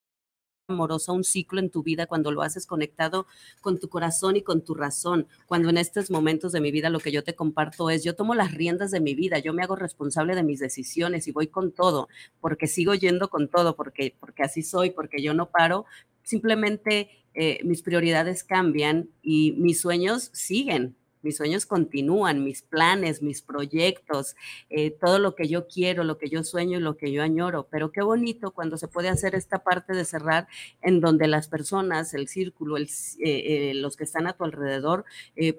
amorosa 0.69 1.11
un 1.11 1.25
ciclo 1.25 1.59
en 1.59 1.69
tu 1.69 1.83
vida 1.83 2.05
cuando 2.05 2.31
lo 2.31 2.41
haces 2.41 2.65
conectado 2.65 3.27
con 3.59 3.79
tu 3.79 3.89
corazón 3.89 4.37
y 4.37 4.43
con 4.43 4.63
tu 4.63 4.75
razón. 4.75 5.27
Cuando 5.45 5.67
en 5.67 5.77
estos 5.77 6.09
momentos 6.09 6.53
de 6.53 6.61
mi 6.61 6.71
vida 6.71 6.89
lo 6.89 7.01
que 7.01 7.11
yo 7.11 7.21
te 7.25 7.35
comparto 7.35 7.89
es, 7.89 8.01
yo 8.05 8.15
tomo 8.15 8.33
las 8.33 8.53
riendas 8.53 8.91
de 8.91 9.01
mi 9.01 9.13
vida, 9.13 9.39
yo 9.39 9.51
me 9.51 9.61
hago 9.61 9.75
responsable 9.75 10.35
de 10.35 10.43
mis 10.43 10.61
decisiones 10.61 11.27
y 11.27 11.33
voy 11.33 11.47
con 11.47 11.73
todo, 11.73 12.07
porque 12.39 12.67
sigo 12.67 12.93
yendo 12.93 13.27
con 13.29 13.49
todo, 13.49 13.75
porque, 13.75 14.15
porque 14.21 14.43
así 14.43 14.61
soy, 14.61 14.91
porque 14.91 15.21
yo 15.21 15.33
no 15.33 15.49
paro, 15.49 15.83
simplemente 16.23 17.09
eh, 17.33 17.59
mis 17.65 17.81
prioridades 17.81 18.45
cambian 18.45 19.09
y 19.21 19.51
mis 19.57 19.81
sueños 19.81 20.29
siguen, 20.31 20.95
mis 21.23 21.37
sueños 21.37 21.65
continúan, 21.65 22.43
mis 22.43 22.61
planes, 22.61 23.21
mis 23.21 23.41
proyectos, 23.41 24.35
eh, 24.69 24.91
todo 24.91 25.19
lo 25.19 25.35
que 25.35 25.47
yo 25.47 25.67
quiero, 25.67 26.03
lo 26.03 26.17
que 26.17 26.29
yo 26.29 26.43
sueño 26.43 26.79
y 26.79 26.81
lo 26.81 26.97
que 26.97 27.11
yo 27.11 27.23
añoro. 27.23 27.67
Pero 27.69 27.91
qué 27.91 28.01
bonito 28.01 28.51
cuando 28.51 28.77
se 28.77 28.87
puede 28.87 29.09
hacer 29.09 29.35
esta 29.35 29.59
parte 29.59 29.93
de 29.93 30.05
cerrar 30.05 30.47
en 30.81 31.01
donde 31.01 31.27
las 31.27 31.47
personas, 31.47 32.13
el 32.13 32.27
círculo, 32.27 32.77
eh, 32.77 32.85
eh, 33.19 33.73
los 33.75 33.95
que 33.97 34.03
están 34.03 34.27
a 34.27 34.33
tu 34.33 34.43
alrededor, 34.43 35.05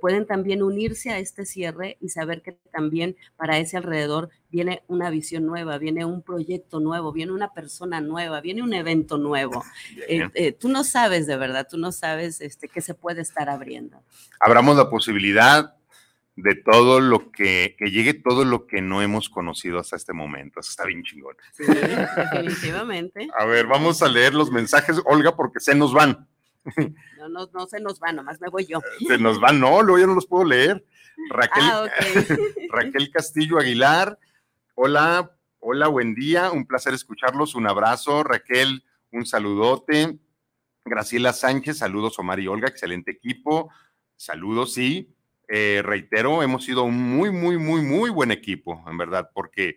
pueden 0.01 0.27
también 0.27 0.63
unirse 0.63 1.11
a 1.11 1.19
este 1.19 1.45
cierre 1.45 1.97
y 2.01 2.09
saber 2.11 2.43
que 2.43 2.53
también 2.73 3.17
para 3.37 3.59
ese 3.59 3.77
alrededor 3.77 4.31
viene 4.53 4.83
una 4.87 5.09
visión 5.09 5.47
nueva, 5.47 5.79
viene 5.79 6.05
un 6.05 6.23
proyecto 6.23 6.79
nuevo, 6.79 7.11
viene 7.11 7.33
una 7.33 7.53
persona 7.55 8.03
nueva, 8.03 8.43
viene 8.43 8.63
un 8.63 8.75
evento 8.75 9.19
nuevo. 9.19 9.65
Eh, 10.09 10.29
eh, 10.35 10.53
tú 10.53 10.69
no 10.69 10.85
sabes 10.85 11.27
de 11.27 11.37
verdad, 11.37 11.67
tú 11.71 11.79
no 11.79 11.93
sabes 11.93 12.41
este, 12.41 12.69
qué 12.69 12.81
se 12.81 12.95
puede 12.95 13.23
estar 13.23 13.49
abriendo. 13.49 14.03
Abramos 14.41 14.77
la 14.77 14.91
posibilidad 14.91 15.77
de 16.35 16.55
todo 16.57 17.01
lo 17.01 17.31
que, 17.31 17.77
que 17.79 17.91
llegue 17.91 18.15
todo 18.15 18.45
lo 18.45 18.67
que 18.67 18.83
no 18.83 19.01
hemos 19.01 19.29
conocido 19.29 19.79
hasta 19.79 19.97
este 19.97 20.13
momento. 20.13 20.61
Eso 20.61 20.71
está 20.71 20.85
bien 20.85 21.03
chingón. 21.03 21.37
Sí, 21.53 21.65
definitivamente. 22.33 23.29
A 23.39 23.45
ver, 23.45 23.67
vamos 23.67 24.03
a 24.03 24.09
leer 24.09 24.35
los 24.35 24.51
mensajes, 24.51 25.01
Olga, 25.05 25.37
porque 25.37 25.61
se 25.61 25.75
nos 25.75 25.95
van. 25.95 26.27
No, 27.19 27.29
no, 27.29 27.49
no 27.53 27.67
se 27.67 27.81
nos 27.81 28.01
van, 28.01 28.17
nomás 28.17 28.41
me 28.41 28.49
voy 28.49 28.67
yo. 28.67 28.81
Se 29.07 29.19
nos 29.19 29.41
van, 29.41 29.61
no, 29.61 29.83
luego 29.83 29.99
ya 29.99 30.07
no 30.07 30.15
los 30.15 30.27
puedo 30.27 30.45
leer. 30.45 30.85
Raquel, 31.31 31.63
ah, 31.65 31.85
okay. 31.85 32.69
Raquel 32.71 33.11
Castillo 33.11 33.59
Aguilar, 33.59 34.19
Hola, 34.75 35.37
hola, 35.59 35.89
buen 35.89 36.15
día, 36.15 36.51
un 36.51 36.65
placer 36.65 36.95
escucharlos, 36.95 37.55
un 37.55 37.69
abrazo, 37.69 38.25
Raquel, 38.25 38.83
un 39.13 39.27
saludote. 39.27 40.19
Graciela 40.87 41.35
Sánchez, 41.35 41.77
saludos 41.77 42.19
Omar 42.19 42.41
y 42.41 42.49
Olga, 42.49 42.69
excelente 42.69 43.11
equipo, 43.11 43.71
saludos, 44.17 44.73
sí. 44.73 45.15
Eh, 45.47 45.83
reitero, 45.85 46.43
hemos 46.43 46.65
sido 46.65 46.85
un 46.85 46.97
muy, 46.97 47.31
muy, 47.31 47.59
muy, 47.59 47.83
muy 47.83 48.09
buen 48.09 48.31
equipo, 48.31 48.83
en 48.89 48.97
verdad, 48.97 49.31
porque 49.35 49.77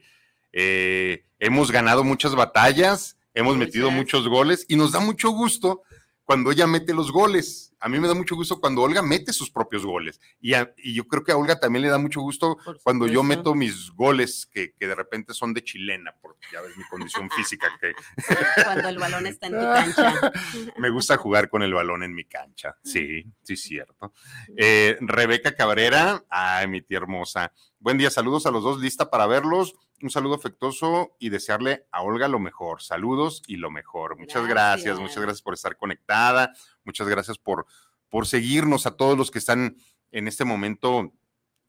eh, 0.53 1.25
hemos 1.39 1.71
ganado 1.71 2.05
muchas 2.05 2.33
batallas, 2.33 3.17
hemos 3.33 3.57
metido 3.57 3.91
muchos 3.91 4.29
goles 4.29 4.65
y 4.69 4.77
nos 4.77 4.93
da 4.93 5.01
mucho 5.01 5.29
gusto 5.31 5.83
cuando 6.25 6.51
ella 6.51 6.67
mete 6.67 6.93
los 6.93 7.11
goles. 7.11 7.73
A 7.79 7.87
mí 7.87 7.99
me 7.99 8.07
da 8.07 8.15
mucho 8.15 8.35
gusto 8.35 8.59
cuando 8.59 8.81
Olga 8.81 9.03
mete 9.03 9.31
sus 9.31 9.51
propios 9.51 9.85
goles. 9.85 10.19
Y, 10.41 10.55
a, 10.55 10.73
y 10.77 10.95
yo 10.95 11.07
creo 11.07 11.23
que 11.23 11.31
a 11.31 11.37
Olga 11.37 11.59
también 11.59 11.83
le 11.83 11.89
da 11.89 11.99
mucho 11.99 12.19
gusto 12.19 12.57
cuando 12.83 13.05
yo 13.05 13.21
meto 13.21 13.53
mis 13.53 13.91
goles, 13.91 14.47
que, 14.51 14.73
que, 14.73 14.87
de 14.87 14.95
repente 14.95 15.35
son 15.35 15.53
de 15.53 15.63
chilena, 15.63 16.15
porque 16.19 16.47
ya 16.51 16.61
ves 16.61 16.75
mi 16.75 16.83
condición 16.85 17.29
física. 17.29 17.67
Que... 17.79 17.93
Cuando 18.63 18.89
el 18.89 18.97
balón 18.97 19.27
está 19.27 19.47
en 19.47 19.53
tu 19.53 19.59
cancha. 19.59 20.31
me 20.77 20.89
gusta 20.89 21.17
jugar 21.17 21.47
con 21.49 21.61
el 21.61 21.73
balón 21.73 22.01
en 22.01 22.15
mi 22.15 22.25
cancha. 22.25 22.75
Sí, 22.83 23.25
sí, 23.43 23.55
cierto. 23.55 24.13
Eh, 24.57 24.97
Rebeca 25.01 25.55
Cabrera, 25.55 26.23
ay, 26.29 26.67
mi 26.67 26.81
tía 26.81 26.97
hermosa. 26.97 27.53
Buen 27.79 27.99
día, 27.99 28.09
saludos 28.09 28.47
a 28.47 28.51
los 28.51 28.63
dos, 28.63 28.79
lista 28.79 29.11
para 29.11 29.27
verlos. 29.27 29.75
Un 30.01 30.09
saludo 30.09 30.35
afectuoso 30.35 31.15
y 31.19 31.29
desearle 31.29 31.87
a 31.91 32.01
Olga 32.01 32.27
lo 32.27 32.39
mejor. 32.39 32.81
Saludos 32.81 33.41
y 33.47 33.55
lo 33.55 33.71
mejor. 33.71 34.17
Muchas 34.17 34.45
gracias, 34.45 34.83
gracias 34.83 34.99
muchas 34.99 35.21
gracias 35.21 35.41
por 35.41 35.53
estar 35.53 35.77
conectada. 35.77 36.53
Muchas 36.83 37.07
gracias 37.07 37.37
por, 37.37 37.65
por 38.09 38.27
seguirnos 38.27 38.85
a 38.85 38.97
todos 38.97 39.17
los 39.17 39.31
que 39.31 39.39
están 39.39 39.77
en 40.11 40.27
este 40.27 40.43
momento 40.43 41.13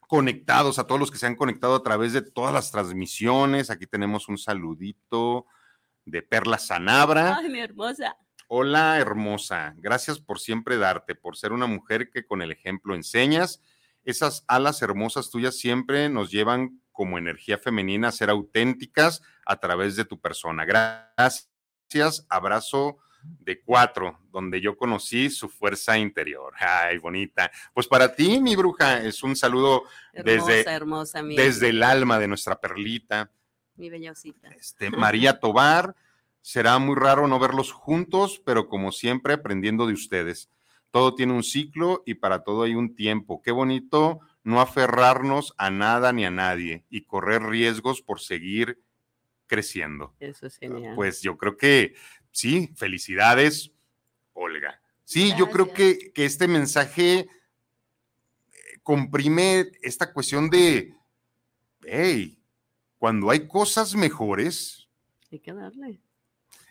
conectados, 0.07 0.79
a 0.79 0.87
todos 0.87 0.99
los 0.99 1.11
que 1.11 1.17
se 1.17 1.27
han 1.27 1.35
conectado 1.35 1.75
a 1.75 1.83
través 1.83 2.13
de 2.13 2.21
todas 2.21 2.53
las 2.53 2.71
transmisiones. 2.71 3.69
Aquí 3.69 3.87
tenemos 3.87 4.27
un 4.29 4.37
saludito 4.37 5.45
de 6.05 6.21
Perla 6.21 6.57
Sanabra. 6.57 7.37
Ay, 7.37 7.49
mi 7.49 7.59
hermosa. 7.59 8.17
Hola, 8.47 8.97
hermosa. 8.97 9.73
Gracias 9.77 10.19
por 10.19 10.39
siempre 10.39 10.77
darte, 10.77 11.15
por 11.15 11.35
ser 11.35 11.51
una 11.51 11.67
mujer 11.67 12.09
que 12.09 12.25
con 12.25 12.41
el 12.41 12.51
ejemplo 12.51 12.95
enseñas. 12.95 13.61
Esas 14.05 14.45
alas 14.47 14.81
hermosas 14.81 15.29
tuyas 15.29 15.57
siempre 15.57 16.07
nos 16.07 16.31
llevan 16.31 16.81
como 16.97 17.19
energía 17.19 17.59
femenina 17.59 18.11
ser 18.11 18.31
auténticas 18.31 19.21
a 19.45 19.57
través 19.57 19.95
de 19.95 20.03
tu 20.03 20.19
persona. 20.19 20.65
Gracias. 20.65 22.25
Abrazo 22.27 22.97
de 23.21 23.61
cuatro, 23.61 24.19
donde 24.31 24.59
yo 24.59 24.75
conocí 24.75 25.29
su 25.29 25.47
fuerza 25.47 25.95
interior. 25.99 26.55
Ay, 26.59 26.97
bonita. 26.97 27.51
Pues 27.71 27.87
para 27.87 28.15
ti, 28.15 28.41
mi 28.41 28.55
bruja, 28.55 29.03
es 29.03 29.21
un 29.21 29.35
saludo 29.35 29.83
Hermosa, 30.11 30.51
desde, 30.51 30.71
hermosa, 30.71 31.21
desde 31.21 31.69
el 31.69 31.83
alma 31.83 32.17
de 32.17 32.29
nuestra 32.29 32.59
perlita. 32.59 33.29
mi 33.75 33.91
bellosita. 33.91 34.47
Este, 34.49 34.89
María 34.89 35.39
Tobar, 35.39 35.95
será 36.41 36.79
muy 36.79 36.95
raro 36.95 37.27
no 37.27 37.37
verlos 37.37 37.71
juntos, 37.71 38.41
pero 38.43 38.67
como 38.67 38.91
siempre, 38.91 39.35
aprendiendo 39.35 39.85
de 39.85 39.93
ustedes. 39.93 40.49
Todo 40.89 41.13
tiene 41.13 41.33
un 41.33 41.43
ciclo 41.43 42.01
y 42.07 42.15
para 42.15 42.43
todo 42.43 42.63
hay 42.63 42.73
un 42.73 42.95
tiempo. 42.95 43.43
Qué 43.43 43.51
bonito 43.51 44.19
no 44.47 44.61
aferrarnos 44.61 45.53
a 45.57 45.69
nada 45.69 46.13
ni 46.13 46.23
a 46.25 46.31
nadie 46.31 46.85
y 46.89 47.01
correr 47.01 47.43
riesgos 47.43 48.01
por 48.01 48.21
seguir 48.21 48.81
creciendo. 49.45 50.15
Eso 50.19 50.47
es 50.47 50.57
genial. 50.57 50.95
Pues 50.95 51.21
yo 51.21 51.37
creo 51.37 51.57
que 51.57 51.95
sí, 52.31 52.71
felicidades, 52.75 53.71
Olga. 54.33 54.81
Sí, 55.03 55.33
yo 55.37 55.49
creo 55.49 55.73
que, 55.73 56.11
que 56.13 56.25
este 56.25 56.47
mensaje 56.47 57.19
eh, 57.19 57.27
comprime 58.83 59.65
esta 59.81 60.13
cuestión 60.13 60.49
de, 60.49 60.93
hey, 61.85 62.39
cuando 62.97 63.29
hay 63.29 63.47
cosas 63.47 63.95
mejores, 63.95 64.87
Hay 65.31 65.39
que 65.39 65.53
darle. 65.53 65.99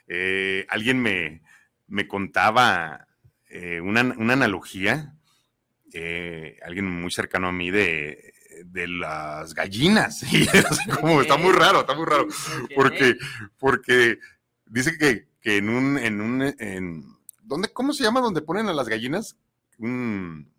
eh, 0.06 0.66
alguien 0.70 1.00
me, 1.00 1.42
me 1.86 2.08
contaba 2.08 3.06
eh, 3.48 3.80
una, 3.80 4.02
una 4.02 4.32
analogía, 4.32 5.15
eh, 5.92 6.58
alguien 6.64 6.90
muy 6.90 7.10
cercano 7.10 7.48
a 7.48 7.52
mí 7.52 7.70
de, 7.70 8.34
de 8.64 8.88
las 8.88 9.54
gallinas. 9.54 10.22
Y 10.32 10.42
es 10.42 10.64
así 10.64 10.88
como, 10.90 11.20
está 11.20 11.36
muy 11.36 11.52
raro, 11.52 11.80
está 11.80 11.94
muy 11.94 12.06
raro 12.06 12.26
porque, 12.74 13.16
porque 13.58 14.18
dice 14.66 14.96
que, 14.98 15.28
que 15.40 15.58
en 15.58 15.68
un, 15.68 15.98
en 15.98 16.20
un, 16.20 16.42
en, 16.42 17.04
¿dónde, 17.42 17.72
cómo 17.72 17.92
se 17.92 18.02
llama 18.02 18.20
donde 18.20 18.42
ponen 18.42 18.68
a 18.68 18.74
las 18.74 18.88
gallinas? 18.88 19.36
Un, 19.78 20.52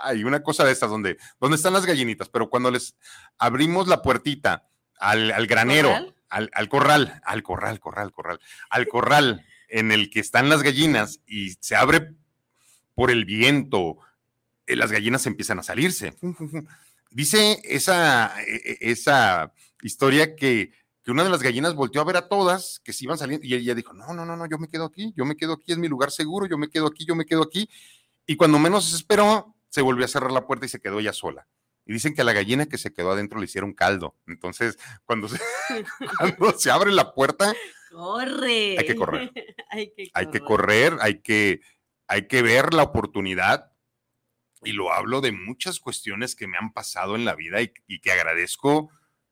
hay 0.00 0.24
una 0.24 0.42
cosa 0.42 0.64
de 0.64 0.72
estas 0.72 0.90
donde, 0.90 1.18
donde 1.40 1.56
están 1.56 1.72
las 1.72 1.86
gallinitas, 1.86 2.28
pero 2.28 2.48
cuando 2.48 2.70
les 2.70 2.96
abrimos 3.38 3.88
la 3.88 4.02
puertita 4.02 4.68
al, 4.98 5.30
al 5.32 5.46
granero, 5.46 5.88
¿Corral? 5.88 6.14
al, 6.28 6.50
al 6.52 6.68
corral, 6.68 7.20
al 7.24 7.42
corral, 7.42 7.80
corral, 7.80 8.12
corral, 8.12 8.40
al 8.70 8.88
corral 8.88 9.44
en 9.68 9.92
el 9.92 10.10
que 10.10 10.20
están 10.20 10.48
las 10.48 10.62
gallinas 10.62 11.20
y 11.26 11.50
se 11.60 11.76
abre 11.76 12.14
por 12.98 13.12
el 13.12 13.24
viento, 13.24 13.98
eh, 14.66 14.74
las 14.74 14.90
gallinas 14.90 15.24
empiezan 15.28 15.60
a 15.60 15.62
salirse. 15.62 16.16
Dice 17.12 17.60
esa, 17.62 18.42
e- 18.42 18.56
e- 18.56 18.90
esa 18.90 19.52
historia 19.82 20.34
que, 20.34 20.72
que 21.04 21.12
una 21.12 21.22
de 21.22 21.30
las 21.30 21.40
gallinas 21.40 21.76
volteó 21.76 22.00
a 22.00 22.04
ver 22.04 22.16
a 22.16 22.26
todas 22.26 22.80
que 22.82 22.92
se 22.92 23.04
iban 23.04 23.16
saliendo 23.16 23.46
y 23.46 23.54
ella 23.54 23.76
dijo, 23.76 23.92
no, 23.92 24.12
no, 24.14 24.26
no, 24.26 24.36
no, 24.36 24.46
yo 24.46 24.58
me 24.58 24.66
quedo 24.66 24.84
aquí, 24.84 25.12
yo 25.16 25.24
me 25.24 25.36
quedo 25.36 25.52
aquí, 25.52 25.70
es 25.70 25.78
mi 25.78 25.86
lugar 25.86 26.10
seguro, 26.10 26.46
yo 26.46 26.58
me 26.58 26.70
quedo 26.70 26.88
aquí, 26.88 27.06
yo 27.06 27.14
me 27.14 27.24
quedo 27.24 27.44
aquí. 27.44 27.70
Y 28.26 28.34
cuando 28.34 28.58
menos 28.58 28.86
se 28.86 28.96
esperó, 28.96 29.54
se 29.68 29.80
volvió 29.80 30.04
a 30.04 30.08
cerrar 30.08 30.32
la 30.32 30.44
puerta 30.44 30.66
y 30.66 30.68
se 30.68 30.80
quedó 30.80 30.98
ella 30.98 31.12
sola. 31.12 31.46
Y 31.86 31.92
dicen 31.92 32.16
que 32.16 32.22
a 32.22 32.24
la 32.24 32.32
gallina 32.32 32.66
que 32.66 32.78
se 32.78 32.92
quedó 32.92 33.12
adentro 33.12 33.38
le 33.38 33.44
hicieron 33.44 33.74
caldo. 33.74 34.16
Entonces, 34.26 34.76
cuando 35.04 35.28
se, 35.28 35.38
cuando 36.18 36.58
se 36.58 36.72
abre 36.72 36.90
la 36.90 37.14
puerta, 37.14 37.54
Corre. 37.90 38.76
Hay 38.76 38.86
que 38.86 38.96
correr. 38.96 39.32
hay 39.70 39.92
que 39.92 40.10
hay 40.12 40.30
que 40.30 40.40
correr, 40.40 40.96
hay 41.00 41.20
que, 41.20 41.60
hay 42.08 42.26
que 42.26 42.42
ver 42.42 42.74
la 42.74 42.82
oportunidad. 42.82 43.72
Y 44.62 44.72
lo 44.72 44.92
hablo 44.92 45.20
de 45.20 45.30
muchas 45.30 45.78
cuestiones 45.78 46.34
que 46.34 46.48
me 46.48 46.58
han 46.58 46.72
pasado 46.72 47.14
en 47.14 47.24
la 47.24 47.36
vida 47.36 47.60
y, 47.62 48.00
que 48.00 48.10
agradezco 48.10 48.90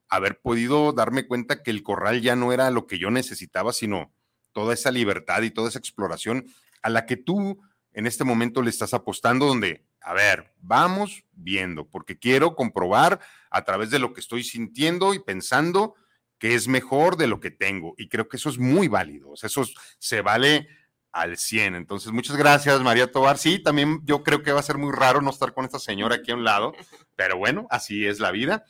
haber 0.09 0.41
podido 0.41 0.93
darme 0.93 1.27
cuenta 1.27 1.65
que 1.65 1.73
el 1.73 1.83
corral 1.83 2.23
ya 2.23 2.37
no 2.37 2.53
era 2.53 2.71
lo 2.71 2.87
que 2.87 2.99
yo 2.99 3.11
necesitaba, 3.11 3.73
sino 3.73 4.15
toda 4.53 4.73
esa 4.73 4.93
libertad 4.93 5.43
y 5.43 5.51
toda 5.51 5.69
esa 5.69 5.81
exploración 5.81 6.47
a 6.81 6.91
la 6.91 7.07
que 7.07 7.17
tú 7.17 7.61
en 7.93 8.07
este 8.07 8.23
momento 8.23 8.63
le 8.63 8.71
estás 8.71 8.95
apostando, 8.95 9.47
donde, 9.47 9.85
a 10.01 10.15
ver, 10.15 10.55
vamos 10.59 11.25
viendo, 11.33 11.89
porque 11.89 12.19
quiero 12.19 12.55
comprobar 12.55 13.19
a 13.51 13.65
través 13.65 13.91
de 13.91 13.99
lo 13.99 14.13
que 14.13 14.21
estoy 14.21 14.45
sintiendo 14.45 15.13
y 15.13 15.19
pensando 15.19 15.97
que 16.39 16.55
es 16.55 16.69
mejor 16.69 17.17
de 17.17 17.27
lo 17.27 17.41
que 17.41 17.51
tengo. 17.51 17.95
Y 17.97 18.09
creo 18.09 18.29
que 18.29 18.37
eso 18.37 18.51
es 18.51 18.59
muy 18.59 18.87
válido, 18.87 19.35
eso 19.35 19.63
es- 19.63 19.75
se 19.99 20.21
vale 20.21 20.69
al 21.17 21.39
100. 21.39 21.75
Entonces, 21.75 22.13
muchas 22.13 22.37
gracias, 22.37 22.81
María 22.83 23.11
Tobar. 23.11 23.39
Sí, 23.39 23.59
también 23.59 24.01
yo 24.05 24.23
creo 24.23 24.43
que 24.43 24.53
va 24.53 24.61
a 24.61 24.63
ser 24.63 24.77
muy 24.77 24.93
raro 24.93 25.23
no 25.23 25.31
estar 25.31 25.55
con 25.55 25.65
esta 25.65 25.79
señora 25.79 26.17
aquí 26.17 26.31
a 26.31 26.35
un 26.35 26.45
lado, 26.45 26.75
pero 27.17 27.39
bueno, 27.39 27.67
así 27.71 28.07
es 28.07 28.21
la 28.21 28.31
vida. 28.31 28.65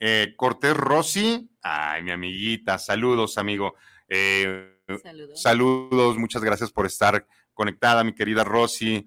Eh, 0.00 0.34
Cortés 0.36 0.76
Rossi, 0.76 1.48
ay, 1.62 2.02
mi 2.02 2.10
amiguita, 2.10 2.78
saludos, 2.78 3.38
amigo. 3.38 3.76
Eh, 4.08 4.72
Saludos. 5.02 5.42
Saludos, 5.42 6.16
muchas 6.16 6.44
gracias 6.44 6.70
por 6.70 6.86
estar 6.86 7.26
conectada, 7.54 8.04
mi 8.04 8.14
querida 8.14 8.44
Rosy. 8.44 9.06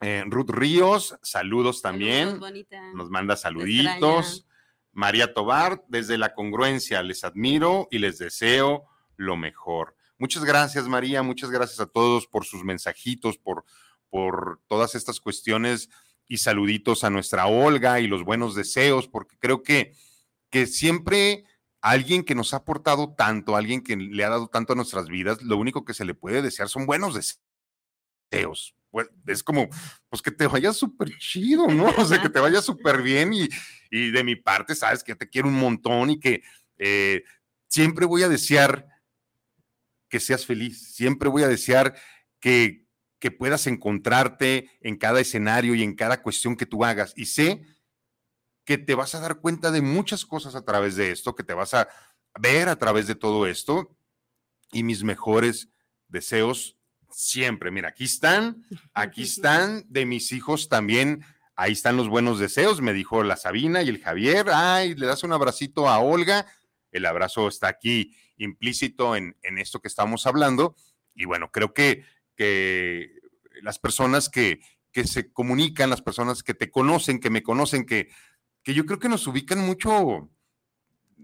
Eh, 0.00 0.24
Ruth 0.26 0.50
Ríos, 0.50 1.18
saludos 1.22 1.82
también. 1.82 2.28
Saludos, 2.28 2.40
bonita. 2.40 2.92
Nos 2.94 3.10
manda 3.10 3.36
saluditos. 3.36 4.46
María 4.92 5.32
Tobar, 5.32 5.84
desde 5.88 6.18
la 6.18 6.34
congruencia, 6.34 7.02
les 7.02 7.24
admiro 7.24 7.88
y 7.90 7.98
les 7.98 8.18
deseo 8.18 8.86
lo 9.16 9.36
mejor. 9.36 9.96
Muchas 10.20 10.44
gracias, 10.44 10.86
María. 10.86 11.22
Muchas 11.22 11.50
gracias 11.50 11.80
a 11.80 11.86
todos 11.86 12.26
por 12.26 12.44
sus 12.44 12.62
mensajitos, 12.62 13.38
por, 13.38 13.64
por 14.10 14.60
todas 14.68 14.94
estas 14.94 15.18
cuestiones 15.18 15.88
y 16.28 16.36
saluditos 16.36 17.04
a 17.04 17.10
nuestra 17.10 17.46
Olga 17.46 18.00
y 18.00 18.06
los 18.06 18.22
buenos 18.22 18.54
deseos, 18.54 19.08
porque 19.08 19.38
creo 19.38 19.62
que, 19.62 19.94
que 20.50 20.66
siempre 20.66 21.44
alguien 21.80 22.22
que 22.22 22.34
nos 22.34 22.52
ha 22.52 22.58
aportado 22.58 23.14
tanto, 23.14 23.56
alguien 23.56 23.82
que 23.82 23.96
le 23.96 24.22
ha 24.22 24.28
dado 24.28 24.48
tanto 24.48 24.74
a 24.74 24.76
nuestras 24.76 25.08
vidas, 25.08 25.40
lo 25.40 25.56
único 25.56 25.86
que 25.86 25.94
se 25.94 26.04
le 26.04 26.12
puede 26.12 26.42
desear 26.42 26.68
son 26.68 26.84
buenos 26.84 27.14
deseos. 28.30 28.74
Pues, 28.90 29.08
es 29.26 29.42
como, 29.42 29.70
pues 30.10 30.20
que 30.20 30.32
te 30.32 30.46
vaya 30.46 30.74
súper 30.74 31.16
chido, 31.16 31.66
¿no? 31.68 31.86
O 31.96 32.04
sea, 32.04 32.20
que 32.20 32.28
te 32.28 32.40
vaya 32.40 32.60
súper 32.60 33.00
bien 33.00 33.32
y, 33.32 33.48
y 33.90 34.10
de 34.10 34.22
mi 34.22 34.36
parte, 34.36 34.74
sabes 34.74 35.02
que 35.02 35.14
te 35.14 35.30
quiero 35.30 35.48
un 35.48 35.58
montón 35.58 36.10
y 36.10 36.20
que 36.20 36.42
eh, 36.76 37.24
siempre 37.68 38.04
voy 38.04 38.22
a 38.22 38.28
desear 38.28 38.86
que 40.10 40.20
seas 40.20 40.44
feliz, 40.44 40.92
siempre 40.92 41.28
voy 41.28 41.44
a 41.44 41.48
desear 41.48 41.94
que, 42.40 42.84
que 43.18 43.30
puedas 43.30 43.66
encontrarte 43.66 44.70
en 44.80 44.96
cada 44.96 45.20
escenario 45.20 45.74
y 45.74 45.82
en 45.82 45.94
cada 45.94 46.22
cuestión 46.22 46.56
que 46.56 46.66
tú 46.66 46.84
hagas. 46.84 47.14
Y 47.16 47.26
sé 47.26 47.62
que 48.64 48.76
te 48.76 48.94
vas 48.94 49.14
a 49.14 49.20
dar 49.20 49.40
cuenta 49.40 49.70
de 49.70 49.80
muchas 49.80 50.26
cosas 50.26 50.54
a 50.54 50.64
través 50.64 50.96
de 50.96 51.12
esto, 51.12 51.34
que 51.34 51.44
te 51.44 51.54
vas 51.54 51.74
a 51.74 51.88
ver 52.38 52.68
a 52.68 52.76
través 52.76 53.06
de 53.06 53.14
todo 53.14 53.46
esto. 53.46 53.96
Y 54.72 54.82
mis 54.82 55.02
mejores 55.02 55.70
deseos 56.08 56.76
siempre, 57.10 57.70
mira, 57.70 57.88
aquí 57.88 58.04
están, 58.04 58.64
aquí 58.92 59.22
están 59.22 59.84
de 59.88 60.06
mis 60.06 60.32
hijos 60.32 60.68
también. 60.68 61.24
Ahí 61.56 61.72
están 61.72 61.96
los 61.96 62.08
buenos 62.08 62.38
deseos, 62.38 62.80
me 62.80 62.94
dijo 62.94 63.22
la 63.22 63.36
Sabina 63.36 63.82
y 63.82 63.88
el 63.88 64.00
Javier. 64.02 64.46
Ay, 64.52 64.94
le 64.94 65.06
das 65.06 65.22
un 65.24 65.32
abracito 65.32 65.88
a 65.88 65.98
Olga. 65.98 66.46
El 66.90 67.06
abrazo 67.06 67.48
está 67.48 67.68
aquí 67.68 68.16
implícito 68.44 69.16
en, 69.16 69.36
en 69.42 69.58
esto 69.58 69.80
que 69.80 69.88
estamos 69.88 70.26
hablando. 70.26 70.74
Y 71.14 71.24
bueno, 71.24 71.50
creo 71.52 71.72
que, 71.74 72.04
que 72.36 73.12
las 73.62 73.78
personas 73.78 74.28
que, 74.28 74.60
que 74.92 75.06
se 75.06 75.32
comunican, 75.32 75.90
las 75.90 76.02
personas 76.02 76.42
que 76.42 76.54
te 76.54 76.70
conocen, 76.70 77.20
que 77.20 77.30
me 77.30 77.42
conocen, 77.42 77.86
que, 77.86 78.08
que 78.62 78.74
yo 78.74 78.86
creo 78.86 78.98
que 78.98 79.08
nos 79.08 79.26
ubican 79.26 79.60
mucho 79.60 80.30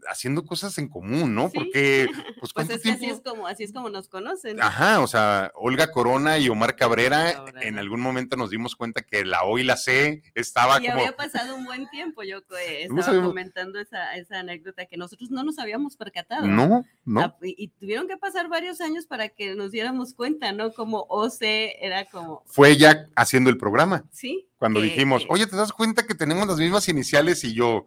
haciendo 0.08 0.44
cosas 0.44 0.76
en 0.78 0.88
común, 0.88 1.34
¿no? 1.34 1.48
Sí. 1.50 1.58
Porque, 1.58 2.06
pues, 2.12 2.34
Pues 2.40 2.52
¿cuánto 2.52 2.74
es 2.74 2.82
que 2.82 2.90
así 2.92 3.06
es 3.06 3.20
como, 3.20 3.46
así 3.46 3.64
es 3.64 3.72
como 3.72 3.90
nos 3.90 4.08
conocen. 4.08 4.60
Ajá, 4.62 5.00
o 5.00 5.06
sea, 5.06 5.52
Olga 5.54 5.90
Corona 5.90 6.38
y 6.38 6.48
Omar 6.48 6.76
Cabrera, 6.76 7.32
Cabrera. 7.34 7.62
en 7.62 7.78
algún 7.78 8.00
momento 8.00 8.36
nos 8.36 8.50
dimos 8.50 8.76
cuenta 8.76 9.02
que 9.02 9.24
la 9.24 9.42
O 9.44 9.58
y 9.58 9.64
la 9.64 9.76
C 9.76 10.22
estaba 10.34 10.80
Y 10.82 10.86
como... 10.86 10.98
había 10.98 11.16
pasado 11.16 11.54
un 11.56 11.64
buen 11.64 11.88
tiempo, 11.90 12.22
yo 12.22 12.38
eh, 12.60 12.88
No 12.90 13.00
estaba 13.00 13.22
comentando 13.22 13.78
esa, 13.80 14.16
esa 14.16 14.40
anécdota 14.40 14.86
que 14.86 14.96
nosotros 14.96 15.30
no 15.30 15.42
nos 15.42 15.58
habíamos 15.58 15.96
percatado. 15.96 16.46
No, 16.46 16.84
no. 17.04 17.20
Ah, 17.20 17.36
Y, 17.42 17.68
tuvieron 17.68 18.08
que 18.08 18.16
pasar 18.16 18.48
varios 18.48 18.80
años 18.80 19.06
para 19.06 19.28
que 19.28 19.54
nos 19.54 19.70
diéramos 19.72 20.14
cuenta, 20.14 20.52
¿no? 20.52 20.72
Como 20.72 21.06
OC 21.08 21.42
era 21.80 22.04
como, 22.06 22.42
Fue 22.46 22.76
ya 22.76 23.08
haciendo 23.16 23.50
el 23.50 23.58
programa, 23.58 24.04
sí. 24.10 24.48
cuando 24.58 24.80
dijimos, 24.80 25.26
oye, 25.28 25.46
¿te 25.46 25.56
das 25.56 25.72
cuenta 25.72 26.06
que 26.06 26.14
tenemos 26.14 26.46
las 26.46 26.58
mismas 26.58 26.88
iniciales? 26.88 27.44
Y 27.44 27.54
yo, 27.54 27.86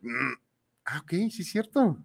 "Mm, 0.00 0.32
ah, 0.88 1.00
ok, 1.02 1.10
sí 1.30 1.42
es 1.42 1.50
cierto. 1.50 1.98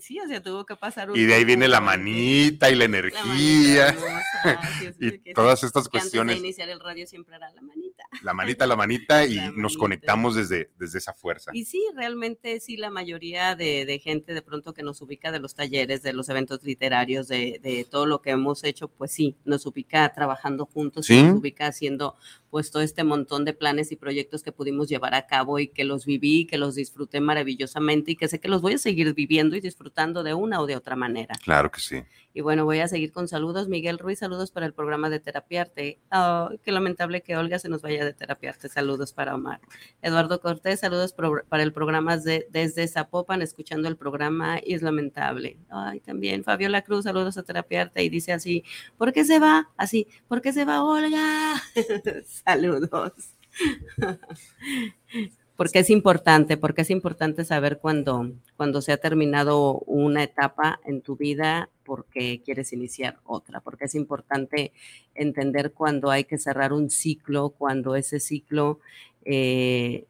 Sí, 0.00 0.18
o 0.20 0.28
sea, 0.28 0.40
tuvo 0.42 0.64
que 0.64 0.76
pasar 0.76 1.10
un 1.10 1.16
Y 1.16 1.24
de 1.24 1.34
ahí 1.34 1.44
viene 1.44 1.66
la 1.66 1.80
manita 1.80 2.70
y 2.70 2.74
la 2.74 2.80
la 2.80 2.84
manita 2.84 2.98
energía 2.98 3.88
hermosa, 3.88 4.60
así 4.60 4.86
es 4.86 4.96
y 5.00 5.32
todas 5.34 5.64
estas 5.64 5.88
que 5.88 5.98
antes 5.98 6.12
de 6.12 6.18
cuestiones. 6.18 6.38
iniciar 6.38 6.68
el 6.68 6.78
radio 6.78 7.06
siempre 7.06 7.36
era 7.36 7.50
la 7.50 7.62
manita. 7.62 7.97
La 8.22 8.32
manita, 8.34 8.66
la 8.66 8.76
manita 8.76 9.24
y 9.26 9.34
La 9.34 9.50
nos 9.52 9.76
conectamos 9.76 10.34
desde, 10.34 10.70
desde 10.78 10.98
esa 10.98 11.12
fuerza. 11.12 11.50
Y 11.54 11.64
sí, 11.64 11.82
realmente 11.94 12.58
sí, 12.60 12.76
la 12.76 12.90
mayoría 12.90 13.54
de, 13.54 13.84
de 13.86 13.98
gente 13.98 14.34
de 14.34 14.42
pronto 14.42 14.72
que 14.74 14.82
nos 14.82 15.00
ubica 15.02 15.30
de 15.30 15.40
los 15.40 15.54
talleres, 15.54 16.02
de 16.02 16.12
los 16.12 16.28
eventos 16.28 16.62
literarios, 16.64 17.28
de, 17.28 17.60
de 17.62 17.86
todo 17.88 18.06
lo 18.06 18.22
que 18.22 18.30
hemos 18.30 18.64
hecho, 18.64 18.88
pues 18.88 19.12
sí, 19.12 19.36
nos 19.44 19.66
ubica 19.66 20.12
trabajando 20.12 20.66
juntos, 20.66 21.06
Sí. 21.06 21.22
nos 21.22 21.38
ubica 21.40 21.66
haciendo 21.66 22.16
pues 22.50 22.70
todo 22.70 22.82
este 22.82 23.04
montón 23.04 23.44
de 23.44 23.52
planes 23.52 23.92
y 23.92 23.96
proyectos 23.96 24.42
que 24.42 24.52
pudimos 24.52 24.88
llevar 24.88 25.14
a 25.14 25.26
cabo 25.26 25.58
y 25.58 25.68
que 25.68 25.84
los 25.84 26.06
viví, 26.06 26.46
que 26.46 26.56
los 26.56 26.74
disfruté 26.74 27.20
maravillosamente 27.20 28.12
y 28.12 28.16
que 28.16 28.26
sé 28.28 28.40
que 28.40 28.48
los 28.48 28.62
voy 28.62 28.74
a 28.74 28.78
seguir 28.78 29.12
viviendo 29.14 29.54
y 29.56 29.60
disfrutando 29.60 30.22
de 30.22 30.32
una 30.34 30.60
o 30.60 30.66
de 30.66 30.76
otra 30.76 30.96
manera. 30.96 31.34
Claro 31.44 31.70
que 31.70 31.80
sí. 31.80 32.02
Y 32.34 32.40
bueno, 32.40 32.64
voy 32.64 32.78
a 32.78 32.88
seguir 32.88 33.12
con 33.12 33.26
saludos. 33.28 33.68
Miguel 33.68 33.98
Ruiz, 33.98 34.20
saludos 34.20 34.50
para 34.50 34.64
el 34.66 34.72
programa 34.72 35.10
de 35.10 35.18
Terapiarte. 35.20 35.98
Oh, 36.12 36.50
qué 36.62 36.72
lamentable 36.72 37.22
que 37.22 37.36
Olga 37.36 37.58
se 37.58 37.68
nos 37.68 37.82
vaya 37.82 37.97
de 38.04 38.12
Terapiarte. 38.14 38.68
Saludos 38.68 39.12
para 39.12 39.34
Omar. 39.34 39.60
Eduardo 40.02 40.40
Cortés, 40.40 40.80
saludos 40.80 41.14
para 41.48 41.62
el 41.62 41.72
programa 41.72 42.16
de- 42.16 42.46
desde 42.50 42.86
Zapopan, 42.88 43.42
escuchando 43.42 43.88
el 43.88 43.96
programa 43.96 44.58
y 44.64 44.74
es 44.74 44.82
lamentable. 44.82 45.56
Ay, 45.70 46.00
también 46.00 46.44
Fabiola 46.44 46.82
Cruz, 46.82 47.04
saludos 47.04 47.38
a 47.38 47.42
Terapiarte 47.42 48.02
y 48.02 48.08
dice 48.08 48.32
así, 48.32 48.64
¿por 48.96 49.12
qué 49.12 49.24
se 49.24 49.38
va? 49.38 49.70
Así, 49.76 50.06
¿por 50.28 50.40
qué 50.42 50.52
se 50.52 50.64
va 50.64 50.82
Olga? 50.84 51.54
saludos. 52.44 53.12
porque 55.58 55.80
es 55.80 55.90
importante, 55.90 56.56
porque 56.56 56.82
es 56.82 56.90
importante 56.90 57.44
saber 57.44 57.80
cuando, 57.80 58.30
cuando 58.56 58.80
se 58.80 58.92
ha 58.92 58.98
terminado 58.98 59.80
una 59.86 60.22
etapa 60.22 60.78
en 60.84 61.02
tu 61.02 61.16
vida 61.16 61.68
porque 61.84 62.40
quieres 62.44 62.72
iniciar 62.72 63.18
otra, 63.24 63.60
porque 63.60 63.86
es 63.86 63.96
importante 63.96 64.72
entender 65.16 65.72
cuando 65.72 66.12
hay 66.12 66.22
que 66.22 66.38
cerrar 66.38 66.72
un 66.72 66.90
ciclo, 66.90 67.50
cuando 67.50 67.96
ese 67.96 68.20
ciclo 68.20 68.78
eh, 69.24 70.06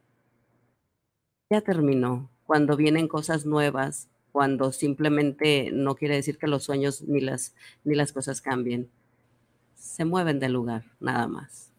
ya 1.49 1.63
terminó, 1.63 2.29
cuando 2.45 2.77
vienen 2.77 3.09
cosas 3.09 3.47
nuevas, 3.47 4.11
cuando 4.33 4.71
simplemente 4.71 5.71
no 5.73 5.95
quiere 5.95 6.17
decir 6.17 6.37
que 6.37 6.47
los 6.47 6.65
sueños 6.65 7.01
ni 7.09 7.23
las, 7.23 7.55
ni 7.85 7.95
las 7.95 8.13
cosas 8.13 8.43
cambien, 8.43 8.91
se 9.77 10.05
mueven 10.05 10.41
del 10.41 10.53
lugar, 10.53 10.85
nada 11.01 11.27
más. 11.27 11.73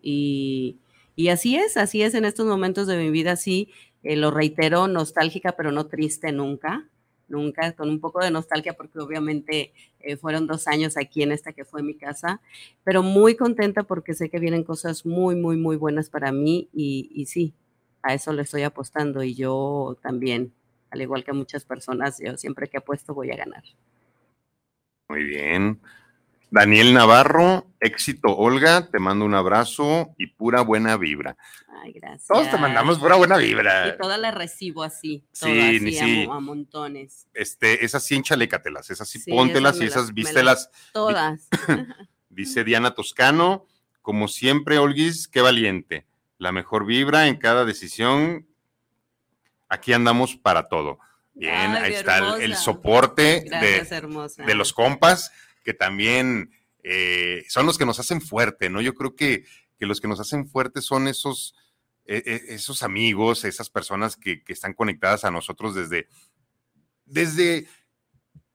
Y, 0.00 0.78
y 1.20 1.28
así 1.28 1.56
es, 1.56 1.76
así 1.76 2.00
es 2.00 2.14
en 2.14 2.24
estos 2.24 2.46
momentos 2.46 2.86
de 2.86 2.96
mi 2.96 3.10
vida, 3.10 3.36
sí, 3.36 3.68
eh, 4.02 4.16
lo 4.16 4.30
reitero, 4.30 4.88
nostálgica, 4.88 5.52
pero 5.52 5.70
no 5.70 5.86
triste 5.86 6.32
nunca, 6.32 6.88
nunca, 7.28 7.72
con 7.72 7.90
un 7.90 8.00
poco 8.00 8.24
de 8.24 8.30
nostalgia, 8.30 8.72
porque 8.72 9.00
obviamente 9.00 9.74
eh, 9.98 10.16
fueron 10.16 10.46
dos 10.46 10.66
años 10.66 10.96
aquí 10.96 11.22
en 11.22 11.32
esta 11.32 11.52
que 11.52 11.66
fue 11.66 11.82
mi 11.82 11.94
casa, 11.94 12.40
pero 12.84 13.02
muy 13.02 13.36
contenta 13.36 13.82
porque 13.82 14.14
sé 14.14 14.30
que 14.30 14.38
vienen 14.38 14.64
cosas 14.64 15.04
muy, 15.04 15.36
muy, 15.36 15.58
muy 15.58 15.76
buenas 15.76 16.08
para 16.08 16.32
mí 16.32 16.70
y, 16.72 17.10
y 17.14 17.26
sí, 17.26 17.52
a 18.02 18.14
eso 18.14 18.32
le 18.32 18.40
estoy 18.40 18.62
apostando 18.62 19.22
y 19.22 19.34
yo 19.34 19.98
también, 20.02 20.54
al 20.88 21.02
igual 21.02 21.22
que 21.22 21.34
muchas 21.34 21.66
personas, 21.66 22.18
yo 22.18 22.34
siempre 22.38 22.68
que 22.68 22.78
apuesto 22.78 23.12
voy 23.12 23.30
a 23.30 23.36
ganar. 23.36 23.64
Muy 25.10 25.24
bien. 25.24 25.82
Daniel 26.52 26.92
Navarro, 26.94 27.66
éxito, 27.78 28.36
Olga, 28.36 28.88
te 28.90 28.98
mando 28.98 29.24
un 29.24 29.34
abrazo 29.34 30.14
y 30.18 30.26
pura 30.28 30.62
buena 30.62 30.96
vibra. 30.96 31.36
Ay, 31.82 31.92
gracias. 31.92 32.26
Todos 32.26 32.50
te 32.50 32.58
mandamos 32.58 32.98
pura 32.98 33.14
buena 33.16 33.40
Y 33.40 33.46
vibra. 33.48 33.96
todas 33.96 34.18
las 34.18 34.34
recibo 34.34 34.82
así, 34.82 35.24
Sí, 35.32 35.40
todas 35.46 35.82
ni 35.82 35.96
así, 35.96 35.98
a 35.98 36.04
sí. 36.04 36.28
a, 36.30 36.40
montones. 36.40 37.28
Este, 37.34 37.84
esas 37.84 38.02
sí 38.04 38.16
enchalécatelas, 38.16 38.90
esas 38.90 39.08
sí, 39.08 39.20
Sí, 39.20 39.30
póntelas 39.30 39.76
esas 39.76 39.82
y 39.84 39.86
esas 39.86 40.02
las- 40.06 40.14
vístelas. 40.14 40.70
Todas. 40.92 41.48
Dice 42.28 42.64
Diana 42.64 42.94
Toscano, 42.94 43.66
como 44.02 44.26
siempre, 44.26 44.78
Olguis, 44.78 45.28
qué 45.28 45.40
valiente. 45.42 46.06
La 46.38 46.52
mejor 46.52 46.84
vibra 46.84 47.28
en 47.28 47.36
cada 47.36 47.64
decisión. 47.64 48.46
Aquí 49.68 49.92
andamos 49.92 50.36
para 50.36 50.68
todo. 50.68 50.98
Bien, 51.32 51.54
Ay, 51.76 51.82
ahí 51.84 51.94
está 51.94 52.36
el, 52.42 52.56
soporte 52.56 53.44
Gracias, 53.46 53.90
de, 53.90 53.96
hermosa. 53.96 54.42
de 54.44 54.54
los 54.54 54.72
compas, 54.72 55.32
que 55.64 55.74
también 55.74 56.50
eh, 56.82 57.44
son 57.48 57.66
los 57.66 57.76
que 57.78 57.86
nos 57.86 57.98
hacen 58.00 58.20
fuerte, 58.20 58.70
¿no? 58.70 58.80
Yo 58.80 58.94
creo 58.94 59.14
que, 59.14 59.44
que 59.78 59.86
los 59.86 60.00
que 60.00 60.08
nos 60.08 60.20
hacen 60.20 60.46
fuerte 60.48 60.80
son 60.82 61.08
esos, 61.08 61.54
eh, 62.06 62.22
eh, 62.26 62.42
esos 62.48 62.82
amigos, 62.82 63.44
esas 63.44 63.70
personas 63.70 64.16
que, 64.16 64.42
que 64.42 64.52
están 64.52 64.72
conectadas 64.74 65.24
a 65.24 65.30
nosotros 65.30 65.74
desde, 65.74 66.08
desde, 67.04 67.66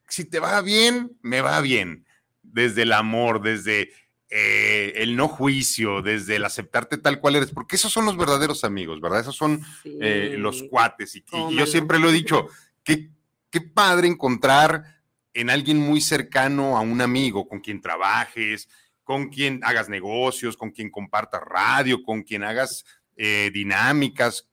si 0.07 0.25
te 0.25 0.39
va 0.39 0.61
bien, 0.61 1.17
me 1.21 1.41
va 1.41 1.61
bien, 1.61 2.05
desde 2.41 2.83
el 2.83 2.93
amor, 2.93 3.41
desde 3.41 3.91
eh, 4.29 4.93
el 4.97 5.15
no 5.15 5.27
juicio, 5.27 6.01
desde 6.01 6.37
el 6.37 6.45
aceptarte 6.45 6.97
tal 6.97 7.19
cual 7.19 7.35
eres, 7.35 7.51
porque 7.51 7.75
esos 7.75 7.91
son 7.93 8.05
los 8.05 8.17
verdaderos 8.17 8.63
amigos, 8.63 8.99
¿verdad? 9.01 9.21
Esos 9.21 9.35
son 9.35 9.61
Sí. 9.83 9.97
los 10.37 10.63
cuates. 10.63 11.15
Y, 11.15 11.23
y 11.49 11.55
yo 11.55 11.65
siempre 11.65 11.99
lo 11.99 12.09
he 12.09 12.13
dicho, 12.13 12.47
qué, 12.83 13.09
qué 13.49 13.61
padre 13.61 14.07
encontrar 14.07 14.94
en 15.35 15.49
alguien 15.49 15.77
muy 15.77 16.01
cercano 16.01 16.77
a 16.77 16.81
un 16.81 17.01
amigo 17.01 17.47
con 17.47 17.59
quien 17.59 17.81
trabajes, 17.81 18.69
con 19.03 19.27
quien 19.27 19.59
hagas 19.63 19.89
negocios, 19.89 20.57
con 20.57 20.71
quien 20.71 20.89
compartas 20.89 21.41
radio, 21.41 22.01
con 22.03 22.23
quien 22.23 22.43
hagas 22.43 22.85
eh, 23.17 23.51
dinámicas. 23.53 24.47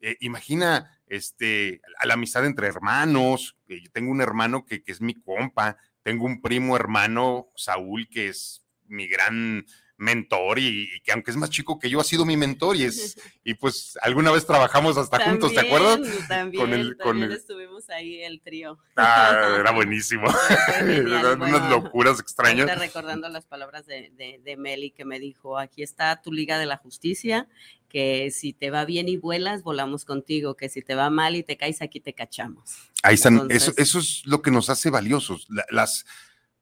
Eh, 0.00 0.16
imagina 0.20 1.00
este, 1.06 1.80
a 1.98 2.06
la 2.06 2.14
amistad 2.14 2.44
entre 2.44 2.66
hermanos. 2.66 3.56
Yo 3.66 3.90
tengo 3.92 4.12
un 4.12 4.20
hermano 4.20 4.66
que, 4.66 4.82
que 4.82 4.92
es 4.92 5.00
mi 5.00 5.14
compa, 5.14 5.78
tengo 6.02 6.26
un 6.26 6.42
primo 6.42 6.76
hermano, 6.76 7.48
Saúl, 7.56 8.06
que 8.08 8.28
es 8.28 8.62
mi 8.84 9.08
gran 9.08 9.64
mentor 9.98 10.58
y, 10.58 10.82
y 10.94 11.00
que 11.00 11.12
aunque 11.12 11.30
es 11.30 11.36
más 11.38 11.48
chico 11.50 11.78
que 11.78 11.88
yo, 11.88 11.98
ha 12.00 12.04
sido 12.04 12.24
mi 12.26 12.36
mentor 12.36 12.76
y 12.76 12.84
es, 12.84 13.16
y 13.44 13.54
pues 13.54 13.96
alguna 14.02 14.30
vez 14.30 14.44
trabajamos 14.46 14.96
hasta 14.98 15.24
juntos, 15.24 15.54
¿te 15.54 15.60
acuerdas? 15.60 16.00
También, 16.28 16.62
Con 16.62 16.72
el- 16.74 16.96
con 16.98 17.06
también 17.08 17.30
el- 17.30 17.36
estuvimos 17.36 17.88
ahí 17.90 18.22
el 18.22 18.40
trío. 18.40 18.78
Ah, 18.96 19.56
era 19.58 19.70
buenísimo. 19.72 20.26
Eran 20.80 21.40
unas 21.40 21.70
locuras 21.70 22.20
extrañas. 22.20 22.78
Recordando 22.78 23.28
las 23.28 23.46
palabras 23.46 23.86
de, 23.86 24.10
de, 24.16 24.40
de 24.44 24.56
Meli 24.56 24.90
que 24.90 25.04
me 25.04 25.18
dijo, 25.18 25.58
aquí 25.58 25.82
está 25.82 26.20
tu 26.20 26.32
Liga 26.32 26.58
de 26.58 26.66
la 26.66 26.76
Justicia, 26.76 27.46
que 27.88 28.30
si 28.30 28.52
te 28.52 28.70
va 28.70 28.84
bien 28.84 29.08
y 29.08 29.16
vuelas, 29.16 29.62
volamos 29.62 30.04
contigo, 30.04 30.56
que 30.56 30.68
si 30.68 30.82
te 30.82 30.94
va 30.94 31.08
mal 31.08 31.36
y 31.36 31.42
te 31.42 31.56
caes, 31.56 31.80
aquí 31.80 32.00
te 32.00 32.12
cachamos. 32.12 32.90
Ahí 33.02 33.14
están, 33.14 33.34
Entonces- 33.34 33.62
eso, 33.62 33.72
eso 33.76 33.98
es 34.00 34.22
lo 34.26 34.42
que 34.42 34.50
nos 34.50 34.68
hace 34.68 34.90
valiosos. 34.90 35.46
la- 35.48 35.64
las, 35.70 36.04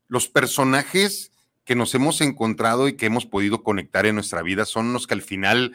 los 0.07 0.29
personajes 0.29 1.33
que 1.65 1.75
nos 1.75 1.95
hemos 1.95 2.21
encontrado 2.21 2.89
y 2.89 2.97
que 2.97 3.07
hemos 3.07 3.27
podido 3.27 3.63
conectar 3.63 4.07
en 4.07 4.15
nuestra 4.15 4.43
vida 4.43 4.65
son 4.65 4.93
los 4.93 5.07
que 5.07 5.15
al 5.15 5.23
final 5.23 5.73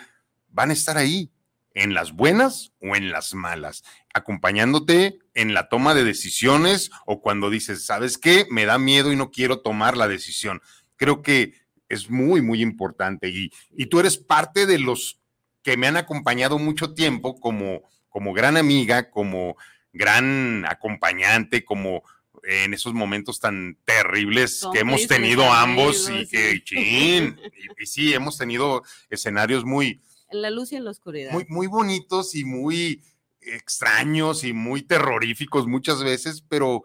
van 0.49 0.69
a 0.69 0.73
estar 0.73 0.97
ahí, 0.97 1.31
en 1.73 1.93
las 1.93 2.11
buenas 2.11 2.73
o 2.81 2.95
en 2.95 3.11
las 3.11 3.33
malas, 3.33 3.83
acompañándote 4.13 5.19
en 5.33 5.53
la 5.53 5.69
toma 5.69 5.93
de 5.93 6.03
decisiones 6.03 6.91
o 7.05 7.21
cuando 7.21 7.49
dices, 7.49 7.85
¿sabes 7.85 8.17
qué? 8.17 8.45
Me 8.49 8.65
da 8.65 8.77
miedo 8.77 9.11
y 9.11 9.15
no 9.15 9.31
quiero 9.31 9.61
tomar 9.61 9.95
la 9.95 10.07
decisión. 10.07 10.61
Creo 10.95 11.21
que 11.21 11.53
es 11.87 12.09
muy, 12.09 12.41
muy 12.41 12.61
importante 12.61 13.29
y, 13.29 13.51
y 13.71 13.85
tú 13.87 13.99
eres 13.99 14.17
parte 14.17 14.65
de 14.65 14.79
los 14.79 15.19
que 15.63 15.77
me 15.77 15.87
han 15.87 15.97
acompañado 15.97 16.59
mucho 16.59 16.93
tiempo 16.93 17.39
como, 17.39 17.83
como 18.09 18.33
gran 18.33 18.57
amiga, 18.57 19.09
como 19.09 19.55
gran 19.93 20.65
acompañante, 20.67 21.63
como 21.65 22.03
en 22.43 22.73
esos 22.73 22.93
momentos 22.93 23.39
tan 23.39 23.77
terribles 23.85 24.65
que 24.73 24.79
hemos 24.79 25.07
tenido 25.07 25.51
ambos 25.51 26.09
y 26.09 26.27
que, 26.27 26.51
sí. 26.53 26.61
chin, 26.63 27.39
y, 27.77 27.83
y 27.83 27.85
sí, 27.85 28.13
hemos 28.13 28.37
tenido 28.37 28.83
escenarios 29.09 29.65
muy, 29.65 30.01
En 30.29 30.41
la 30.41 30.49
luz 30.49 30.71
y 30.71 30.75
en 30.75 30.85
la 30.85 30.91
oscuridad. 30.91 31.31
muy, 31.31 31.45
muy 31.49 31.67
bonitos 31.67 32.35
y 32.35 32.45
muy 32.45 33.01
extraños 33.41 34.43
y 34.43 34.53
muy 34.53 34.81
terroríficos 34.83 35.67
muchas 35.67 36.03
veces, 36.03 36.41
pero, 36.47 36.83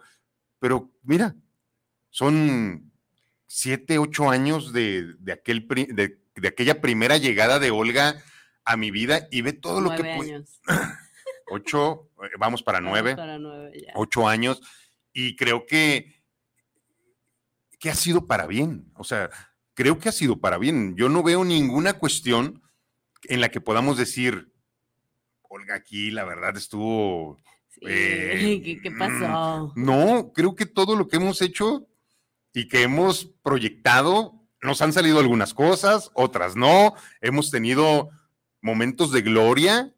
pero 0.59 0.91
mira, 1.03 1.35
son 2.11 2.93
siete, 3.47 3.99
ocho 3.99 4.31
años 4.31 4.73
de, 4.73 5.15
de 5.19 5.33
aquel, 5.33 5.67
de, 5.69 6.19
de 6.37 6.49
aquella 6.49 6.81
primera 6.81 7.17
llegada 7.19 7.59
de 7.59 7.71
Olga 7.71 8.23
a 8.65 8.77
mi 8.77 8.91
vida 8.91 9.29
y 9.31 9.43
ve 9.43 9.53
todo 9.53 9.81
lo 9.81 9.91
que 9.95 10.03
Nueve 10.03 10.35
años. 10.35 10.61
Ocho, 11.47 12.09
eh, 12.23 12.31
vamos 12.39 12.63
para 12.63 12.79
Vamos 12.79 12.91
nueve, 12.93 13.17
Para 13.17 13.39
nueve 13.39 13.73
ya. 13.87 13.93
ocho 13.97 14.27
años, 14.27 14.63
y 15.15 15.37
creo 15.37 15.65
que, 15.65 16.13
que 17.79 17.89
ha 17.89 17.95
sido 17.95 18.27
para 18.27 18.47
bien. 18.47 18.91
O 18.97 19.05
sea, 19.05 19.31
creo 19.73 19.99
que 19.99 20.11
ha 20.11 20.13
sido 20.13 20.41
para 20.41 20.59
bien. 20.59 20.97
Yo 20.97 21.09
no 21.09 21.23
veo 21.23 21.45
ninguna 21.45 21.95
cuestión 21.95 22.63
en 23.23 23.41
la 23.41 23.49
que 23.49 23.61
podamos 23.61 23.97
decir, 23.97 24.53
Olga, 25.43 25.77
aquí 25.77 26.11
la 26.11 26.25
verdad 26.25 26.57
estuvo. 26.57 27.41
Sí, 27.69 27.81
eh, 27.87 28.61
¿Qué, 28.63 28.81
qué 28.83 28.91
pasó? 28.91 29.73
No, 29.77 30.33
creo 30.35 30.55
que 30.55 30.67
todo 30.67 30.97
lo 30.97 31.09
que 31.09 31.17
hemos 31.17 31.41
hecho 31.41 31.87
y 32.53 32.69
que 32.69 32.83
hemos 32.83 33.27
proyectado, 33.43 34.41
nos 34.63 34.81
han 34.83 34.93
salido 34.93 35.21
algunas 35.21 35.55
cosas, 35.55 36.11
otras 36.15 36.57
no. 36.57 36.95
Hemos 37.21 37.51
tenido 37.51 38.11
momentos 38.61 39.13
de 39.13 39.23
gloria 39.23 39.95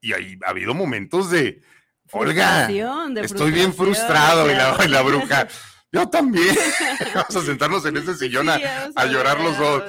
y 0.00 0.12
hay, 0.12 0.38
ha 0.46 0.50
habido 0.50 0.72
momentos 0.72 1.30
de, 1.30 1.62
Olga, 2.12 2.68
de 2.68 3.20
estoy 3.22 3.50
bien 3.50 3.72
frustrado 3.72 4.50
y 4.50 4.54
la, 4.54 4.74
claro. 4.74 4.84
y 4.84 4.88
la 4.88 5.02
bruja. 5.02 5.48
Yo 5.90 6.08
también. 6.08 6.54
Vamos 7.14 7.36
a 7.36 7.42
sentarnos 7.42 7.86
en 7.86 7.96
ese 7.96 8.14
sillón 8.14 8.48
a, 8.48 8.56
Sí, 8.56 8.62
vamos 8.64 8.96
a 8.96 9.06
llorar 9.06 9.40
los 9.40 9.58
dos. 9.58 9.82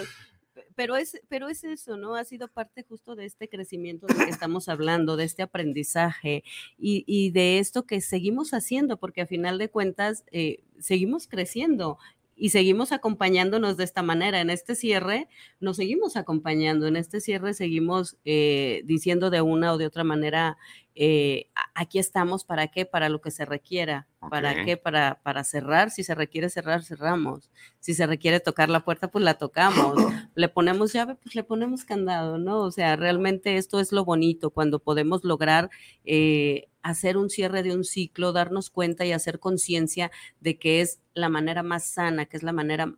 pero 0.76 0.96
es, 0.96 1.20
pero 1.28 1.50
es 1.50 1.64
eso, 1.66 1.98
¿no? 1.98 2.16
Ha 2.16 2.24
sido 2.24 2.48
parte 2.48 2.84
justo 2.84 3.16
de 3.16 3.26
este 3.26 3.50
crecimiento 3.50 4.08
del 4.08 4.18
que 4.18 4.32
estamos 4.32 4.70
hablando, 4.70 5.18
de 5.18 5.26
este 5.26 5.44
aprendizaje 5.44 6.44
y, 6.78 7.04
y 7.06 7.32
de 7.32 7.60
esto 7.60 7.86
que 7.86 8.00
seguimos 8.00 8.54
haciendo, 8.54 8.98
porque 8.98 9.22
a 9.22 9.28
final 9.28 9.58
de 9.58 9.70
cuentas 9.70 10.24
eh, 10.32 10.64
seguimos 10.80 11.28
creciendo 11.28 11.98
y 12.40 12.50
seguimos 12.50 12.92
acompañándonos 12.94 13.76
de 13.76 13.84
esta 13.84 14.02
manera. 14.02 14.40
En 14.40 14.50
este 14.50 14.74
cierre 14.74 15.28
nos 15.60 15.76
seguimos 15.76 16.16
acompañando, 16.16 16.88
en 16.88 16.96
este 16.96 17.20
cierre 17.20 17.54
seguimos 17.54 18.18
eh, 18.24 18.82
diciendo 18.86 19.30
de 19.30 19.42
una 19.42 19.74
o 19.74 19.78
de 19.78 19.86
otra 19.86 20.06
manera, 20.06 20.58
eh, 20.96 21.50
aquí 21.76 22.00
estamos, 22.00 22.46
¿para 22.46 22.68
qué? 22.68 22.86
Para 22.86 23.10
lo 23.10 23.22
que 23.22 23.32
se 23.32 23.46
requiera. 23.46 24.08
¿Para 24.30 24.66
qué? 24.66 24.78
Para, 24.78 25.20
para 25.22 25.44
cerrar. 25.44 25.92
Si 25.92 26.04
se 26.04 26.16
requiere 26.16 26.50
cerrar, 26.50 26.84
cerramos. 26.84 27.50
Si 27.80 27.94
se 27.94 28.08
requiere 28.08 28.40
tocar 28.40 28.70
la 28.70 28.82
puerta, 28.82 29.10
pues 29.10 29.24
la 29.24 29.36
tocamos. 29.36 29.96
le 30.36 30.50
ponemos 30.50 30.94
llave, 30.94 31.16
pues 31.16 31.36
le 31.36 31.44
ponemos 31.44 31.84
candado, 31.84 32.38
¿no? 32.38 32.62
O 32.62 32.72
sea, 32.72 32.96
realmente 32.96 33.58
esto 33.58 33.80
es 33.80 33.92
lo 33.92 34.06
bonito, 34.06 34.50
cuando 34.50 34.80
podemos 34.80 35.24
lograr 35.24 35.70
eh, 36.06 36.69
hacer 36.82 37.18
un 37.18 37.30
cierre 37.30 37.64
de 37.64 37.76
un 37.76 37.84
ciclo, 37.84 38.32
darnos 38.34 38.70
cuenta 38.70 39.06
y 39.06 39.12
hacer 39.12 39.40
conciencia 39.40 40.12
de 40.40 40.58
que 40.58 40.82
es 40.82 41.00
la 41.14 41.30
manera 41.30 41.64
más 41.64 41.86
sana, 41.92 42.26
que 42.26 42.38
es 42.38 42.44
la 42.44 42.54
manera 42.54 42.96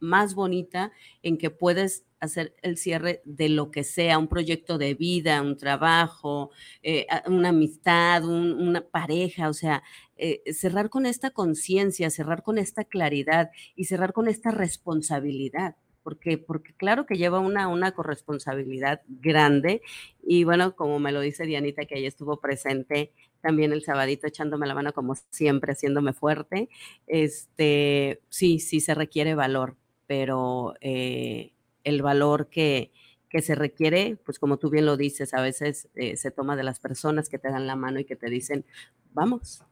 más 0.00 0.34
bonita 0.34 0.92
en 1.22 1.38
que 1.38 1.50
puedes 1.50 2.04
hacer 2.20 2.54
el 2.62 2.76
cierre 2.78 3.22
de 3.24 3.48
lo 3.48 3.70
que 3.70 3.84
sea, 3.84 4.18
un 4.18 4.28
proyecto 4.28 4.78
de 4.78 4.94
vida, 4.94 5.42
un 5.42 5.56
trabajo, 5.56 6.50
eh, 6.82 7.06
una 7.26 7.50
amistad, 7.50 8.24
una 8.24 8.80
pareja, 8.86 9.48
o 9.48 9.52
sea, 9.52 9.82
eh, 10.16 10.42
cerrar 10.52 10.90
con 10.90 11.06
esta 11.06 11.30
conciencia, 11.30 12.10
cerrar 12.10 12.42
con 12.42 12.58
esta 12.58 12.84
claridad 12.84 13.50
y 13.76 13.84
cerrar 13.84 14.12
con 14.12 14.28
esta 14.28 14.50
responsabilidad. 14.50 15.76
Porque, 16.04 16.38
porque 16.38 16.72
claro 16.74 17.06
que 17.06 17.16
lleva 17.16 17.40
una, 17.40 17.66
una 17.66 17.92
corresponsabilidad 17.92 19.00
grande 19.08 19.82
y 20.22 20.44
bueno, 20.44 20.76
como 20.76 21.00
me 21.00 21.10
lo 21.10 21.20
dice 21.20 21.46
Dianita, 21.46 21.86
que 21.86 21.96
ahí 21.96 22.06
estuvo 22.06 22.38
presente 22.38 23.10
también 23.40 23.72
el 23.72 23.82
sabadito 23.82 24.26
echándome 24.26 24.66
la 24.66 24.74
mano 24.74 24.94
como 24.94 25.14
siempre, 25.30 25.72
haciéndome 25.72 26.14
fuerte, 26.14 26.70
este, 27.06 28.22
sí, 28.30 28.58
sí 28.58 28.80
se 28.80 28.94
requiere 28.94 29.34
valor, 29.34 29.76
pero 30.06 30.74
eh, 30.80 31.52
el 31.84 32.00
valor 32.00 32.48
que, 32.48 32.90
que, 33.28 33.42
se 33.42 33.54
requiere, 33.54 34.16
pues 34.24 34.38
como 34.38 34.56
tú 34.56 34.70
bien 34.70 34.86
lo 34.86 34.96
dices, 34.96 35.34
a 35.34 35.42
veces 35.42 35.88
eh, 35.94 36.16
se 36.16 36.30
toma 36.30 36.56
de 36.56 36.62
las 36.62 36.80
personas 36.80 37.28
que 37.28 37.38
te 37.38 37.50
dan 37.50 37.66
la 37.66 37.76
mano 37.76 38.00
y 38.00 38.06
que 38.06 38.16
te 38.16 38.30
dicen, 38.30 38.64
vamos, 39.12 39.62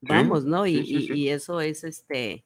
vamos, 0.00 0.46
¿no? 0.46 0.66
Y, 0.66 0.78
y, 0.86 1.28
eso 1.28 1.60
es 1.60 1.84
este, 1.84 2.44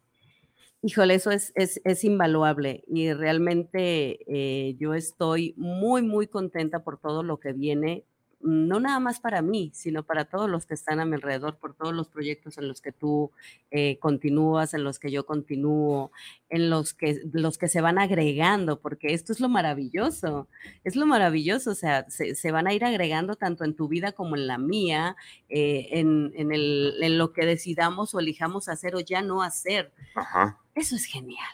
híjole, 0.83 1.15
eso 1.15 1.31
es, 1.31 1.53
es, 1.55 1.81
es 1.85 2.05
invaluable 2.05 2.85
y 2.87 3.13
realmente 3.13 4.19
eh, 4.27 4.77
yo 4.79 4.95
estoy 4.95 5.55
muy, 5.57 6.03
muy 6.03 6.29
contenta 6.29 6.85
por 6.85 6.99
todo 6.99 7.23
lo 7.23 7.39
que 7.41 7.53
viene 7.53 8.05
no 8.41 8.79
nada 8.79 9.01
más 9.01 9.19
para 9.21 9.43
mí, 9.43 9.73
sino 9.75 10.05
para 10.05 10.25
todos 10.25 10.49
los 10.49 10.65
que 10.65 10.75
están 10.75 11.01
a 11.01 11.05
mi 11.05 11.15
alrededor, 11.15 11.57
por 11.57 11.75
todos 11.75 11.93
los 11.93 12.09
proyectos 12.09 12.57
en 12.59 12.69
los 12.69 12.81
que 12.81 12.93
tú 12.93 13.33
eh, 13.71 13.99
continúas, 13.99 14.75
en 14.75 14.85
los 14.85 14.99
que 14.99 15.11
yo 15.11 15.27
continúo, 15.27 16.13
en 16.49 16.71
los 16.71 16.95
que, 16.95 17.21
los 17.33 17.59
que 17.59 17.69
se 17.69 17.81
van 17.81 17.99
agregando, 17.99 18.81
porque 18.81 19.13
esto 19.13 19.33
es 19.33 19.41
lo 19.41 19.49
maravilloso, 19.49 20.49
es 20.85 20.95
lo 20.95 21.07
maravilloso, 21.07 21.73
o 21.73 21.75
sea, 21.75 22.07
se, 22.09 22.53
van 22.53 22.69
a 22.69 22.75
ir 22.75 22.85
agregando 22.85 23.35
tanto 23.35 23.65
en 23.65 23.75
tu 23.75 23.89
vida 23.89 24.13
como 24.13 24.37
en 24.37 24.47
la 24.47 24.59
mía, 24.59 25.17
eh, 25.49 25.89
en, 25.93 26.33
en, 26.37 26.53
el, 26.53 26.95
en, 27.03 27.19
lo 27.19 27.33
que 27.33 27.45
decidamos 27.45 28.15
o 28.15 28.21
elijamos 28.21 28.69
hacer 28.69 28.95
o 28.95 29.01
ya 29.01 29.21
no 29.21 29.43
hacer. 29.43 29.93
Ajá. 30.15 30.59
Eso 30.75 30.95
es 30.95 31.05
genial. 31.07 31.53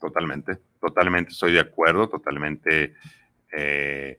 Totalmente, 0.00 0.58
totalmente 0.80 1.30
estoy 1.30 1.52
de 1.52 1.60
acuerdo, 1.60 2.08
totalmente. 2.08 2.94
Eh, 3.56 4.18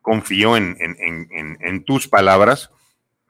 confío 0.00 0.56
en, 0.56 1.84
tus 1.84 2.08
palabras 2.08 2.70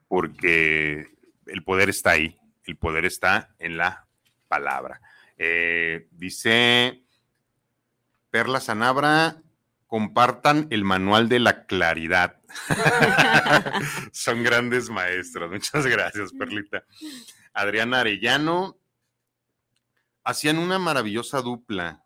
porque 0.09 1.07
el 1.47 1.63
poder 1.65 1.89
está 1.89 2.11
ahí, 2.13 2.39
el 2.65 2.77
poder 2.77 3.05
está 3.05 3.55
en 3.59 3.77
la 3.77 4.07
palabra. 4.49 5.01
Eh, 5.39 6.09
dice 6.13 7.03
Perla 8.31 8.61
Sanabra, 8.61 9.43
compartan 9.87 10.69
el 10.71 10.85
manual 10.85 11.29
de 11.29 11.41
la 11.41 11.67
claridad. 11.67 12.41
Son 14.13 14.43
grandes 14.43 14.89
maestros. 14.89 15.51
Muchas 15.51 15.87
gracias, 15.87 16.33
Perlita. 16.33 16.85
Adriana 17.53 18.01
Arellano, 18.01 18.79
hacían 20.23 20.59
una 20.59 20.79
maravillosa 20.79 21.43
dupla. 21.43 22.05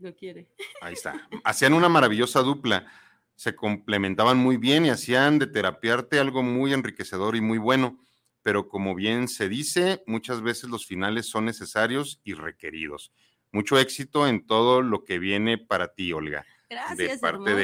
No 0.00 0.14
quiere. 0.14 0.48
Ahí 0.80 0.94
está. 0.94 1.28
Hacían 1.44 1.74
una 1.74 1.88
maravillosa 1.88 2.40
dupla. 2.40 2.86
Se 3.34 3.54
complementaban 3.54 4.36
muy 4.36 4.56
bien 4.56 4.84
y 4.86 4.90
hacían 4.90 5.38
de 5.38 5.46
terapiarte 5.46 6.18
algo 6.18 6.42
muy 6.42 6.72
enriquecedor 6.72 7.36
y 7.36 7.40
muy 7.40 7.58
bueno. 7.58 7.98
Pero 8.42 8.68
como 8.68 8.94
bien 8.94 9.28
se 9.28 9.48
dice, 9.48 10.02
muchas 10.06 10.42
veces 10.42 10.70
los 10.70 10.86
finales 10.86 11.26
son 11.26 11.44
necesarios 11.44 12.20
y 12.24 12.34
requeridos. 12.34 13.12
Mucho 13.52 13.78
éxito 13.78 14.26
en 14.28 14.46
todo 14.46 14.80
lo 14.82 15.04
que 15.04 15.18
viene 15.18 15.58
para 15.58 15.92
ti, 15.92 16.12
Olga. 16.12 16.44
Gracias, 16.70 16.96
de 16.98 17.18
parte 17.18 17.54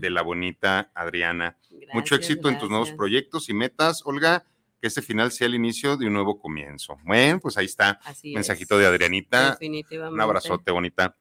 de, 0.00 0.10
la 0.10 0.22
bonita 0.22 0.92
Adriana. 0.94 1.58
Mucho 1.92 2.14
éxito 2.14 2.48
en 2.48 2.58
tus 2.58 2.70
nuevos 2.70 2.92
proyectos 2.92 3.48
y 3.48 3.54
metas, 3.54 4.02
Olga. 4.04 4.44
Que 4.80 4.88
este 4.88 5.02
final 5.02 5.30
sea 5.30 5.46
el 5.46 5.54
inicio 5.54 5.96
de 5.96 6.06
un 6.06 6.12
nuevo 6.12 6.38
comienzo. 6.40 6.96
Bueno, 7.04 7.38
pues 7.40 7.56
ahí 7.56 7.66
está. 7.66 8.00
Mensajito 8.24 8.78
de 8.78 8.86
Adrianita. 8.86 9.52
Definitivamente. 9.52 10.14
Un 10.14 10.20
abrazote, 10.20 10.70
bonita. 10.72 11.16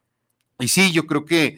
Y 0.61 0.67
sí, 0.67 0.91
yo 0.91 1.07
creo 1.07 1.25
que, 1.25 1.57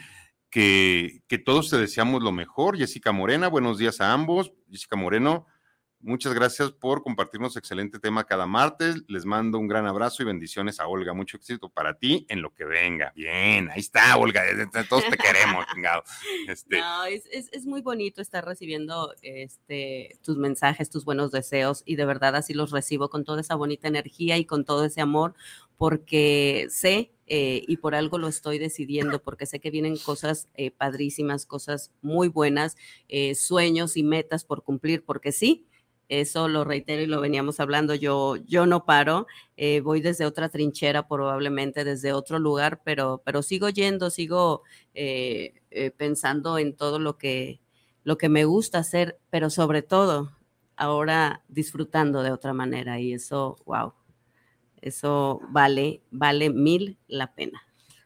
que, 0.50 1.22
que, 1.28 1.38
todos 1.38 1.70
te 1.70 1.78
deseamos 1.78 2.24
lo 2.24 2.32
mejor. 2.32 2.78
Jessica 2.78 3.12
Morena, 3.12 3.50
buenos 3.50 3.78
días 3.78 4.00
a 4.00 4.14
ambos. 4.14 4.54
Jessica 4.72 4.96
Moreno, 4.96 5.46
muchas 6.04 6.34
gracias 6.34 6.72
por 6.72 7.02
compartirnos 7.02 7.58
excelente 7.58 8.00
tema 8.00 8.24
cada 8.26 8.46
martes. 8.46 9.04
Les 9.08 9.26
mando 9.26 9.58
un 9.58 9.68
gran 9.68 9.88
abrazo 9.88 10.22
y 10.22 10.26
bendiciones 10.26 10.80
a 10.80 10.88
Olga. 10.88 11.14
Mucho 11.14 11.38
éxito 11.38 11.70
para 11.70 11.96
ti 11.96 12.26
en 12.30 12.42
lo 12.42 12.54
que 12.54 12.66
venga. 12.66 13.12
Bien, 13.16 13.70
ahí 13.72 13.80
está, 13.80 14.16
Olga. 14.18 14.44
Todos 14.88 15.10
te 15.10 15.18
queremos, 15.18 15.66
chingado. 15.74 16.04
Este... 16.48 16.80
No, 16.80 17.06
es, 17.06 17.24
es, 17.32 17.50
es, 17.54 17.66
muy 17.66 17.82
bonito 17.82 18.22
estar 18.22 18.46
recibiendo 18.46 19.14
este, 19.22 20.20
tus 20.24 20.38
mensajes, 20.38 20.90
tus 20.90 21.06
buenos 21.06 21.32
deseos 21.32 21.84
y 21.86 21.96
de 21.96 22.06
verdad 22.06 22.36
así 22.36 22.54
los 22.54 22.72
recibo 22.72 23.10
con 23.10 23.24
toda 23.24 23.42
esa 23.42 23.56
bonita 23.56 23.88
energía 23.88 24.38
y 24.38 24.46
con 24.46 24.66
todo 24.66 24.86
ese 24.86 25.02
amor 25.02 25.34
porque 25.78 26.68
sé 26.70 27.12
eh, 27.26 27.64
y 27.68 27.78
por 27.78 27.96
algo 27.96 28.18
lo 28.18 28.28
estoy 28.28 28.60
decidiendo, 28.60 29.22
porque 29.22 29.46
sé 29.46 29.60
que 29.60 29.72
vienen 29.72 29.98
cosas 29.98 30.50
eh, 30.56 30.72
padrísimas, 30.72 31.46
cosas 31.46 31.92
muy 32.02 32.28
buenas, 32.28 32.76
eh, 33.08 33.34
sueños 33.36 33.98
y 33.98 34.04
metas 34.04 34.44
por 34.44 34.64
cumplir, 34.64 35.04
porque 35.04 35.32
sí, 35.32 35.66
eso 36.20 36.48
lo 36.48 36.64
reitero 36.64 37.02
y 37.02 37.08
lo 37.08 37.22
veníamos 37.22 37.60
hablando, 37.60 37.96
yo, 37.96 38.36
yo 38.46 38.66
no 38.66 38.86
paro, 38.86 39.28
voy 39.84 40.02
desde 40.02 40.26
otra 40.26 40.50
trinchera 40.50 41.08
probablemente, 41.08 41.84
desde 41.84 42.14
otro 42.14 42.40
lugar, 42.40 42.82
pero, 42.84 43.22
pero 43.26 43.42
sigo 43.42 43.70
yendo, 43.70 44.10
sigo 44.10 44.64
pensando 45.98 46.58
en 46.58 46.76
todo 46.76 47.00
lo 47.00 47.18
que, 47.18 47.62
lo 48.04 48.18
que 48.18 48.30
me 48.30 48.46
gusta 48.46 48.80
hacer, 48.80 49.20
pero 49.30 49.50
sobre 49.50 49.82
todo 49.82 50.32
ahora 50.76 51.44
disfrutando 51.48 52.24
de 52.24 52.32
otra 52.32 52.54
manera 52.54 53.00
y 53.00 53.14
eso, 53.14 53.58
wow, 53.66 53.94
eso 54.82 55.40
vale, 55.50 56.02
vale 56.12 56.50
mil 56.50 56.98
la 57.08 57.34
pena. 57.34 57.64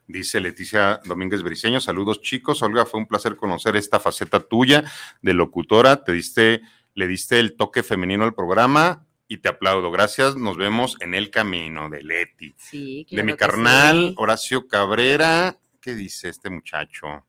Dice 0.09 0.39
Leticia 0.39 1.01
Domínguez 1.03 1.43
Briceño, 1.43 1.81
saludos 1.81 2.21
chicos. 2.21 2.61
Olga, 2.61 2.85
fue 2.85 2.99
un 2.99 3.07
placer 3.07 3.35
conocer 3.35 3.75
esta 3.75 3.99
faceta 3.99 4.39
tuya 4.39 4.85
de 5.21 5.33
locutora. 5.33 6.01
Te 6.03 6.13
diste, 6.13 6.61
le 6.97 7.05
diste 7.05 7.39
el 7.39 7.55
toque 7.55 7.83
femenino 7.83 8.23
al 8.23 8.33
programa 8.33 9.05
y 9.27 9.37
te 9.37 9.49
aplaudo. 9.49 9.91
Gracias. 9.91 10.35
Nos 10.35 10.57
vemos 10.57 10.97
en 10.99 11.13
el 11.13 11.29
camino 11.29 11.91
de 11.91 12.01
Leti. 12.01 12.55
Sí, 12.57 13.05
de 13.11 13.21
mi 13.21 13.35
carnal, 13.35 14.15
Horacio 14.17 14.67
Cabrera. 14.67 15.59
¿Qué 15.79 15.93
dice 15.93 16.29
este 16.29 16.49
muchacho? 16.49 17.23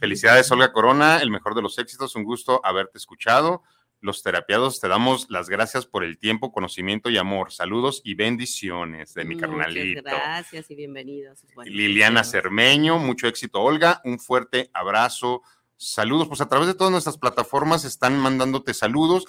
Felicidades, 0.00 0.50
Olga 0.50 0.72
Corona, 0.72 1.18
el 1.18 1.30
mejor 1.30 1.54
de 1.54 1.60
los 1.60 1.78
éxitos. 1.78 2.16
Un 2.16 2.24
gusto 2.24 2.62
haberte 2.64 2.96
escuchado 2.96 3.62
los 4.02 4.22
terapiados 4.22 4.80
te 4.80 4.88
damos 4.88 5.30
las 5.30 5.48
gracias 5.48 5.86
por 5.86 6.02
el 6.02 6.18
tiempo, 6.18 6.52
conocimiento 6.52 7.08
y 7.08 7.18
amor. 7.18 7.52
Saludos 7.52 8.02
y 8.04 8.14
bendiciones 8.14 9.14
de 9.14 9.24
mi 9.24 9.36
Muchas 9.36 9.48
carnalito. 9.48 10.02
Gracias 10.02 10.70
y 10.70 10.74
bienvenidos. 10.74 11.44
Liliana 11.64 12.24
Cermeño, 12.24 12.98
mucho 12.98 13.28
éxito, 13.28 13.60
Olga. 13.60 14.00
Un 14.04 14.18
fuerte 14.18 14.70
abrazo. 14.74 15.42
Saludos, 15.82 16.28
pues 16.28 16.40
a 16.40 16.48
través 16.48 16.68
de 16.68 16.74
todas 16.74 16.92
nuestras 16.92 17.18
plataformas 17.18 17.84
están 17.84 18.16
mandándote 18.18 18.72
saludos. 18.72 19.26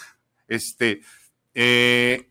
Este, 0.47 1.01
eh, 1.56 2.30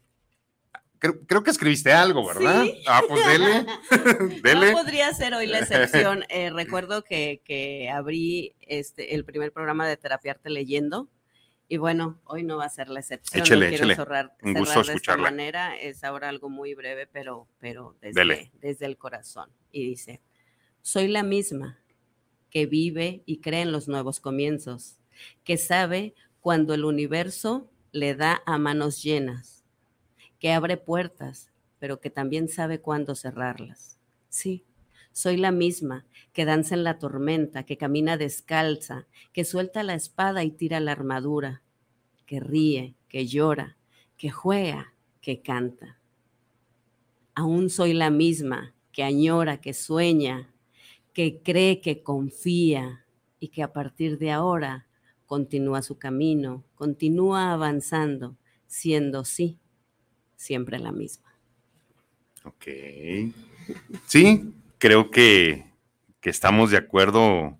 Creo, 1.27 1.43
que 1.43 1.51
escribiste 1.51 1.93
algo, 1.93 2.25
¿verdad? 2.25 2.64
Ah, 2.87 3.03
pues 3.09 3.27
dele. 3.27 3.66
dele. 4.43 4.70
No 4.70 4.79
podría 4.79 5.12
ser 5.12 5.35
hoy 5.35 5.49
la 5.49 5.59
excepción. 5.59 6.25
Eh, 6.29 6.51
recuerdo 6.51 7.03
que, 7.03 7.43
que, 7.45 7.91
abrí 7.91 8.55
este, 8.61 9.16
el 9.16 9.25
primer 9.25 9.53
programa 9.53 9.85
de 9.89 9.97
Terapiarte 9.97 10.49
leyendo 10.49 11.09
Y 11.66 11.79
bueno, 11.79 12.20
hoy 12.23 12.45
no 12.45 12.57
va 12.57 12.66
a 12.66 12.68
ser 12.68 12.89
la 12.89 13.01
excepción. 13.01 13.43
Échele, 13.43 13.66
no 13.66 13.70
quiero 13.70 13.93
échele. 13.93 14.31
Un 14.43 14.55
gusto 14.55 14.85
cerrar 14.85 14.87
de 14.87 14.95
esta 14.95 15.16
manera. 15.16 15.77
Es 15.77 16.05
ahora 16.05 16.29
algo 16.29 16.49
muy 16.49 16.75
breve, 16.75 17.09
pero, 17.09 17.49
pero 17.59 17.97
Dele. 18.01 18.53
desde, 18.53 18.68
desde 18.68 18.87
el 18.87 18.97
corazón. 18.97 19.51
Y 19.73 19.85
dice, 19.85 20.20
soy 20.83 21.09
la 21.09 21.25
misma 21.25 21.82
que 22.53 22.66
vive 22.66 23.22
y 23.24 23.38
cree 23.38 23.62
en 23.62 23.72
los 23.72 23.88
nuevos 23.88 24.20
comienzos, 24.20 24.98
que 25.42 25.57
sabe 25.57 26.14
cuando 26.40 26.74
el 26.74 26.84
universo 26.84 27.70
le 27.92 28.14
da 28.14 28.42
a 28.44 28.59
manos 28.59 29.03
llenas, 29.03 29.64
que 30.38 30.53
abre 30.53 30.76
puertas, 30.76 31.50
pero 31.78 31.98
que 31.98 32.11
también 32.11 32.48
sabe 32.48 32.78
cuándo 32.78 33.14
cerrarlas. 33.14 33.98
Sí, 34.28 34.64
soy 35.12 35.38
la 35.38 35.50
misma 35.50 36.05
que 36.34 36.44
danza 36.44 36.74
en 36.74 36.84
la 36.84 36.98
tormenta, 36.98 37.64
que 37.64 37.78
camina 37.78 38.18
descalza, 38.18 39.07
que 39.32 39.46
suelta 39.46 39.82
la 39.82 39.94
espada 39.94 40.44
y 40.44 40.50
tira 40.50 40.78
la 40.78 40.92
armadura, 40.92 41.62
que 42.26 42.38
ríe, 42.38 42.94
que 43.09 43.26
llora, 43.26 43.78
que 44.18 44.30
juega, 44.30 44.92
que 45.22 45.40
canta. 45.40 45.98
Aún 47.34 47.70
soy 47.70 47.94
la 47.94 48.11
misma 48.11 48.74
que 48.92 49.03
añora, 49.03 49.62
que 49.62 49.72
sueña, 49.72 50.51
que 51.12 51.42
cree, 51.42 51.80
que 51.80 52.02
confía 52.02 53.04
y 53.38 53.48
que 53.48 53.62
a 53.62 53.72
partir 53.72 54.18
de 54.18 54.30
ahora 54.30 54.86
continúa 55.26 55.82
su 55.82 55.98
camino, 55.98 56.64
continúa 56.74 57.52
avanzando, 57.52 58.36
siendo 58.66 59.24
sí, 59.24 59.58
siempre 60.36 60.78
la 60.78 60.92
misma. 60.92 61.34
Ok. 62.44 62.66
Sí, 64.06 64.54
creo 64.78 65.10
que, 65.10 65.72
que 66.20 66.30
estamos 66.30 66.70
de 66.70 66.76
acuerdo 66.76 67.58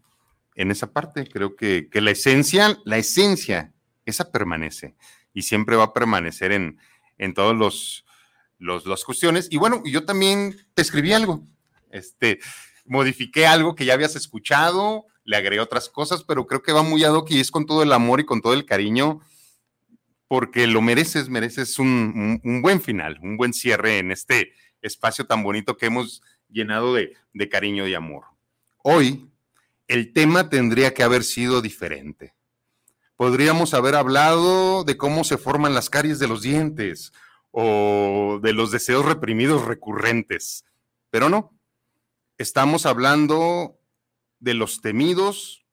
en 0.55 0.71
esa 0.71 0.93
parte. 0.93 1.27
Creo 1.27 1.57
que, 1.57 1.89
que 1.91 2.01
la 2.01 2.11
esencia, 2.11 2.79
la 2.85 2.99
esencia, 2.99 3.73
esa 4.05 4.31
permanece 4.31 4.95
y 5.33 5.43
siempre 5.43 5.77
va 5.77 5.85
a 5.85 5.93
permanecer 5.93 6.53
en, 6.53 6.79
en 7.19 7.35
todos 7.35 7.57
los, 7.57 8.05
los, 8.59 8.87
las 8.87 9.05
cuestiones. 9.05 9.49
Y 9.51 9.57
bueno, 9.57 9.83
yo 9.85 10.05
también 10.05 10.57
te 10.75 10.83
escribí 10.83 11.13
algo. 11.13 11.47
Este, 11.91 12.41
modifiqué 12.85 13.47
algo 13.47 13.75
que 13.75 13.85
ya 13.85 13.95
habías 13.95 14.17
escuchado, 14.17 15.07
le 15.25 15.37
agregué 15.37 15.61
otras 15.61 15.89
cosas, 15.89 16.25
pero 16.25 16.47
creo 16.47 16.63
que 16.63 16.73
va 16.73 16.83
muy 16.83 17.05
ad 17.05 17.13
hoc 17.15 17.31
y 17.31 17.41
es 17.41 17.51
con 17.51 17.67
todo 17.67 17.83
el 17.83 17.93
amor 17.93 18.21
y 18.21 18.25
con 18.25 18.41
todo 18.41 18.55
el 18.55 18.65
cariño, 18.67 19.21
porque 20.29 20.67
lo 20.67 20.81
mereces, 20.81 21.29
mereces 21.29 21.79
un, 21.79 21.89
un- 21.89 22.41
un 22.43 22.63
buen 22.63 22.81
final, 22.81 23.19
un 23.23 23.37
buen 23.37 23.53
cierre 23.53 23.99
en 23.99 24.11
este 24.11 24.53
espacio 24.81 25.27
tan 25.27 25.43
bonito 25.43 25.77
que 25.77 25.87
hemos 25.87 26.23
llenado 26.49 26.95
de, 26.95 27.15
de 27.35 27.49
cariño 27.49 27.87
y 27.87 27.95
amor. 27.95 28.25
Hoy, 28.83 29.29
el 29.89 30.13
tema 30.13 30.49
tendría 30.49 30.95
que 30.95 31.03
haber 31.03 31.23
sido 31.23 31.61
diferente. 31.61 32.35
Podríamos 33.17 33.75
haber 33.75 33.95
hablado 33.95 34.85
de 34.85 34.97
cómo 34.97 35.23
se 35.23 35.39
forman 35.39 35.75
las 35.75 35.91
caries 35.91 36.19
de 36.19 36.29
los 36.29 36.43
dientes 36.43 37.13
o 37.51 38.41
de 38.43 38.53
los 38.55 38.71
deseos 38.71 39.05
reprimidos 39.05 39.65
recurrentes, 39.67 40.65
pero 41.11 41.29
no. 41.29 41.53
Estamos 42.43 42.87
hablando 42.87 43.79
de 44.41 44.55
los 44.55 44.81
temidos 44.81 45.65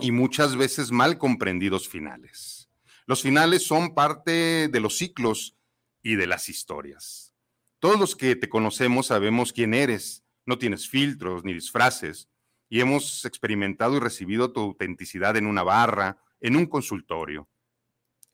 y 0.00 0.10
muchas 0.10 0.56
veces 0.56 0.90
mal 0.90 1.18
comprendidos 1.18 1.88
finales. 1.88 2.68
Los 3.06 3.22
finales 3.22 3.64
son 3.64 3.94
parte 3.94 4.66
de 4.66 4.80
los 4.80 4.98
ciclos 4.98 5.56
y 6.02 6.16
de 6.16 6.26
las 6.26 6.48
historias. 6.48 7.32
Todos 7.78 8.00
los 8.00 8.16
que 8.16 8.34
te 8.34 8.48
conocemos 8.48 9.06
sabemos 9.06 9.52
quién 9.52 9.72
eres, 9.72 10.24
no 10.46 10.58
tienes 10.58 10.88
filtros 10.88 11.44
ni 11.44 11.54
disfraces 11.54 12.28
y 12.68 12.80
hemos 12.80 13.24
experimentado 13.24 13.96
y 13.96 14.00
recibido 14.00 14.52
tu 14.52 14.62
autenticidad 14.62 15.36
en 15.36 15.46
una 15.46 15.62
barra, 15.62 16.18
en 16.40 16.56
un 16.56 16.66
consultorio, 16.66 17.48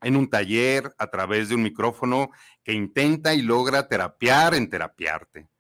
en 0.01 0.17
un 0.17 0.31
taller, 0.31 0.95
a 0.97 1.11
través 1.11 1.51
de 1.51 1.57
un 1.57 1.63
micrófono 1.63 2.31
que 2.65 2.73
intenta 2.73 3.35
y 3.35 3.43
logra 3.43 3.87
terapiar 3.87 4.55
en 4.55 4.71
terapiarte. 4.71 5.51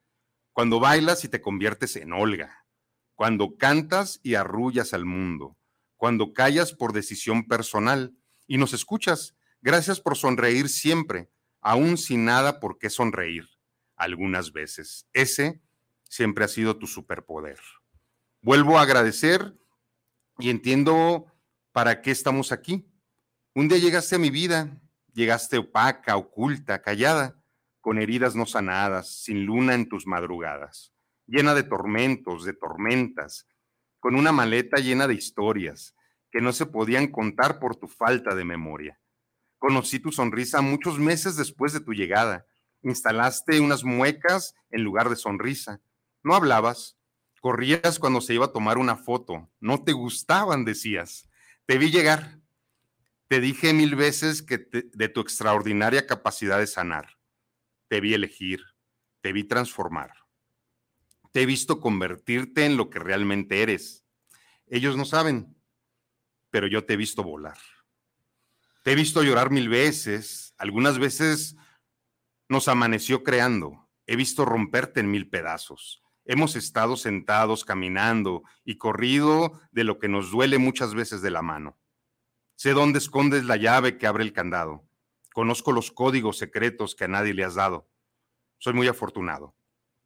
Cuando 0.52 0.80
bailas 0.80 1.24
y 1.24 1.28
te 1.28 1.40
conviertes 1.40 1.96
en 1.96 2.12
Olga, 2.12 2.66
cuando 3.14 3.56
cantas 3.56 4.20
y 4.22 4.34
arrullas 4.34 4.94
al 4.94 5.04
mundo, 5.04 5.56
cuando 5.96 6.32
callas 6.32 6.72
por 6.72 6.94
decisión 6.94 7.46
personal 7.46 8.16
y 8.46 8.56
nos 8.56 8.72
escuchas. 8.72 9.36
Gracias 9.60 10.00
por 10.00 10.16
sonreír 10.16 10.70
siempre, 10.70 11.30
aún 11.60 11.98
sin 11.98 12.24
nada 12.24 12.58
por 12.58 12.78
qué 12.78 12.88
sonreír. 12.88 13.48
Algunas 13.96 14.52
veces. 14.52 15.06
Ese 15.12 15.60
siempre 16.08 16.44
ha 16.44 16.48
sido 16.48 16.78
tu 16.78 16.86
superpoder. 16.86 17.58
Vuelvo 18.40 18.78
a 18.78 18.82
agradecer 18.82 19.54
y 20.38 20.48
entiendo 20.48 21.26
para 21.72 22.00
qué 22.00 22.10
estamos 22.10 22.50
aquí. 22.50 22.90
Un 23.54 23.68
día 23.68 23.76
llegaste 23.76 24.14
a 24.14 24.18
mi 24.18 24.30
vida, 24.30 24.80
llegaste 25.12 25.58
opaca, 25.58 26.16
oculta, 26.16 26.80
callada, 26.80 27.39
con 27.80 27.98
heridas 27.98 28.36
no 28.36 28.46
sanadas, 28.46 29.22
sin 29.22 29.46
luna 29.46 29.74
en 29.74 29.88
tus 29.88 30.06
madrugadas, 30.06 30.92
llena 31.26 31.54
de 31.54 31.62
tormentos, 31.62 32.44
de 32.44 32.52
tormentas, 32.52 33.46
con 33.98 34.14
una 34.14 34.32
maleta 34.32 34.78
llena 34.78 35.06
de 35.06 35.14
historias 35.14 35.94
que 36.30 36.40
no 36.40 36.52
se 36.52 36.66
podían 36.66 37.08
contar 37.08 37.58
por 37.58 37.76
tu 37.76 37.88
falta 37.88 38.34
de 38.34 38.44
memoria. 38.44 39.00
Conocí 39.58 39.98
tu 39.98 40.10
sonrisa 40.12 40.62
muchos 40.62 40.98
meses 40.98 41.36
después 41.36 41.72
de 41.72 41.80
tu 41.80 41.92
llegada. 41.92 42.46
Instalaste 42.82 43.60
unas 43.60 43.84
muecas 43.84 44.54
en 44.70 44.82
lugar 44.82 45.10
de 45.10 45.16
sonrisa. 45.16 45.82
No 46.22 46.34
hablabas, 46.34 46.96
corrías 47.40 47.98
cuando 47.98 48.20
se 48.20 48.34
iba 48.34 48.46
a 48.46 48.52
tomar 48.52 48.78
una 48.78 48.96
foto. 48.96 49.50
No 49.60 49.82
te 49.82 49.92
gustaban, 49.92 50.64
decías. 50.64 51.28
Te 51.66 51.78
vi 51.78 51.90
llegar. 51.90 52.38
Te 53.28 53.40
dije 53.40 53.72
mil 53.72 53.96
veces 53.96 54.42
que 54.42 54.58
de 54.58 55.08
tu 55.08 55.20
extraordinaria 55.20 56.06
capacidad 56.06 56.58
de 56.58 56.66
sanar. 56.66 57.19
Te 57.90 58.00
vi 58.00 58.14
elegir, 58.14 58.62
te 59.20 59.32
vi 59.32 59.42
transformar. 59.42 60.12
Te 61.32 61.42
he 61.42 61.46
visto 61.46 61.80
convertirte 61.80 62.64
en 62.64 62.76
lo 62.76 62.88
que 62.88 63.00
realmente 63.00 63.62
eres. 63.62 64.04
Ellos 64.68 64.96
no 64.96 65.04
saben, 65.04 65.56
pero 66.50 66.68
yo 66.68 66.84
te 66.84 66.94
he 66.94 66.96
visto 66.96 67.24
volar. 67.24 67.58
Te 68.84 68.92
he 68.92 68.94
visto 68.94 69.24
llorar 69.24 69.50
mil 69.50 69.68
veces, 69.68 70.54
algunas 70.56 71.00
veces 71.00 71.56
nos 72.48 72.68
amaneció 72.68 73.24
creando. 73.24 73.88
He 74.06 74.14
visto 74.14 74.44
romperte 74.44 75.00
en 75.00 75.10
mil 75.10 75.28
pedazos. 75.28 76.00
Hemos 76.24 76.54
estado 76.54 76.96
sentados 76.96 77.64
caminando 77.64 78.44
y 78.64 78.78
corrido 78.78 79.60
de 79.72 79.82
lo 79.82 79.98
que 79.98 80.08
nos 80.08 80.30
duele 80.30 80.58
muchas 80.58 80.94
veces 80.94 81.22
de 81.22 81.32
la 81.32 81.42
mano. 81.42 81.76
Sé 82.54 82.70
dónde 82.70 83.00
escondes 83.00 83.46
la 83.46 83.56
llave 83.56 83.98
que 83.98 84.06
abre 84.06 84.22
el 84.22 84.32
candado. 84.32 84.88
Conozco 85.32 85.72
los 85.72 85.92
códigos 85.92 86.38
secretos 86.38 86.94
que 86.94 87.04
a 87.04 87.08
nadie 87.08 87.34
le 87.34 87.44
has 87.44 87.54
dado. 87.54 87.88
Soy 88.58 88.72
muy 88.72 88.88
afortunado 88.88 89.54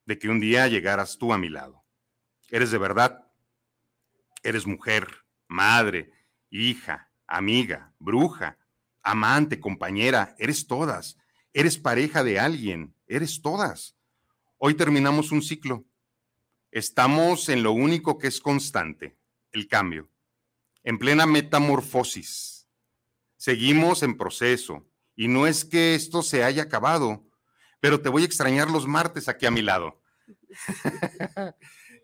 de 0.05 0.19
que 0.19 0.29
un 0.29 0.39
día 0.39 0.69
llegaras 0.69 1.19
tú 1.19 1.33
a 1.33 1.39
mi 1.39 1.49
lado. 1.49 1.83
Eres 2.51 2.71
de 2.71 2.79
verdad. 2.79 3.27
Eres 4.43 4.67
mujer, 4.67 5.09
madre, 5.49 6.13
hija, 6.51 7.11
amiga, 7.27 7.95
bruja, 7.99 8.59
amante, 9.03 9.61
compañera. 9.61 10.35
Eres 10.39 10.67
todas. 10.67 11.17
Eres 11.53 11.79
pareja 11.79 12.23
de 12.23 12.39
alguien. 12.39 12.95
Eres 13.07 13.41
todas. 13.41 13.97
Hoy 14.59 14.75
terminamos 14.75 15.33
un 15.33 15.43
ciclo. 15.43 15.85
Estamos 16.71 17.49
en 17.49 17.63
lo 17.63 17.73
único 17.73 18.19
que 18.19 18.27
es 18.27 18.41
constante, 18.41 19.17
el 19.53 19.69
cambio, 19.69 20.11
en 20.83 20.99
plena 20.99 21.25
metamorfosis. 21.25 22.67
Seguimos 23.37 24.03
en 24.03 24.17
proceso 24.17 24.85
y 25.17 25.29
no 25.29 25.47
es 25.47 25.65
que 25.65 25.95
esto 25.95 26.23
se 26.23 26.45
haya 26.45 26.65
acabado, 26.65 27.25
pero 27.81 28.01
te 28.01 28.09
voy 28.09 28.23
a 28.23 28.27
extrañar 28.27 28.71
los 28.71 28.87
martes 28.87 29.29
aquí 29.29 29.47
a 29.47 29.51
mi 29.51 29.63
lado. 29.63 30.01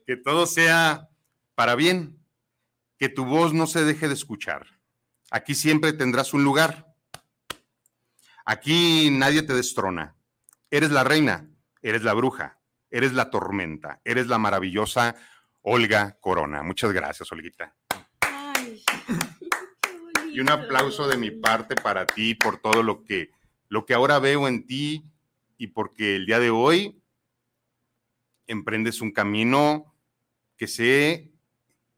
que 0.07 0.17
todo 0.17 0.47
sea 0.47 1.09
para 1.55 1.75
bien, 1.75 2.19
que 2.99 3.09
tu 3.09 3.25
voz 3.25 3.53
no 3.53 3.67
se 3.67 3.85
deje 3.85 4.09
de 4.09 4.15
escuchar. 4.15 4.67
Aquí 5.31 5.55
siempre 5.55 5.93
tendrás 5.93 6.35
un 6.35 6.45
lugar. 6.45 6.95
Aquí 8.45 9.11
nadie 9.11 9.43
te 9.43 9.55
destrona. 9.55 10.17
Eres 10.71 10.91
la 10.91 11.05
reina, 11.05 11.49
eres 11.83 12.03
la 12.03 12.15
bruja, 12.15 12.61
eres 12.91 13.13
la 13.13 13.31
tormenta, 13.31 14.01
eres 14.05 14.27
la 14.27 14.39
maravillosa 14.39 15.17
Olga 15.63 16.17
Corona. 16.21 16.63
Muchas 16.63 16.93
gracias, 16.93 17.31
Olguita. 17.33 17.75
Ay, 18.21 18.83
Y 20.33 20.41
un 20.41 20.51
aplauso 20.51 21.09
de 21.09 21.16
mi 21.16 21.31
parte 21.31 21.74
para 21.74 22.07
ti 22.07 22.35
por 22.35 22.59
todo 22.61 22.83
lo 22.83 23.05
que, 23.05 23.31
lo 23.68 23.85
que 23.87 23.95
ahora 23.95 24.18
veo 24.18 24.47
en 24.49 24.66
ti 24.66 25.05
y 25.59 25.68
porque 25.68 26.16
el 26.16 26.26
día 26.26 26.39
de 26.39 26.51
hoy 26.51 27.01
emprendes 28.47 29.01
un 29.01 29.12
camino 29.12 29.95
que 30.57 30.66
sé 30.66 31.31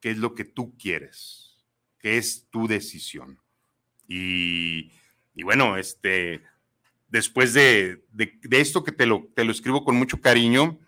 que 0.00 0.10
es 0.10 0.18
lo 0.18 0.34
que 0.34 0.44
tú 0.44 0.76
quieres, 0.76 1.64
que 1.98 2.16
es 2.18 2.48
tu 2.50 2.66
decisión. 2.66 3.38
Y, 4.08 4.90
y 5.34 5.42
bueno, 5.44 5.76
este, 5.76 6.42
después 7.08 7.52
de, 7.54 8.04
de- 8.10 8.38
de 8.42 8.60
esto 8.60 8.82
que 8.82 8.92
te 8.92 9.06
lo, 9.06 9.28
te 9.34 9.44
lo 9.44 9.52
escribo 9.52 9.84
con 9.84 9.96
mucho 9.96 10.20
cariño, 10.20 10.78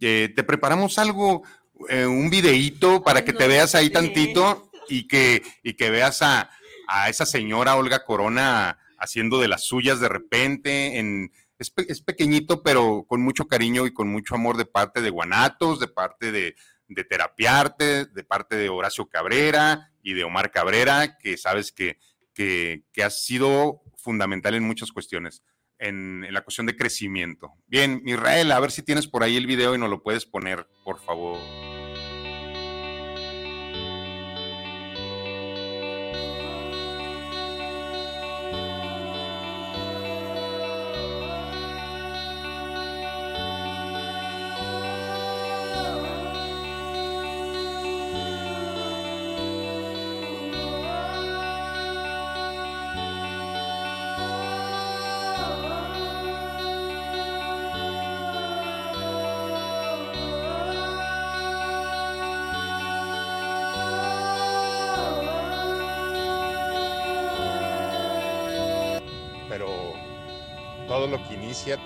eh, 0.00 0.32
te 0.34 0.44
preparamos 0.44 0.98
algo, 0.98 1.42
eh, 1.88 2.06
un 2.06 2.30
videíto 2.30 3.02
para 3.02 3.24
que 3.24 3.32
no 3.32 3.38
te 3.38 3.48
veas 3.48 3.74
ahí 3.74 3.90
tantito 3.90 4.70
y 4.88 5.08
que, 5.08 5.42
y 5.62 5.74
que 5.74 5.90
veas 5.90 6.22
a, 6.22 6.50
a 6.88 7.08
esa 7.08 7.26
señora 7.26 7.76
Olga 7.76 8.04
Corona 8.04 8.78
haciendo 8.98 9.40
de 9.40 9.48
las 9.48 9.64
suyas 9.64 10.00
de 10.00 10.08
repente. 10.08 10.98
En, 10.98 11.30
es, 11.58 12.02
pequeñito, 12.02 12.62
pero 12.62 13.04
con 13.06 13.22
mucho 13.22 13.46
cariño 13.46 13.86
y 13.86 13.92
con 13.92 14.08
mucho 14.08 14.34
amor 14.34 14.56
de 14.56 14.66
parte 14.66 15.00
de 15.00 15.10
Guanatos, 15.10 15.80
de 15.80 15.88
parte 15.88 16.32
de, 16.32 16.56
de 16.88 17.04
Terapiarte, 17.04 18.06
de 18.06 18.24
parte 18.24 18.56
de 18.56 18.68
Horacio 18.68 19.06
Cabrera 19.06 19.92
y 20.02 20.14
de 20.14 20.24
Omar 20.24 20.50
Cabrera, 20.50 21.16
que 21.18 21.36
sabes 21.36 21.72
que, 21.72 21.98
que, 22.34 22.84
que 22.92 23.04
ha 23.04 23.10
sido 23.10 23.82
fundamental 23.96 24.54
en 24.54 24.64
muchas 24.64 24.92
cuestiones. 24.92 25.42
En, 25.78 26.24
en, 26.24 26.32
la 26.32 26.42
cuestión 26.42 26.66
de 26.66 26.76
crecimiento. 26.76 27.52
Bien, 27.66 28.00
Israel, 28.06 28.52
a 28.52 28.60
ver 28.60 28.70
si 28.70 28.82
tienes 28.82 29.08
por 29.08 29.22
ahí 29.22 29.36
el 29.36 29.46
video 29.46 29.74
y 29.74 29.78
nos 29.78 29.90
lo 29.90 30.02
puedes 30.02 30.24
poner, 30.24 30.68
por 30.84 31.00
favor. 31.00 31.73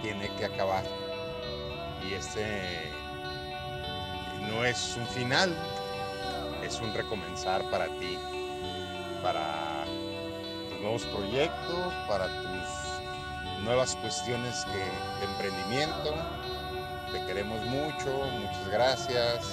Tiene 0.03 0.29
que 0.37 0.45
acabar. 0.47 0.85
Y 2.09 2.15
este 2.15 2.91
no 4.49 4.65
es 4.65 4.97
un 4.97 5.07
final, 5.09 5.55
es 6.63 6.81
un 6.81 6.95
recomenzar 6.95 7.69
para 7.71 7.87
ti, 7.99 8.19
para 9.23 9.85
tus 10.71 10.81
nuevos 10.81 11.05
proyectos, 11.05 11.93
para 12.09 12.29
tus 12.29 13.63
nuevas 13.65 13.95
cuestiones 13.97 14.65
que, 14.65 14.79
de 14.79 15.25
emprendimiento. 15.33 16.15
Te 17.13 17.27
queremos 17.27 17.63
mucho, 17.67 18.11
muchas 18.41 18.69
gracias 18.69 19.45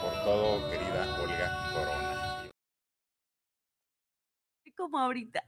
por 0.00 0.12
todo, 0.24 0.70
querida 0.70 1.18
Olga 1.20 1.72
Corona. 1.74 2.50
Como 4.76 4.96
ahorita. 4.98 5.42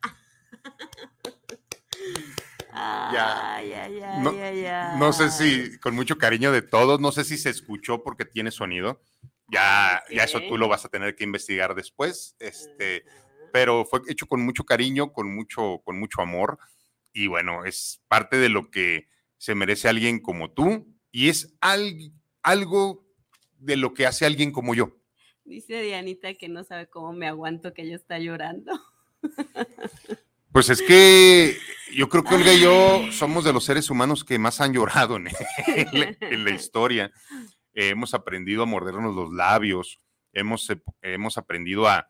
ya. 2.73 3.57
Ay, 3.57 3.73
ay, 3.73 4.01
no, 4.21 4.31
ay. 4.31 4.99
no 4.99 5.13
sé 5.13 5.31
si, 5.31 5.79
con 5.79 5.95
mucho 5.95 6.17
cariño 6.17 6.53
de 6.53 6.63
todos, 6.63 7.01
no 7.01 7.13
sé 7.13 7.25
si 7.25 7.37
se 7.37 7.51
escuchó 7.51 8.03
porque 8.03 8.25
tiene 8.25 8.51
sonido. 8.51 9.03
Ya, 9.49 10.03
ya 10.11 10.25
eso 10.25 10.41
tú 10.49 10.57
lo 10.57 10.69
vas 10.69 10.85
a 10.85 10.89
tener 10.89 11.15
que 11.15 11.25
investigar 11.25 11.75
después. 11.75 12.37
Este, 12.39 13.05
pero 13.53 13.85
fue 13.85 14.01
hecho 14.09 14.27
con 14.27 14.43
mucho 14.43 14.65
cariño, 14.65 15.13
con 15.13 15.35
mucho, 15.35 15.83
con 15.85 15.99
mucho 15.99 16.23
amor. 16.23 16.59
Y 17.13 17.27
bueno, 17.27 17.65
es 17.67 18.03
parte 18.09 18.37
de 18.39 18.49
lo 18.49 18.71
que 18.71 19.09
se 19.37 19.55
merece 19.55 19.89
alguien 19.89 20.21
como 20.21 20.51
tú. 20.53 20.87
Y 21.11 21.29
es 21.29 21.55
al, 21.61 21.95
algo 22.43 23.07
de 23.59 23.77
lo 23.77 23.93
que 23.93 24.07
hace 24.07 24.25
alguien 24.25 24.53
como 24.53 24.75
yo. 24.75 24.97
Dice 25.45 25.83
Dianita 25.83 26.33
que 26.35 26.49
no 26.49 26.65
sabe 26.65 26.89
cómo 26.89 27.13
me 27.13 27.27
aguanto 27.27 27.75
que 27.75 27.83
ella 27.83 27.97
está 27.97 28.19
llorando. 28.19 28.73
Pues 30.53 30.69
es 30.69 30.83
que 30.83 31.57
yo 31.95 32.11
creo 32.11 32.25
que 32.25 32.35
Olga 32.35 32.53
y 32.53 32.61
yo 32.61 33.11
somos 33.11 33.43
de 33.43 33.55
los 33.55 33.65
seres 33.65 33.89
humanos 33.89 34.23
que 34.23 34.39
más 34.39 34.61
han 34.61 34.75
llorado 34.75 35.17
en, 35.17 35.25
la, 36.45 36.51
historia. 36.51 37.11
Eh, 37.73 37.89
hemos 37.89 38.13
aprendido 38.13 38.63
a 38.63 38.67
mordernos 38.67 39.15
los 39.15 39.33
labios, 39.33 39.99
hemos, 40.35 40.69
hemos 41.01 41.39
aprendido 41.39 41.89
a, 41.89 42.07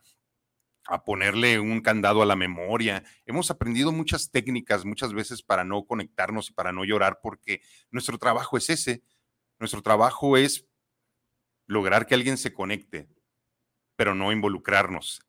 a, 0.87 1.05
ponerle 1.05 1.57
un 1.57 1.79
candado 1.79 2.21
a 2.21 2.25
la 2.25 2.35
memoria, 2.35 3.05
hemos 3.25 3.49
aprendido 3.49 3.93
muchas 3.93 4.29
técnicas 4.29 4.83
muchas 4.83 5.13
veces 5.13 5.41
para 5.41 5.63
no 5.63 5.85
conectarnos 5.85 6.49
y 6.49 6.53
para 6.53 6.73
no 6.73 6.83
llorar, 6.83 7.19
porque 7.23 7.61
nuestro 7.91 8.17
trabajo 8.17 8.57
es 8.57 8.69
ese. 8.69 9.03
Nuestro 9.57 9.81
trabajo 9.81 10.35
es 10.35 10.67
lograr 11.65 12.07
que 12.07 12.15
alguien 12.15 12.37
se 12.37 12.53
conecte, 12.53 13.07
pero 13.95 14.13
no 14.15 14.33
involucrarnos 14.33 15.21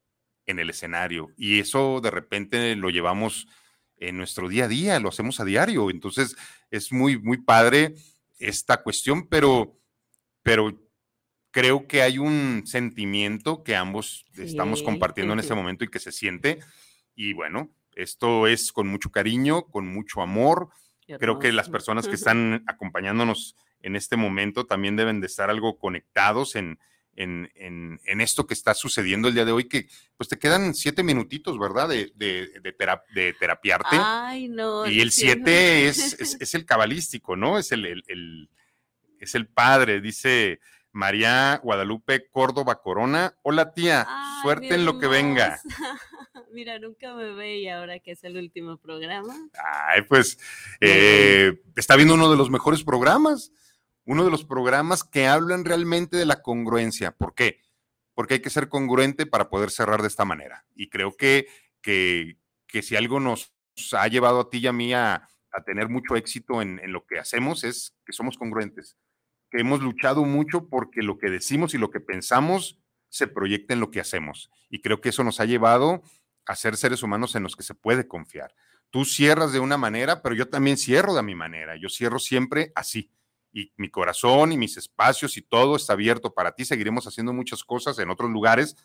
en 0.46 0.58
el 0.58 0.70
escenario. 0.70 1.28
Y 1.36 1.60
eso 1.60 2.00
de 2.00 2.10
repente 2.10 2.76
lo 2.76 2.90
llevamos 2.90 3.48
en 3.96 4.16
nuestro 4.16 4.48
día 4.48 4.64
a 4.64 4.68
día, 4.68 5.00
lo 5.00 5.08
hacemos 5.08 5.40
a 5.40 5.44
diario. 5.44 5.90
Entonces 5.90 6.36
es 6.70 6.92
muy, 6.92 7.18
muy 7.18 7.38
padre 7.38 7.94
esta 8.38 8.82
cuestión, 8.82 9.28
pero, 9.28 9.78
pero 10.42 10.80
creo 11.50 11.86
que 11.86 12.02
hay 12.02 12.18
un 12.18 12.62
sentimiento 12.66 13.62
que 13.62 13.76
ambos 13.76 14.24
sí. 14.32 14.42
estamos 14.42 14.82
compartiendo 14.82 15.32
en 15.32 15.40
este 15.40 15.54
momento 15.54 15.84
y 15.84 15.88
que 15.88 16.00
se 16.00 16.12
siente. 16.12 16.58
Y 17.14 17.32
bueno, 17.32 17.70
esto 17.94 18.46
es 18.46 18.72
con 18.72 18.88
mucho 18.88 19.10
cariño, 19.10 19.66
con 19.66 19.86
mucho 19.86 20.20
amor. 20.20 20.68
Creo 21.18 21.38
que 21.38 21.52
las 21.52 21.68
personas 21.68 22.08
que 22.08 22.14
están 22.16 22.64
acompañándonos 22.66 23.56
en 23.80 23.96
este 23.96 24.16
momento 24.16 24.66
también 24.66 24.96
deben 24.96 25.20
de 25.20 25.26
estar 25.26 25.50
algo 25.50 25.78
conectados 25.78 26.56
en, 26.56 26.78
en, 27.16 27.50
en, 27.54 28.00
en, 28.04 28.20
esto 28.20 28.46
que 28.46 28.54
está 28.54 28.74
sucediendo 28.74 29.28
el 29.28 29.34
día 29.34 29.44
de 29.44 29.52
hoy, 29.52 29.68
que 29.68 29.88
pues 30.16 30.28
te 30.28 30.38
quedan 30.38 30.74
siete 30.74 31.02
minutitos, 31.02 31.58
¿verdad? 31.58 31.88
De, 31.88 32.12
de, 32.14 32.48
de, 32.60 32.72
terap 32.72 33.08
de 33.10 33.32
terapiarte. 33.34 33.96
Ay, 33.98 34.48
no. 34.48 34.86
Y 34.86 35.00
el 35.00 35.12
siete 35.12 35.88
es, 35.88 36.14
es, 36.20 36.36
es, 36.40 36.54
el 36.54 36.64
cabalístico, 36.64 37.36
¿no? 37.36 37.58
Es 37.58 37.72
el, 37.72 37.86
el, 37.86 38.04
el, 38.08 38.50
es 39.20 39.34
el 39.34 39.46
padre, 39.46 40.00
dice 40.00 40.60
María 40.92 41.60
Guadalupe 41.62 42.28
Córdoba 42.30 42.80
Corona. 42.80 43.34
Hola 43.42 43.72
tía, 43.72 44.06
Ay, 44.08 44.42
suerte 44.42 44.74
en 44.74 44.84
lo 44.84 44.98
que 44.98 45.08
venga. 45.08 45.60
Mira, 46.52 46.78
nunca 46.78 47.14
me 47.14 47.32
ve 47.32 47.58
y 47.58 47.68
ahora 47.68 47.98
que 47.98 48.12
es 48.12 48.22
el 48.22 48.36
último 48.36 48.76
programa. 48.76 49.34
Ay, 49.88 50.02
pues 50.02 50.38
eh, 50.80 51.60
está 51.74 51.96
viendo 51.96 52.14
uno 52.14 52.30
de 52.30 52.36
los 52.36 52.48
mejores 52.48 52.84
programas 52.84 53.50
uno 54.06 54.24
de 54.24 54.30
los 54.30 54.44
programas 54.44 55.04
que 55.04 55.26
hablan 55.26 55.64
realmente 55.64 56.16
de 56.16 56.26
la 56.26 56.42
congruencia. 56.42 57.12
¿Por 57.12 57.34
qué? 57.34 57.60
Porque 58.14 58.34
hay 58.34 58.40
que 58.40 58.50
ser 58.50 58.68
congruente 58.68 59.26
para 59.26 59.48
poder 59.48 59.70
cerrar 59.70 60.02
de 60.02 60.08
esta 60.08 60.24
manera. 60.24 60.66
Y 60.74 60.88
creo 60.88 61.16
que, 61.16 61.48
que, 61.80 62.38
que 62.66 62.82
si 62.82 62.96
algo 62.96 63.20
nos 63.20 63.52
ha 63.92 64.06
llevado 64.08 64.40
a 64.40 64.50
ti 64.50 64.58
y 64.58 64.66
a 64.66 64.72
mí 64.72 64.94
a, 64.94 65.28
a 65.52 65.64
tener 65.64 65.88
mucho 65.88 66.16
éxito 66.16 66.62
en, 66.62 66.78
en, 66.80 66.92
lo 66.92 67.06
que 67.06 67.18
hacemos 67.18 67.64
es 67.64 67.96
que 68.04 68.12
somos 68.12 68.36
congruentes, 68.36 68.96
que 69.50 69.60
hemos 69.60 69.80
luchado 69.80 70.24
mucho 70.24 70.68
porque 70.68 71.02
lo 71.02 71.18
que 71.18 71.30
decimos 71.30 71.74
y 71.74 71.78
lo 71.78 71.90
que 71.90 72.00
pensamos 72.00 72.78
se 73.08 73.26
proyecta 73.26 73.74
en 73.74 73.80
lo 73.80 73.90
que 73.90 74.00
hacemos. 74.00 74.50
Y 74.68 74.80
creo 74.80 75.00
que 75.00 75.08
eso 75.08 75.24
nos 75.24 75.40
ha 75.40 75.44
llevado 75.44 76.02
a 76.46 76.56
ser 76.56 76.76
seres 76.76 77.02
humanos 77.02 77.34
en 77.34 77.42
los 77.42 77.56
que 77.56 77.62
se 77.62 77.74
puede 77.74 78.06
confiar. 78.06 78.54
Tú 78.90 79.04
cierras 79.04 79.52
de 79.52 79.60
una 79.60 79.76
manera, 79.76 80.22
pero 80.22 80.34
yo 80.34 80.48
también 80.48 80.76
cierro 80.76 81.14
de 81.14 81.22
mi 81.22 81.34
manera. 81.34 81.76
Yo 81.76 81.88
cierro 81.88 82.18
siempre 82.18 82.72
así 82.74 83.10
y 83.54 83.72
mi 83.76 83.88
corazón 83.88 84.50
y 84.50 84.58
mis 84.58 84.76
espacios 84.76 85.36
y 85.36 85.42
todo 85.42 85.76
está 85.76 85.92
abierto 85.92 86.34
para 86.34 86.52
ti. 86.52 86.64
Seguiremos 86.64 87.06
haciendo 87.06 87.32
muchas 87.32 87.62
cosas 87.62 87.96
en 88.00 88.10
otros 88.10 88.30
lugares, 88.30 88.76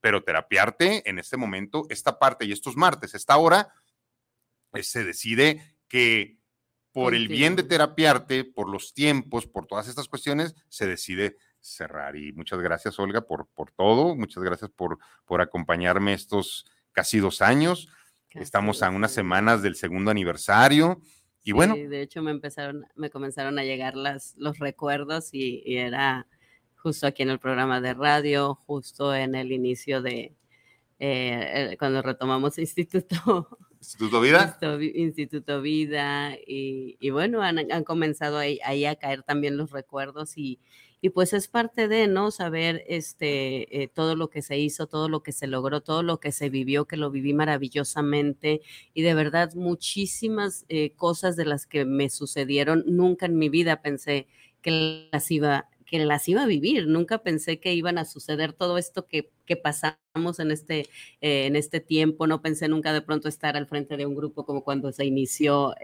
pero 0.00 0.24
terapiarte 0.24 1.08
en 1.08 1.18
este 1.18 1.36
momento, 1.36 1.86
esta 1.90 2.18
parte 2.18 2.46
y 2.46 2.52
estos 2.52 2.76
martes, 2.76 3.14
esta 3.14 3.36
hora, 3.36 3.68
pues, 4.70 4.88
se 4.88 5.04
decide 5.04 5.76
que 5.86 6.38
por 6.92 7.14
el 7.14 7.28
bien 7.28 7.56
de 7.56 7.62
terapiarte, 7.62 8.44
por 8.44 8.70
los 8.70 8.94
tiempos, 8.94 9.46
por 9.46 9.66
todas 9.66 9.86
estas 9.86 10.08
cuestiones, 10.08 10.54
se 10.70 10.86
decide 10.86 11.36
cerrar. 11.60 12.16
Y 12.16 12.32
muchas 12.32 12.58
gracias, 12.60 12.98
Olga, 12.98 13.20
por, 13.20 13.48
por 13.48 13.70
todo. 13.70 14.16
Muchas 14.16 14.42
gracias 14.42 14.70
por, 14.70 14.98
por 15.26 15.42
acompañarme 15.42 16.14
estos 16.14 16.64
casi 16.92 17.18
dos 17.18 17.42
años. 17.42 17.90
Casi 18.30 18.44
Estamos 18.44 18.82
a 18.82 18.88
unas 18.88 19.12
semanas 19.12 19.60
del 19.60 19.76
segundo 19.76 20.10
aniversario. 20.10 21.02
Y 21.46 21.52
bueno. 21.52 21.76
Sí, 21.76 21.84
de 21.84 22.02
hecho, 22.02 22.22
me 22.22 22.32
empezaron, 22.32 22.88
me 22.96 23.08
comenzaron 23.08 23.56
a 23.60 23.62
llegar 23.62 23.94
las, 23.94 24.34
los 24.36 24.58
recuerdos 24.58 25.32
y, 25.32 25.62
y, 25.64 25.76
era 25.76 26.26
justo 26.74 27.06
aquí 27.06 27.22
en 27.22 27.30
el 27.30 27.38
programa 27.38 27.80
de 27.80 27.94
radio, 27.94 28.56
justo 28.66 29.14
en 29.14 29.36
el 29.36 29.52
inicio 29.52 30.02
de 30.02 30.34
eh, 30.98 31.76
cuando 31.78 32.02
retomamos 32.02 32.58
Instituto. 32.58 33.58
Instituto 33.78 34.20
Vida. 34.20 34.58
Instituto 34.92 35.62
Vida. 35.62 36.34
Y, 36.34 36.96
y 36.98 37.10
bueno, 37.10 37.42
han, 37.42 37.70
han 37.70 37.84
comenzado 37.84 38.38
ahí, 38.38 38.58
ahí, 38.64 38.84
a 38.84 38.96
caer 38.96 39.22
también 39.22 39.56
los 39.56 39.70
recuerdos 39.70 40.36
y, 40.36 40.58
y 41.00 41.10
pues 41.10 41.32
es 41.32 41.48
parte 41.48 41.88
de, 41.88 42.08
¿no? 42.08 42.30
Saber 42.30 42.84
este, 42.88 43.82
eh, 43.82 43.88
todo 43.88 44.16
lo 44.16 44.30
que 44.30 44.42
se 44.42 44.58
hizo, 44.58 44.86
todo 44.86 45.08
lo 45.08 45.22
que 45.22 45.32
se 45.32 45.46
logró, 45.46 45.80
todo 45.82 46.02
lo 46.02 46.20
que 46.20 46.32
se 46.32 46.48
vivió, 46.50 46.86
que 46.86 46.96
lo 46.96 47.10
viví 47.10 47.34
maravillosamente 47.34 48.60
y 48.94 49.02
de 49.02 49.14
verdad 49.14 49.52
muchísimas 49.54 50.64
eh, 50.68 50.92
cosas 50.96 51.36
de 51.36 51.44
las 51.44 51.66
que 51.66 51.84
me 51.84 52.08
sucedieron, 52.10 52.84
nunca 52.86 53.26
en 53.26 53.36
mi 53.38 53.48
vida 53.48 53.82
pensé 53.82 54.26
que 54.62 55.08
las 55.12 55.30
iba 55.30 55.68
que 55.86 56.04
las 56.04 56.28
iba 56.28 56.42
a 56.42 56.46
vivir. 56.46 56.88
Nunca 56.88 57.18
pensé 57.22 57.60
que 57.60 57.72
iban 57.72 57.96
a 57.98 58.04
suceder 58.04 58.52
todo 58.52 58.76
esto 58.76 59.06
que, 59.06 59.30
que 59.44 59.56
pasamos 59.56 60.40
en 60.40 60.50
este, 60.50 60.80
eh, 61.20 61.46
en 61.46 61.54
este 61.54 61.78
tiempo. 61.78 62.26
No 62.26 62.42
pensé 62.42 62.66
nunca 62.68 62.92
de 62.92 63.02
pronto 63.02 63.28
estar 63.28 63.56
al 63.56 63.68
frente 63.68 63.96
de 63.96 64.04
un 64.04 64.16
grupo 64.16 64.44
como 64.44 64.64
cuando 64.64 64.90
se 64.90 65.04
inició 65.04 65.74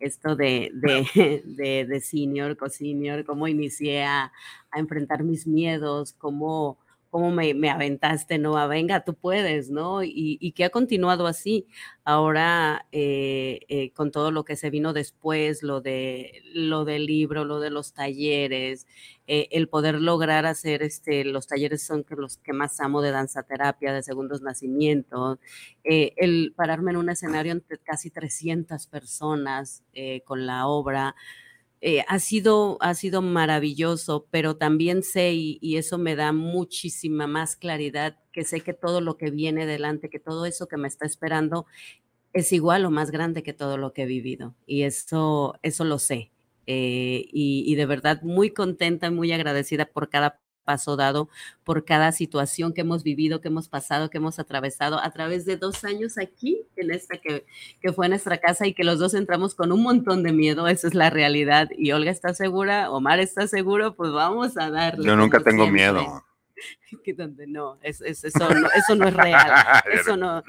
esto 0.00 0.34
de, 0.34 0.70
de, 0.74 1.42
de, 1.44 1.86
de, 1.86 2.00
senior, 2.00 2.56
co-senior, 2.56 3.24
cómo 3.24 3.46
inicié 3.46 4.04
a, 4.04 4.32
a 4.70 4.78
enfrentar 4.78 5.22
mis 5.22 5.46
miedos, 5.46 6.14
cómo 6.14 6.78
cómo 7.10 7.30
me, 7.32 7.70
aventaste, 7.70 8.38
¿no? 8.38 8.68
Venga, 8.68 9.04
tú 9.04 9.14
puedes, 9.14 9.68
¿no? 9.68 10.02
Y, 10.04 10.52
que 10.52 10.64
ha 10.64 10.70
continuado 10.70 11.26
así. 11.26 11.66
Ahora, 12.04 12.86
eh, 12.92 13.60
eh, 13.68 13.92
con 13.92 14.10
todo 14.10 14.30
lo 14.30 14.44
que 14.44 14.56
se 14.56 14.70
vino 14.70 14.92
después, 14.92 15.62
lo, 15.62 15.80
de, 15.80 16.42
lo 16.54 16.84
del 16.84 17.06
libro, 17.06 17.44
lo 17.44 17.60
de 17.60 17.70
los 17.70 17.92
talleres, 17.92 18.86
eh, 19.26 19.48
el 19.50 19.68
poder 19.68 20.00
lograr 20.00 20.46
hacer, 20.46 20.82
este, 20.82 21.24
los 21.24 21.46
talleres 21.46 21.82
son 21.84 22.04
los 22.16 22.38
que 22.38 22.52
más 22.52 22.80
amo 22.80 23.02
de 23.02 23.10
danza 23.10 23.42
terapia, 23.42 23.92
de 23.92 24.02
segundos 24.02 24.40
nacimientos, 24.42 25.38
el 25.84 26.52
pararme 26.56 26.92
en 26.92 26.96
un 26.98 27.10
escenario 27.10 27.52
entre 27.52 27.78
casi 27.78 28.10
300 28.10 28.86
personas 28.86 29.82
con 30.24 30.46
la 30.46 30.66
obra, 30.66 31.14
eh, 31.82 32.04
ha, 32.08 32.18
sido, 32.18 32.76
ha 32.80 32.94
sido 32.94 33.22
maravilloso, 33.22 34.26
pero 34.30 34.56
también 34.56 35.02
sé, 35.02 35.32
y, 35.32 35.76
eso 35.76 35.96
me 35.96 36.14
da 36.14 36.32
muchísima 36.32 37.26
más 37.26 37.56
claridad, 37.56 38.18
que 38.32 38.44
sé 38.44 38.60
que 38.60 38.74
todo 38.74 39.00
lo 39.00 39.16
que 39.16 39.30
viene 39.30 39.64
delante, 39.66 40.10
que 40.10 40.20
todo 40.20 40.44
eso 40.44 40.68
que 40.68 40.76
me 40.76 40.88
está 40.88 41.06
esperando 41.06 41.66
es 42.32 42.52
igual 42.52 42.84
o 42.84 42.90
más 42.90 43.10
grande 43.10 43.42
que 43.42 43.54
todo 43.54 43.78
lo 43.78 43.92
que 43.92 44.02
he 44.02 44.06
vivido. 44.06 44.54
Y 44.66 44.82
eso, 44.82 45.58
eso 45.62 45.84
lo 45.84 45.98
sé. 45.98 46.30
Eh, 46.66 47.26
y, 47.32 47.64
y 47.66 47.74
de 47.74 47.86
verdad 47.86 48.22
muy 48.22 48.50
contenta 48.50 49.08
y 49.08 49.10
muy 49.10 49.32
agradecida 49.32 49.86
por 49.86 50.10
cada 50.10 50.39
paso 50.64 50.96
dado 50.96 51.28
por 51.64 51.84
cada 51.84 52.12
situación 52.12 52.72
que 52.72 52.82
hemos 52.82 53.02
vivido, 53.02 53.40
que 53.40 53.48
hemos 53.48 53.68
pasado, 53.68 54.10
que 54.10 54.18
hemos 54.18 54.38
atravesado 54.38 55.00
a 55.00 55.10
través 55.10 55.44
de 55.44 55.56
dos 55.56 55.84
años 55.84 56.18
aquí, 56.18 56.62
en 56.76 56.90
esta 56.90 57.18
que, 57.18 57.44
que 57.80 57.92
fue 57.92 58.08
nuestra 58.08 58.38
casa 58.38 58.66
y 58.66 58.74
que 58.74 58.84
los 58.84 58.98
dos 58.98 59.14
entramos 59.14 59.54
con 59.54 59.72
un 59.72 59.82
montón 59.82 60.22
de 60.22 60.32
miedo, 60.32 60.68
esa 60.68 60.88
es 60.88 60.94
la 60.94 61.10
realidad. 61.10 61.68
Y 61.76 61.92
Olga 61.92 62.10
está 62.10 62.34
segura, 62.34 62.90
Omar 62.90 63.20
está 63.20 63.46
seguro, 63.46 63.94
pues 63.94 64.12
vamos 64.12 64.56
a 64.56 64.70
darle. 64.70 65.06
Yo 65.06 65.16
nunca 65.16 65.40
tengo 65.40 65.64
siempre. 65.64 65.92
miedo. 65.92 66.24
Que 67.04 67.14
donde 67.14 67.46
no, 67.46 67.78
es, 67.80 68.02
es, 68.02 68.22
eso, 68.22 68.50
no, 68.50 68.68
eso 68.76 68.94
no 68.94 69.08
es 69.08 69.14
real, 69.14 69.50
eso 69.94 70.18
no, 70.18 70.42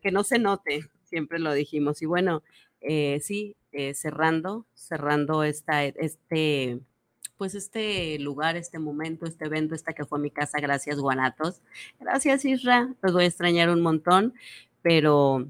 que 0.00 0.12
no 0.12 0.22
se 0.22 0.38
note, 0.38 0.88
siempre 1.02 1.40
lo 1.40 1.52
dijimos. 1.52 2.00
Y 2.00 2.06
bueno, 2.06 2.44
eh, 2.80 3.18
sí, 3.20 3.56
eh, 3.72 3.94
cerrando, 3.94 4.66
cerrando 4.74 5.42
esta, 5.42 5.84
este 5.84 6.78
pues 7.38 7.54
este 7.54 8.18
lugar, 8.18 8.56
este 8.56 8.78
momento, 8.80 9.24
este 9.24 9.46
evento, 9.46 9.74
esta 9.74 9.92
que 9.94 10.04
fue 10.04 10.18
mi 10.18 10.30
casa, 10.30 10.58
gracias 10.60 10.98
Guanatos. 10.98 11.62
Gracias 12.00 12.44
Isra, 12.44 12.92
los 13.00 13.12
voy 13.12 13.24
a 13.24 13.28
extrañar 13.28 13.70
un 13.70 13.80
montón, 13.80 14.34
pero 14.82 15.48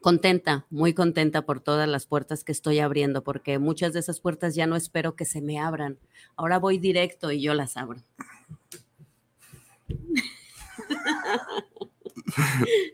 contenta, 0.00 0.66
muy 0.70 0.92
contenta 0.94 1.42
por 1.42 1.60
todas 1.60 1.88
las 1.88 2.06
puertas 2.06 2.44
que 2.44 2.52
estoy 2.52 2.78
abriendo, 2.78 3.24
porque 3.24 3.58
muchas 3.58 3.94
de 3.94 4.00
esas 4.00 4.20
puertas 4.20 4.54
ya 4.54 4.66
no 4.66 4.76
espero 4.76 5.16
que 5.16 5.24
se 5.24 5.40
me 5.40 5.58
abran. 5.58 5.98
Ahora 6.36 6.58
voy 6.58 6.78
directo 6.78 7.32
y 7.32 7.40
yo 7.40 7.54
las 7.54 7.76
abro. 7.76 8.00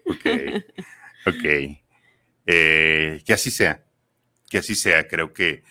ok, 0.06 0.26
ok. 1.26 1.44
Eh, 2.46 3.22
que 3.24 3.32
así 3.32 3.50
sea, 3.50 3.84
que 4.48 4.58
así 4.58 4.76
sea. 4.76 5.08
Creo 5.08 5.32
que, 5.32 5.64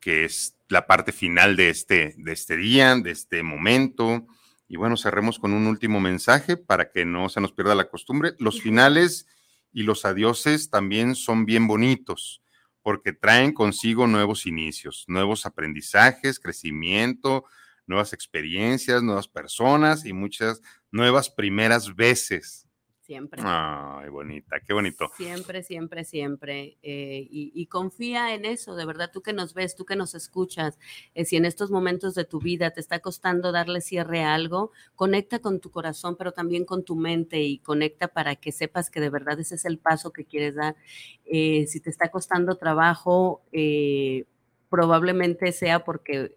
que 0.00 0.24
es 0.24 0.56
la 0.72 0.86
parte 0.86 1.12
final 1.12 1.54
de 1.54 1.68
este, 1.68 2.14
de 2.16 2.32
este 2.32 2.56
día, 2.56 2.96
de 2.96 3.10
este 3.10 3.42
momento. 3.42 4.26
Y 4.66 4.76
bueno, 4.76 4.96
cerremos 4.96 5.38
con 5.38 5.52
un 5.52 5.66
último 5.66 6.00
mensaje 6.00 6.56
para 6.56 6.90
que 6.90 7.04
no 7.04 7.28
se 7.28 7.42
nos 7.42 7.52
pierda 7.52 7.74
la 7.74 7.90
costumbre. 7.90 8.32
Los 8.38 8.62
finales 8.62 9.26
y 9.70 9.82
los 9.82 10.06
adioses 10.06 10.70
también 10.70 11.14
son 11.14 11.44
bien 11.44 11.66
bonitos 11.66 12.42
porque 12.80 13.12
traen 13.12 13.52
consigo 13.52 14.06
nuevos 14.06 14.46
inicios, 14.46 15.04
nuevos 15.06 15.46
aprendizajes, 15.46 16.40
crecimiento, 16.40 17.44
nuevas 17.86 18.14
experiencias, 18.14 19.02
nuevas 19.02 19.28
personas 19.28 20.04
y 20.06 20.14
muchas 20.14 20.62
nuevas 20.90 21.30
primeras 21.30 21.94
veces. 21.94 22.66
Siempre. 23.02 23.42
Ay, 23.44 24.08
bonita, 24.10 24.60
qué 24.60 24.72
bonito. 24.72 25.10
Siempre, 25.16 25.64
siempre, 25.64 26.04
siempre. 26.04 26.78
Eh, 26.84 27.26
y, 27.28 27.50
y, 27.52 27.66
confía 27.66 28.32
en 28.32 28.44
eso, 28.44 28.76
de 28.76 28.86
verdad, 28.86 29.10
tú 29.12 29.22
que 29.22 29.32
nos 29.32 29.54
ves, 29.54 29.74
tú 29.74 29.84
que 29.84 29.96
nos 29.96 30.14
escuchas, 30.14 30.78
eh, 31.14 31.24
si 31.24 31.34
en 31.34 31.44
estos 31.44 31.72
momentos 31.72 32.14
de 32.14 32.24
tu 32.24 32.38
vida 32.38 32.70
te 32.70 32.80
está 32.80 33.00
costando 33.00 33.50
darle 33.50 33.80
cierre 33.80 34.22
a 34.22 34.34
algo, 34.34 34.70
conecta 34.94 35.40
con 35.40 35.58
tu 35.58 35.72
corazón, 35.72 36.14
pero 36.16 36.30
también 36.30 36.64
con 36.64 36.84
tu 36.84 36.94
mente 36.94 37.42
y 37.42 37.58
conecta 37.58 38.06
para 38.06 38.36
que 38.36 38.52
sepas 38.52 38.88
que 38.88 39.00
de 39.00 39.10
verdad 39.10 39.40
ese 39.40 39.56
es 39.56 39.64
el 39.64 39.78
paso 39.78 40.12
que 40.12 40.24
quieres 40.24 40.54
dar. 40.54 40.76
Eh, 41.24 41.66
si 41.66 41.80
te 41.80 41.90
está 41.90 42.08
costando 42.08 42.54
trabajo, 42.54 43.42
eh, 43.50 44.26
probablemente 44.70 45.50
sea 45.50 45.84
porque 45.84 46.36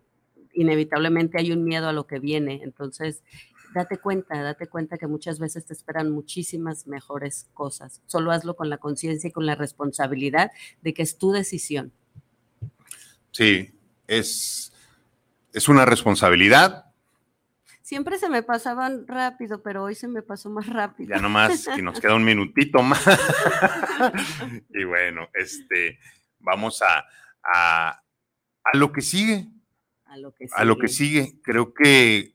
inevitablemente 0.55 1.37
hay 1.37 1.51
un 1.51 1.63
miedo 1.63 1.87
a 1.87 1.93
lo 1.93 2.07
que 2.07 2.17
viene. 2.17 2.61
Entonces, 2.63 3.23
date 3.75 3.97
cuenta, 3.97 4.41
date 4.41 4.67
cuenta 4.67 4.97
que 4.97 5.05
muchas 5.05 5.37
veces 5.37 5.65
te 5.65 5.73
esperan 5.73 6.09
muchísimas 6.09 6.87
mejores 6.87 7.49
cosas. 7.53 8.01
Solo 8.05 8.31
hazlo 8.31 8.55
con 8.55 8.69
la 8.69 8.77
conciencia 8.77 9.27
y 9.27 9.31
con 9.31 9.45
la 9.45 9.55
responsabilidad 9.55 10.51
de 10.81 10.93
que 10.93 11.03
es 11.03 11.17
tu 11.17 11.33
decisión. 11.33 11.91
Sí, 13.31 13.77
es, 14.07 14.71
es 15.51 15.67
una 15.67 15.85
responsabilidad. 15.85 16.85
Siempre 17.81 18.17
se 18.17 18.29
me 18.29 18.43
pasaban 18.43 19.05
rápido, 19.07 19.61
pero 19.61 19.83
hoy 19.83 19.93
se 19.93 20.07
me 20.07 20.21
pasó 20.21 20.49
más 20.49 20.67
rápido. 20.67 21.09
Ya 21.09 21.21
nomás, 21.21 21.67
que 21.67 21.81
nos 21.81 21.99
queda 21.99 22.15
un 22.15 22.23
minutito 22.23 22.81
más. 22.81 23.05
y 24.69 24.85
bueno, 24.85 25.27
este, 25.33 25.99
vamos 26.39 26.81
a, 26.81 27.05
a, 27.43 27.89
a 28.63 28.77
lo 28.77 28.93
que 28.93 29.01
sigue. 29.01 29.49
A 30.05 30.17
lo 30.17 30.33
que 30.33 30.47
sigue. 30.47 30.61
A 30.61 30.63
lo 30.63 30.77
que 30.77 30.87
sigue. 30.87 31.41
Creo 31.43 31.73
que 31.73 32.34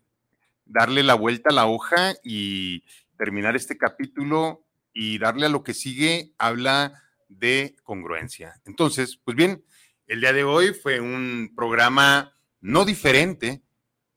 darle 0.71 1.03
la 1.03 1.15
vuelta 1.15 1.51
a 1.51 1.55
la 1.55 1.67
hoja 1.67 2.15
y 2.23 2.85
terminar 3.17 3.57
este 3.57 3.77
capítulo 3.77 4.65
y 4.93 5.19
darle 5.19 5.47
a 5.47 5.51
lo 5.51 5.63
que 5.63 5.75
sigue 5.75 6.33
habla 6.39 7.03
de 7.29 7.77
congruencia. 7.83 8.61
Entonces, 8.65 9.21
pues 9.23 9.37
bien, 9.37 9.65
el 10.07 10.21
día 10.21 10.33
de 10.33 10.45
hoy 10.45 10.73
fue 10.73 11.01
un 11.01 11.53
programa 11.55 12.35
no 12.61 12.85
diferente, 12.85 13.63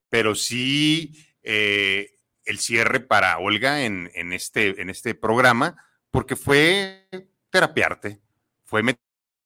pero 0.10 0.36
sí 0.36 1.14
eh, 1.44 2.18
el 2.46 2.60
cierre 2.60 3.00
para 3.00 3.38
Olga 3.40 3.84
en, 3.84 4.10
este, 4.34 4.82
en 4.82 4.90
este 4.90 5.16
programa, 5.16 5.76
porque 6.12 6.36
fue 6.36 7.08
terapiarte, 7.50 8.20
fue 8.64 8.84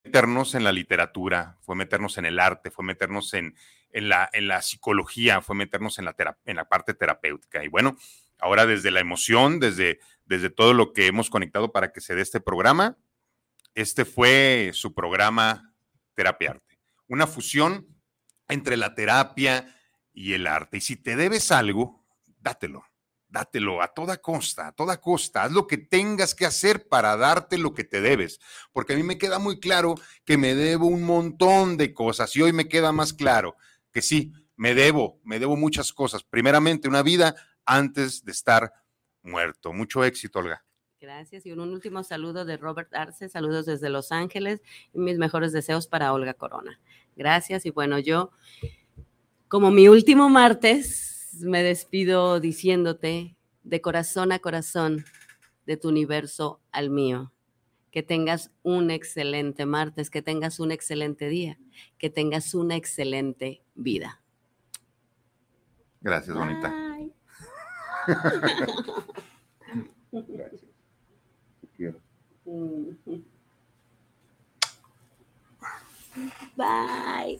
meternos 0.08 0.56
en 0.56 0.64
la 0.64 0.72
literatura, 0.72 1.58
fue 1.60 1.76
meternos 1.76 2.18
en 2.18 2.26
el 2.26 2.40
arte, 2.40 2.72
fue 2.72 2.86
meternos 2.86 3.34
en, 3.34 3.56
en 3.92 4.08
la, 4.08 4.30
en 4.32 4.48
la 4.48 4.62
psicología, 4.62 5.42
fue 5.42 5.54
meternos 5.54 6.00
en 6.00 6.06
la, 6.06 6.16
en 6.46 6.56
la 6.56 6.70
parte 6.70 6.94
terapéutica. 6.94 7.62
Y 7.66 7.68
bueno, 7.68 7.98
ahora 8.40 8.66
desde 8.66 8.90
la 8.90 9.02
emoción, 9.02 9.60
desde, 9.60 10.00
desde 10.24 10.50
todo 10.50 10.74
lo 10.74 10.94
que 10.94 11.08
hemos 11.08 11.30
conectado 11.30 11.74
para 11.74 11.92
que 11.92 12.00
se 12.00 12.16
dé 12.16 12.22
este 12.22 12.40
programa, 12.40 12.98
este 13.76 14.06
fue 14.06 14.72
su 14.74 14.94
programa 14.94 15.74
Terapia 16.14 16.52
Arte. 16.52 16.80
Una 17.08 17.28
fusión 17.28 17.86
entre 18.48 18.78
la 18.78 18.96
terapia 18.96 19.76
y 20.14 20.34
el 20.34 20.48
arte. 20.48 20.78
Y 20.78 20.82
si 20.82 20.96
te 20.96 21.18
debes 21.18 21.52
algo, 21.52 22.02
dátelo, 22.40 22.86
dátelo 23.30 23.82
a 23.82 23.88
toda 23.90 24.18
costa, 24.18 24.68
a 24.68 24.72
toda 24.72 25.00
costa. 25.02 25.44
Haz 25.44 25.52
lo 25.52 25.68
que 25.68 25.78
tengas 25.78 26.34
que 26.34 26.46
hacer 26.46 26.88
para 26.88 27.16
darte 27.18 27.58
lo 27.58 27.74
que 27.74 27.84
te 27.84 28.02
debes. 28.02 28.40
Porque 28.72 28.94
a 28.94 28.96
mí 28.96 29.04
me 29.04 29.18
queda 29.18 29.40
muy 29.40 29.60
claro 29.60 29.96
que 30.26 30.38
me 30.38 30.56
debo 30.56 30.88
un 30.88 31.04
montón 31.04 31.78
de 31.78 31.94
cosas 31.94 32.36
y 32.36 32.42
hoy 32.42 32.54
me 32.54 32.68
queda 32.68 32.92
más 32.92 33.14
claro 33.14 33.56
que 33.92 34.02
sí, 34.02 34.32
me 34.56 34.76
debo, 34.76 35.20
me 35.24 35.40
debo 35.40 35.56
muchas 35.56 35.94
cosas. 35.94 36.24
Primeramente, 36.24 36.88
una 36.88 37.04
vida 37.04 37.36
antes 37.66 38.24
de 38.24 38.32
estar 38.32 38.72
muerto. 39.24 39.74
Mucho 39.74 40.04
éxito, 40.04 40.40
Olga. 40.40 40.64
Gracias. 41.00 41.46
Y 41.46 41.52
un 41.52 41.60
último 41.60 42.04
saludo 42.04 42.44
de 42.46 42.58
Robert 42.58 42.94
Arce. 42.94 43.30
Saludos 43.30 43.66
desde 43.66 43.90
Los 43.90 44.12
Ángeles 44.12 44.62
y 44.94 45.00
mis 45.00 45.18
mejores 45.18 45.52
deseos 45.52 45.88
para 45.88 46.14
Olga 46.14 46.34
Corona. 46.34 46.80
Gracias. 47.16 47.66
Y 47.66 47.70
bueno, 47.70 48.00
yo, 48.00 48.32
como 49.48 49.70
mi 49.70 49.88
último 49.88 50.30
martes, 50.30 51.17
me 51.42 51.64
despido 51.64 52.40
diciéndote 52.40 53.36
de 53.64 53.82
corazón 53.82 54.32
a 54.32 54.40
corazón, 54.40 55.06
de 55.66 55.78
tu 55.78 55.90
universo 55.90 56.62
al 56.72 56.90
mío. 56.90 57.32
Que 57.92 58.04
tengas 58.04 58.52
un 58.64 58.92
excelente 58.92 59.66
martes, 59.66 60.10
que 60.10 60.22
tengas 60.22 60.60
un 60.60 60.72
excelente 60.72 61.30
día, 61.30 61.58
que 61.98 62.10
tengas 62.10 62.54
una 62.54 62.76
excelente 62.76 63.62
vida. 63.76 64.22
Gracias, 66.02 66.38
bonita. 66.38 66.74
Gracias. 70.12 70.62
Quiero. 71.76 72.00
Bye. 76.56 77.40